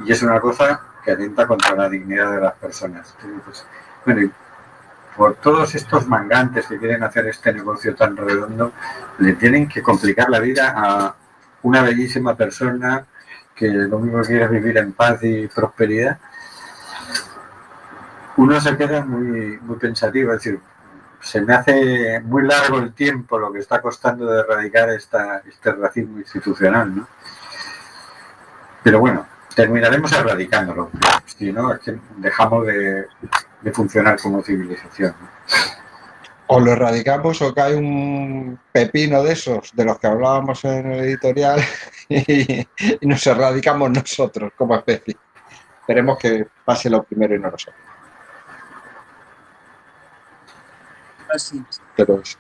Y 0.06 0.12
es 0.12 0.22
una 0.24 0.40
cosa 0.40 0.82
que 1.04 1.12
atenta 1.12 1.48
contra 1.48 1.76
la 1.76 1.90
dignidad 1.90 2.32
de 2.32 2.42
las 2.42 2.54
personas. 2.54 3.16
Entonces, 3.22 3.42
pues, 3.46 3.66
bueno, 4.06 4.32
por 5.16 5.36
todos 5.36 5.74
estos 5.74 6.08
mangantes 6.08 6.68
que 6.68 6.78
quieren 6.78 7.04
hacer 7.04 7.28
este 7.28 7.52
negocio 7.52 7.96
tan 7.96 8.16
redondo, 8.16 8.72
le 9.18 9.34
tienen 9.34 9.68
que 9.68 9.82
complicar 9.82 10.30
la 10.30 10.40
vida 10.40 10.74
a 10.76 11.16
una 11.64 11.82
bellísima 11.82 12.36
persona 12.36 13.06
que 13.56 13.68
lo 13.68 13.98
único 13.98 14.22
que 14.22 14.28
quiere 14.28 14.46
es 14.46 14.52
vivir 14.52 14.78
en 14.78 14.94
paz 14.94 15.20
y 15.24 15.48
prosperidad. 15.48 16.20
Uno 18.38 18.62
se 18.62 18.78
queda 18.78 19.04
muy, 19.04 19.58
muy 19.62 19.78
pensativo, 19.78 20.32
es 20.34 20.44
decir, 20.44 20.60
se 21.20 21.42
me 21.42 21.56
hace 21.56 22.20
muy 22.20 22.44
largo 22.44 22.78
el 22.78 22.94
tiempo 22.94 23.40
lo 23.40 23.52
que 23.52 23.60
está 23.60 23.82
costando 23.82 24.28
de 24.28 24.42
erradicar 24.42 24.92
esta, 24.92 25.40
este 25.40 25.72
racismo 25.72 26.20
institucional, 26.20 26.96
¿no? 26.96 27.08
Pero 28.84 29.00
bueno, 29.00 29.26
terminaremos 29.58 30.12
erradicándolo, 30.14 30.92
si 31.26 31.52
no, 31.52 31.74
es 31.74 31.80
que 31.80 31.98
dejamos 32.18 32.68
de, 32.68 33.08
de 33.62 33.72
funcionar 33.72 34.20
como 34.22 34.44
civilización. 34.44 35.16
O 36.46 36.60
lo 36.60 36.72
erradicamos 36.74 37.42
o 37.42 37.54
cae 37.56 37.76
un 37.76 38.60
pepino 38.72 39.24
de 39.24 39.34
esos, 39.34 39.72
de 39.76 39.84
los 39.84 39.98
que 39.98 40.06
hablábamos 40.08 40.64
en 40.64 40.92
el 40.92 41.00
editorial, 41.06 41.60
y, 42.08 42.62
y 43.02 43.06
nos 43.08 43.26
erradicamos 43.26 43.90
nosotros 43.90 44.54
como 44.56 44.76
especie. 44.76 45.18
Esperemos 45.82 46.20
que 46.20 46.48
pase 46.64 46.90
lo 46.92 47.02
primero 47.02 47.34
y 47.36 47.40
no 47.40 47.50
nosotros. 47.50 47.76
Así 51.34 51.64
es. 51.68 51.82
Pero 51.96 52.22
es- 52.22 52.38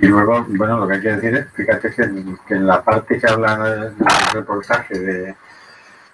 Y 0.00 0.06
luego, 0.06 0.44
bueno, 0.48 0.78
lo 0.78 0.88
que 0.88 0.94
hay 0.94 1.00
que 1.00 1.12
decir 1.16 1.34
es, 1.36 1.52
fíjate 1.52 1.90
que 1.90 2.02
en, 2.02 2.38
que 2.46 2.54
en 2.54 2.66
la 2.66 2.82
parte 2.82 3.18
que 3.18 3.26
habla 3.26 3.56
del 3.56 3.94
reportaje 4.32 4.98
de, 4.98 5.36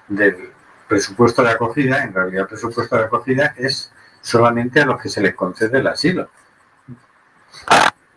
del 0.09 0.51
presupuesto 0.87 1.43
de 1.43 1.51
acogida, 1.51 2.03
en 2.05 2.13
realidad 2.13 2.43
el 2.43 2.49
presupuesto 2.49 2.97
de 2.97 3.05
acogida 3.05 3.55
es 3.57 3.93
solamente 4.21 4.81
a 4.81 4.87
los 4.87 5.01
que 5.01 5.09
se 5.09 5.21
les 5.21 5.35
concede 5.35 5.79
el 5.79 5.87
asilo. 5.87 6.29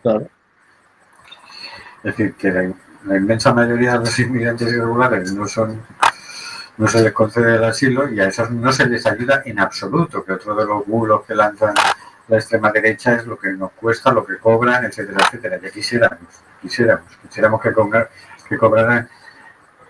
Claro. 0.02 0.28
Es 1.98 2.16
decir, 2.16 2.34
que 2.34 2.52
la, 2.52 2.72
la 3.06 3.16
inmensa 3.16 3.54
mayoría 3.54 3.92
de 3.92 4.00
los 4.00 4.18
inmigrantes 4.18 4.68
irregulares 4.70 5.32
no 5.32 5.46
son 5.48 5.80
no 6.76 6.88
se 6.88 7.02
les 7.02 7.12
concede 7.12 7.56
el 7.56 7.64
asilo 7.64 8.08
y 8.08 8.20
a 8.20 8.28
esos 8.28 8.50
no 8.50 8.72
se 8.72 8.86
les 8.86 9.06
ayuda 9.06 9.42
en 9.44 9.60
absoluto, 9.60 10.24
que 10.24 10.32
otro 10.32 10.54
de 10.54 10.66
los 10.66 10.86
bulos 10.86 11.22
que 11.26 11.34
lanzan 11.34 11.74
la 12.28 12.36
extrema 12.36 12.72
derecha 12.72 13.14
es 13.14 13.26
lo 13.26 13.38
que 13.38 13.52
nos 13.52 13.72
cuesta, 13.72 14.12
lo 14.12 14.24
que 14.24 14.38
cobran, 14.38 14.84
etcétera, 14.84 15.18
etcétera. 15.26 15.58
Ya 15.62 15.70
quisiéramos, 15.70 16.18
quisiéramos, 16.60 17.16
quisiéramos 17.22 17.60
que, 17.60 17.72
cobrar- 17.72 18.10
que 18.48 18.56
cobraran 18.56 19.08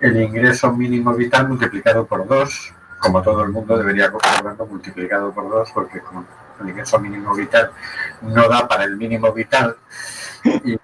el 0.01 0.20
ingreso 0.20 0.72
mínimo 0.72 1.14
vital 1.14 1.49
multiplicado 1.49 2.07
por 2.07 2.26
dos, 2.26 2.74
como 2.99 3.22
todo 3.22 3.43
el 3.45 3.51
mundo 3.51 3.76
debería 3.78 4.11
cobrarlo 4.11 4.66
multiplicado 4.66 5.32
por 5.32 5.49
dos, 5.49 5.70
porque 5.72 6.03
el 6.61 6.68
ingreso 6.68 6.99
mínimo 6.99 7.35
vital 7.35 7.70
no 8.22 8.49
da 8.49 8.66
para 8.66 8.85
el 8.85 8.97
mínimo 8.97 9.32
vital 9.32 9.76
y, 10.43 10.78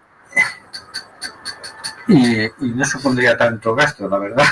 y, 2.09 2.45
y 2.45 2.71
no 2.75 2.85
supondría 2.85 3.37
tanto 3.37 3.75
gasto, 3.75 4.09
la 4.09 4.19
verdad. 4.19 4.45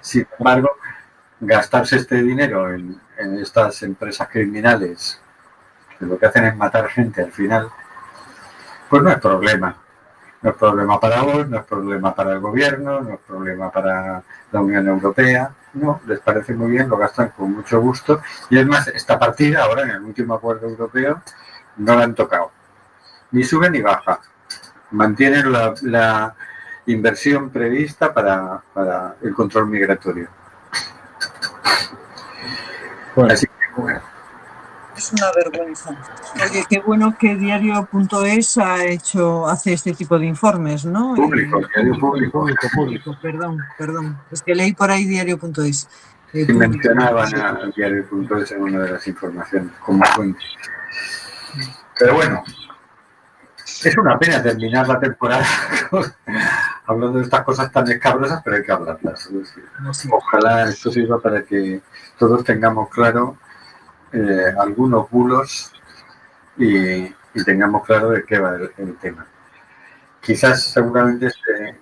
Sin 0.00 0.26
embargo, 0.38 0.70
gastarse 1.40 1.96
este 1.96 2.22
dinero 2.22 2.72
en, 2.72 3.00
en 3.18 3.38
estas 3.38 3.82
empresas 3.82 4.28
criminales, 4.28 5.20
que 6.04 6.10
lo 6.10 6.18
que 6.18 6.26
hacen 6.26 6.44
es 6.44 6.56
matar 6.56 6.88
gente 6.88 7.22
al 7.22 7.32
final, 7.32 7.70
pues 8.88 9.02
no 9.02 9.10
es 9.10 9.18
problema. 9.18 9.76
No 10.42 10.50
es 10.50 10.56
problema 10.56 11.00
para 11.00 11.22
vos, 11.22 11.48
no 11.48 11.56
es 11.56 11.64
problema 11.64 12.14
para 12.14 12.32
el 12.32 12.40
gobierno, 12.40 13.00
no 13.00 13.14
es 13.14 13.20
problema 13.26 13.70
para 13.70 14.22
la 14.52 14.60
Unión 14.60 14.86
Europea. 14.86 15.50
No, 15.72 16.02
les 16.06 16.20
parece 16.20 16.52
muy 16.52 16.70
bien, 16.70 16.86
lo 16.88 16.98
gastan 16.98 17.30
con 17.30 17.52
mucho 17.52 17.80
gusto. 17.80 18.20
Y 18.50 18.58
es 18.58 18.66
más, 18.66 18.86
esta 18.88 19.18
partida, 19.18 19.64
ahora 19.64 19.84
en 19.84 19.90
el 19.90 20.02
último 20.02 20.34
acuerdo 20.34 20.68
europeo, 20.68 21.22
no 21.78 21.96
la 21.96 22.04
han 22.04 22.14
tocado. 22.14 22.50
Ni 23.30 23.42
sube 23.42 23.70
ni 23.70 23.80
baja. 23.80 24.20
Mantienen 24.90 25.50
la, 25.50 25.72
la 25.80 26.34
inversión 26.86 27.48
prevista 27.48 28.12
para, 28.12 28.60
para 28.74 29.16
el 29.22 29.34
control 29.34 29.68
migratorio. 29.68 30.28
Bueno. 33.16 33.32
Así 33.32 33.46
que, 33.46 33.80
bueno, 33.80 34.00
Es 34.96 35.12
una 35.12 35.30
vergüenza. 35.34 35.90
Oye, 36.50 36.64
qué 36.68 36.80
bueno 36.80 37.16
que 37.18 37.34
diario.es 37.36 38.58
ha 38.58 38.84
hecho, 38.84 39.46
hace 39.48 39.72
este 39.72 39.92
tipo 39.92 40.18
de 40.18 40.26
informes, 40.26 40.84
¿no? 40.84 41.14
público, 41.14 41.60
Y- 41.60 41.66
diario 41.74 41.98
público. 41.98 42.40
Público, 42.40 42.68
público. 42.74 43.16
Perdón, 43.20 43.58
perdón. 43.76 44.18
Es 44.30 44.42
que 44.42 44.54
leí 44.54 44.72
por 44.72 44.90
ahí 44.90 45.04
diario.es. 45.04 45.88
Eh, 46.32 46.52
mencionaban 46.52 47.34
al 47.34 47.72
diario.es 47.72 48.52
en 48.52 48.62
una 48.62 48.80
de 48.80 48.90
las 48.92 49.06
informaciones 49.06 49.72
como 49.84 50.04
fuente. 50.04 50.40
Pero 51.98 52.14
bueno, 52.14 52.42
es 53.84 53.96
una 53.96 54.18
pena 54.18 54.42
terminar 54.42 54.88
la 54.88 54.98
temporada 54.98 55.44
hablando 56.86 57.18
de 57.18 57.24
estas 57.24 57.42
cosas 57.44 57.70
tan 57.70 57.88
escabrosas, 57.90 58.40
pero 58.44 58.56
hay 58.56 58.62
que 58.64 58.72
hablarlas. 58.72 59.28
Ojalá 60.10 60.68
esto 60.68 60.90
sirva 60.90 61.20
para 61.20 61.42
que 61.44 61.80
todos 62.18 62.42
tengamos 62.44 62.88
claro 62.90 63.36
eh, 64.14 64.54
algunos 64.56 65.10
bulos 65.10 65.72
y, 66.56 67.12
tengamos 67.44 67.84
claro 67.84 68.10
de 68.10 68.24
qué 68.24 68.38
va 68.38 68.56
el, 68.78 68.96
tema. 68.96 69.26
Quizás 70.20 70.62
seguramente 70.62 71.26
este, 71.26 71.76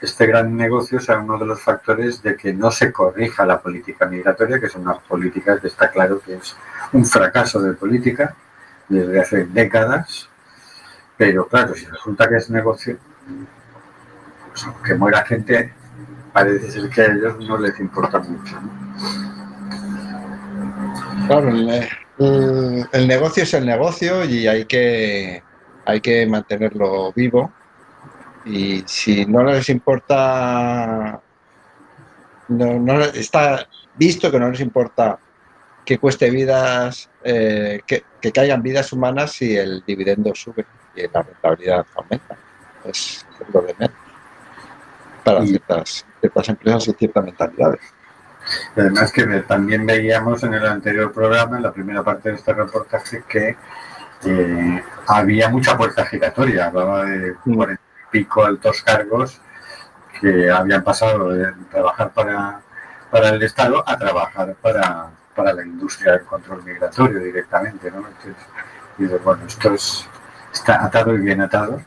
este 0.00 0.26
gran 0.26 0.54
negocio 0.54 1.00
sea 1.00 1.18
uno 1.18 1.38
de 1.38 1.46
los 1.46 1.62
factores 1.62 2.22
de 2.22 2.36
que 2.36 2.52
no 2.52 2.70
se 2.70 2.92
corrija 2.92 3.46
la 3.46 3.60
política 3.62 4.04
migratoria, 4.04 4.60
que 4.60 4.68
son 4.68 4.82
unas 4.82 4.98
políticas 4.98 5.58
que 5.60 5.68
está 5.68 5.90
claro 5.90 6.20
que 6.20 6.34
es 6.34 6.54
un 6.92 7.06
fracaso 7.06 7.62
de 7.62 7.72
política 7.72 8.36
desde 8.88 9.20
hace 9.20 9.44
décadas, 9.46 10.28
pero 11.16 11.48
claro, 11.48 11.74
si 11.74 11.86
resulta 11.86 12.28
que 12.28 12.36
es 12.36 12.50
negocio, 12.50 12.98
pues 14.50 14.64
aunque 14.64 14.94
muera 14.94 15.24
gente, 15.24 15.72
parece 16.32 16.70
ser 16.70 16.90
que 16.90 17.00
a 17.00 17.06
ellos 17.06 17.38
no 17.48 17.56
les 17.56 17.80
importa 17.80 18.18
mucho. 18.18 18.60
Claro, 21.28 21.50
el, 21.50 21.68
el- 22.18 22.86
el 22.92 23.06
negocio 23.08 23.42
es 23.44 23.54
el 23.54 23.64
negocio 23.66 24.24
y 24.24 24.46
hay 24.46 24.64
que, 24.64 25.42
hay 25.84 26.00
que 26.00 26.26
mantenerlo 26.26 27.12
vivo. 27.12 27.52
Y 28.44 28.82
si 28.86 29.24
no 29.26 29.44
les 29.44 29.68
importa, 29.68 31.20
no, 32.48 32.78
no 32.78 33.00
está 33.04 33.68
visto 33.96 34.30
que 34.30 34.38
no 34.40 34.50
les 34.50 34.60
importa 34.60 35.18
que 35.84 35.98
cueste 35.98 36.30
vidas, 36.30 37.08
eh, 37.24 37.80
que, 37.86 38.04
que 38.20 38.32
caigan 38.32 38.62
vidas 38.62 38.92
humanas 38.92 39.32
si 39.32 39.56
el 39.56 39.82
dividendo 39.86 40.34
sube 40.34 40.66
y 40.94 41.02
la 41.12 41.22
rentabilidad 41.22 41.86
aumenta. 41.94 42.36
Es 42.84 43.24
lo 43.52 43.60
de 43.62 43.74
menos 43.78 43.96
para 45.24 45.44
ciertas, 45.44 46.06
ciertas 46.20 46.48
empresas 46.48 46.88
y 46.88 46.92
ciertas 46.92 47.24
mentalidades. 47.24 47.80
Y 48.76 48.80
Además 48.80 49.12
que 49.12 49.24
también 49.46 49.86
veíamos 49.86 50.42
en 50.42 50.54
el 50.54 50.66
anterior 50.66 51.12
programa, 51.12 51.56
en 51.56 51.62
la 51.62 51.72
primera 51.72 52.02
parte 52.02 52.30
de 52.30 52.36
este 52.36 52.52
reportaje, 52.52 53.24
que 53.28 53.56
eh, 54.24 54.84
había 55.06 55.48
mucha 55.48 55.76
puerta 55.76 56.04
giratoria, 56.06 56.66
hablaba 56.66 57.04
de 57.04 57.32
Mm. 57.44 57.54
cuarenta 57.54 57.82
y 57.82 58.10
pico 58.10 58.44
altos 58.44 58.82
cargos 58.82 59.40
que 60.20 60.50
habían 60.50 60.82
pasado 60.82 61.30
de 61.30 61.52
trabajar 61.70 62.10
para, 62.12 62.60
para 63.10 63.28
el 63.30 63.42
Estado 63.42 63.84
a 63.86 63.96
trabajar 63.96 64.54
para, 64.60 65.10
para 65.34 65.52
la 65.52 65.64
industria 65.64 66.12
del 66.12 66.22
control 66.22 66.64
migratorio 66.64 67.20
directamente. 67.20 67.90
¿no? 67.90 67.98
Entonces, 67.98 68.34
dices, 68.96 69.22
bueno, 69.22 69.44
esto 69.46 69.74
es, 69.74 70.08
está 70.52 70.84
atado 70.84 71.14
y 71.14 71.18
bien 71.18 71.40
atado. 71.40 71.80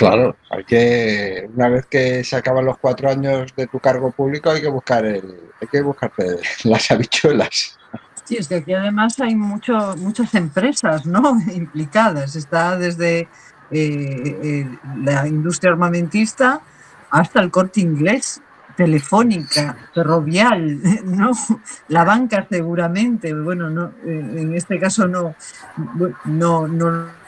Claro, 0.00 0.34
hay 0.48 0.64
que, 0.64 1.46
una 1.54 1.68
vez 1.68 1.84
que 1.84 2.24
se 2.24 2.34
acaban 2.34 2.64
los 2.64 2.78
cuatro 2.78 3.10
años 3.10 3.54
de 3.54 3.66
tu 3.66 3.78
cargo 3.80 4.10
público, 4.10 4.48
hay 4.48 4.62
que 4.62 4.68
buscar 4.70 5.04
el, 5.04 5.38
hay 5.60 5.68
que 5.68 5.82
buscarte 5.82 6.38
las 6.64 6.90
habichuelas. 6.90 7.78
Sí, 8.24 8.38
es 8.38 8.48
que 8.48 8.54
aquí 8.54 8.72
además 8.72 9.20
hay 9.20 9.34
mucho, 9.34 9.94
muchas 9.98 10.34
empresas 10.34 11.04
¿no? 11.04 11.38
implicadas. 11.54 12.34
Está 12.34 12.78
desde 12.78 13.18
eh, 13.20 13.28
eh, 13.70 14.78
la 15.02 15.28
industria 15.28 15.72
armamentista 15.72 16.62
hasta 17.10 17.42
el 17.42 17.50
corte 17.50 17.82
inglés, 17.82 18.40
telefónica, 18.78 19.76
ferrovial, 19.92 20.80
¿no? 21.04 21.32
la 21.88 22.04
banca 22.04 22.46
seguramente. 22.48 23.34
Bueno, 23.34 23.68
no, 23.68 23.92
eh, 24.06 24.24
en 24.34 24.54
este 24.54 24.80
caso 24.80 25.06
no, 25.06 25.34
no, 26.24 26.66
no, 26.66 27.19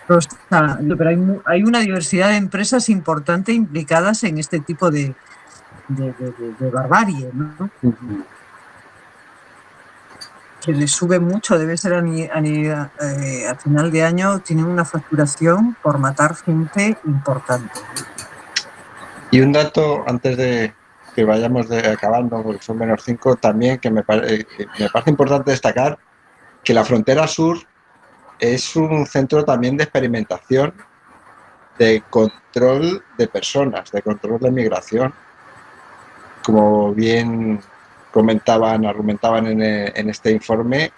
pero 0.97 1.11
hay, 1.11 1.17
mu- 1.17 1.41
hay 1.45 1.63
una 1.63 1.81
diversidad 1.81 2.29
de 2.31 2.37
empresas 2.37 2.89
importante 2.89 3.53
implicadas 3.53 4.25
en 4.25 4.39
este 4.39 4.61
tipo 4.61 4.91
de, 4.91 5.15
de, 5.89 6.13
de- 6.13 6.33
de- 6.33 6.55
de 6.59 6.71
barbarie. 6.71 7.31
¿no? 7.33 7.71
que 10.65 10.73
les 10.73 10.93
sube 10.93 11.19
mucho, 11.19 11.59
debe 11.59 11.77
ser 11.77 11.95
a, 11.95 12.01
ni- 12.03 12.29
a 12.29 12.41
ni- 12.41 12.67
eh, 12.69 13.49
a 13.51 13.55
final 13.57 13.91
de 13.91 14.05
año, 14.05 14.39
tienen 14.41 14.67
una 14.67 14.85
facturación 14.85 15.77
por 15.83 15.99
matar 15.99 16.37
gente 16.37 16.97
importante. 17.05 17.81
Y 19.33 19.41
un 19.41 19.51
dato 19.51 20.05
antes 20.07 20.37
de 20.37 20.73
que 21.17 21.25
vayamos 21.25 21.69
de, 21.69 21.79
acabando, 21.89 22.43
porque 22.45 22.63
son 22.63 22.79
menos 22.79 23.03
5, 23.05 23.37
también 23.37 23.79
que 23.79 23.91
me, 23.91 24.05
pare- 24.05 24.45
que 24.45 24.67
me 24.79 24.89
parece 24.89 25.11
importante 25.11 25.51
destacar 25.51 25.99
que 26.63 26.73
la 26.75 26.85
frontera 26.85 27.27
sur 27.27 27.59
es 28.43 28.75
un 28.75 29.07
centro 29.07 29.45
también 29.45 29.77
de 29.77 29.85
experimentación, 29.85 30.75
de 31.79 32.03
control 32.11 33.05
de 33.17 33.29
personas, 33.29 33.93
de 33.93 34.03
control 34.03 34.41
de 34.41 34.51
migración. 34.51 35.15
Como 36.45 36.93
bien 36.93 37.61
comentaban, 38.11 38.85
argumentaban 38.85 39.47
en, 39.47 39.63
eh, 39.63 39.93
en 39.95 40.11
este 40.11 40.33
informe, 40.33 40.93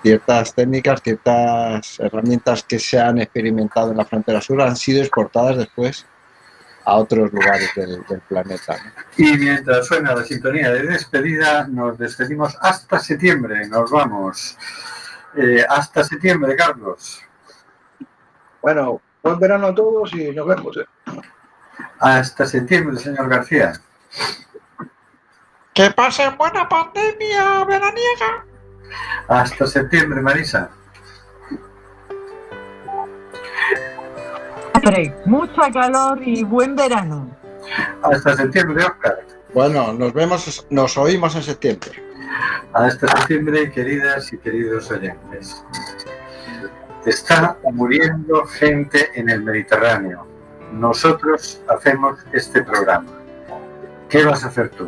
ciertas 0.00 0.54
técnicas, 0.54 1.02
ciertas 1.02 1.98
herramientas 1.98 2.62
que 2.62 2.78
se 2.78 3.00
han 3.00 3.18
experimentado 3.18 3.90
en 3.90 3.96
la 3.96 4.04
frontera 4.04 4.40
sur 4.40 4.62
han 4.62 4.76
sido 4.76 5.00
exportadas 5.02 5.56
después 5.56 6.06
a 6.84 6.94
otros 6.94 7.32
lugares 7.32 7.68
del, 7.74 8.00
planeta. 8.28 8.76
Y 9.16 9.36
mientras 9.36 9.88
suena 9.88 10.14
la 10.14 10.22
sintonía 10.22 10.70
de 10.70 10.84
despedida, 10.84 11.66
nos 11.66 11.98
despedimos 11.98 12.56
hasta 12.60 13.00
septiembre. 13.00 13.66
Nos 13.66 13.90
vamos. 13.90 14.56
Eh, 15.36 15.64
hasta 15.68 16.02
septiembre, 16.02 16.56
Carlos. 16.56 17.22
Bueno, 18.62 19.00
buen 19.22 19.38
verano 19.38 19.68
a 19.68 19.74
todos 19.74 20.12
y 20.14 20.32
nos 20.32 20.46
vemos. 20.46 20.76
¿eh? 20.78 20.86
Hasta 22.00 22.46
septiembre, 22.46 22.96
señor 22.96 23.28
García. 23.28 23.72
Que 25.74 25.90
pasen 25.90 26.36
buena 26.38 26.66
pandemia 26.68 27.64
veraniega. 27.64 28.46
Hasta 29.28 29.66
septiembre, 29.66 30.22
Marisa. 30.22 30.70
Mucha 35.24 35.70
calor 35.72 36.20
y 36.22 36.44
buen 36.44 36.76
verano. 36.76 37.36
Hasta 38.02 38.36
septiembre, 38.36 38.84
Oscar. 38.84 39.18
Bueno, 39.52 39.92
nos 39.92 40.12
vemos, 40.12 40.66
nos 40.70 40.96
oímos 40.96 41.34
en 41.34 41.42
septiembre. 41.42 41.90
Hasta 42.72 43.08
septiembre, 43.08 43.70
queridas 43.70 44.32
y 44.32 44.38
queridos 44.38 44.90
oyentes. 44.90 45.64
Está 47.06 47.56
muriendo 47.72 48.44
gente 48.44 49.10
en 49.14 49.30
el 49.30 49.42
Mediterráneo. 49.42 50.26
Nosotros 50.72 51.62
hacemos 51.68 52.18
este 52.32 52.62
programa. 52.62 53.10
¿Qué 54.08 54.24
vas 54.24 54.44
a 54.44 54.48
hacer 54.48 54.70
tú? 54.70 54.84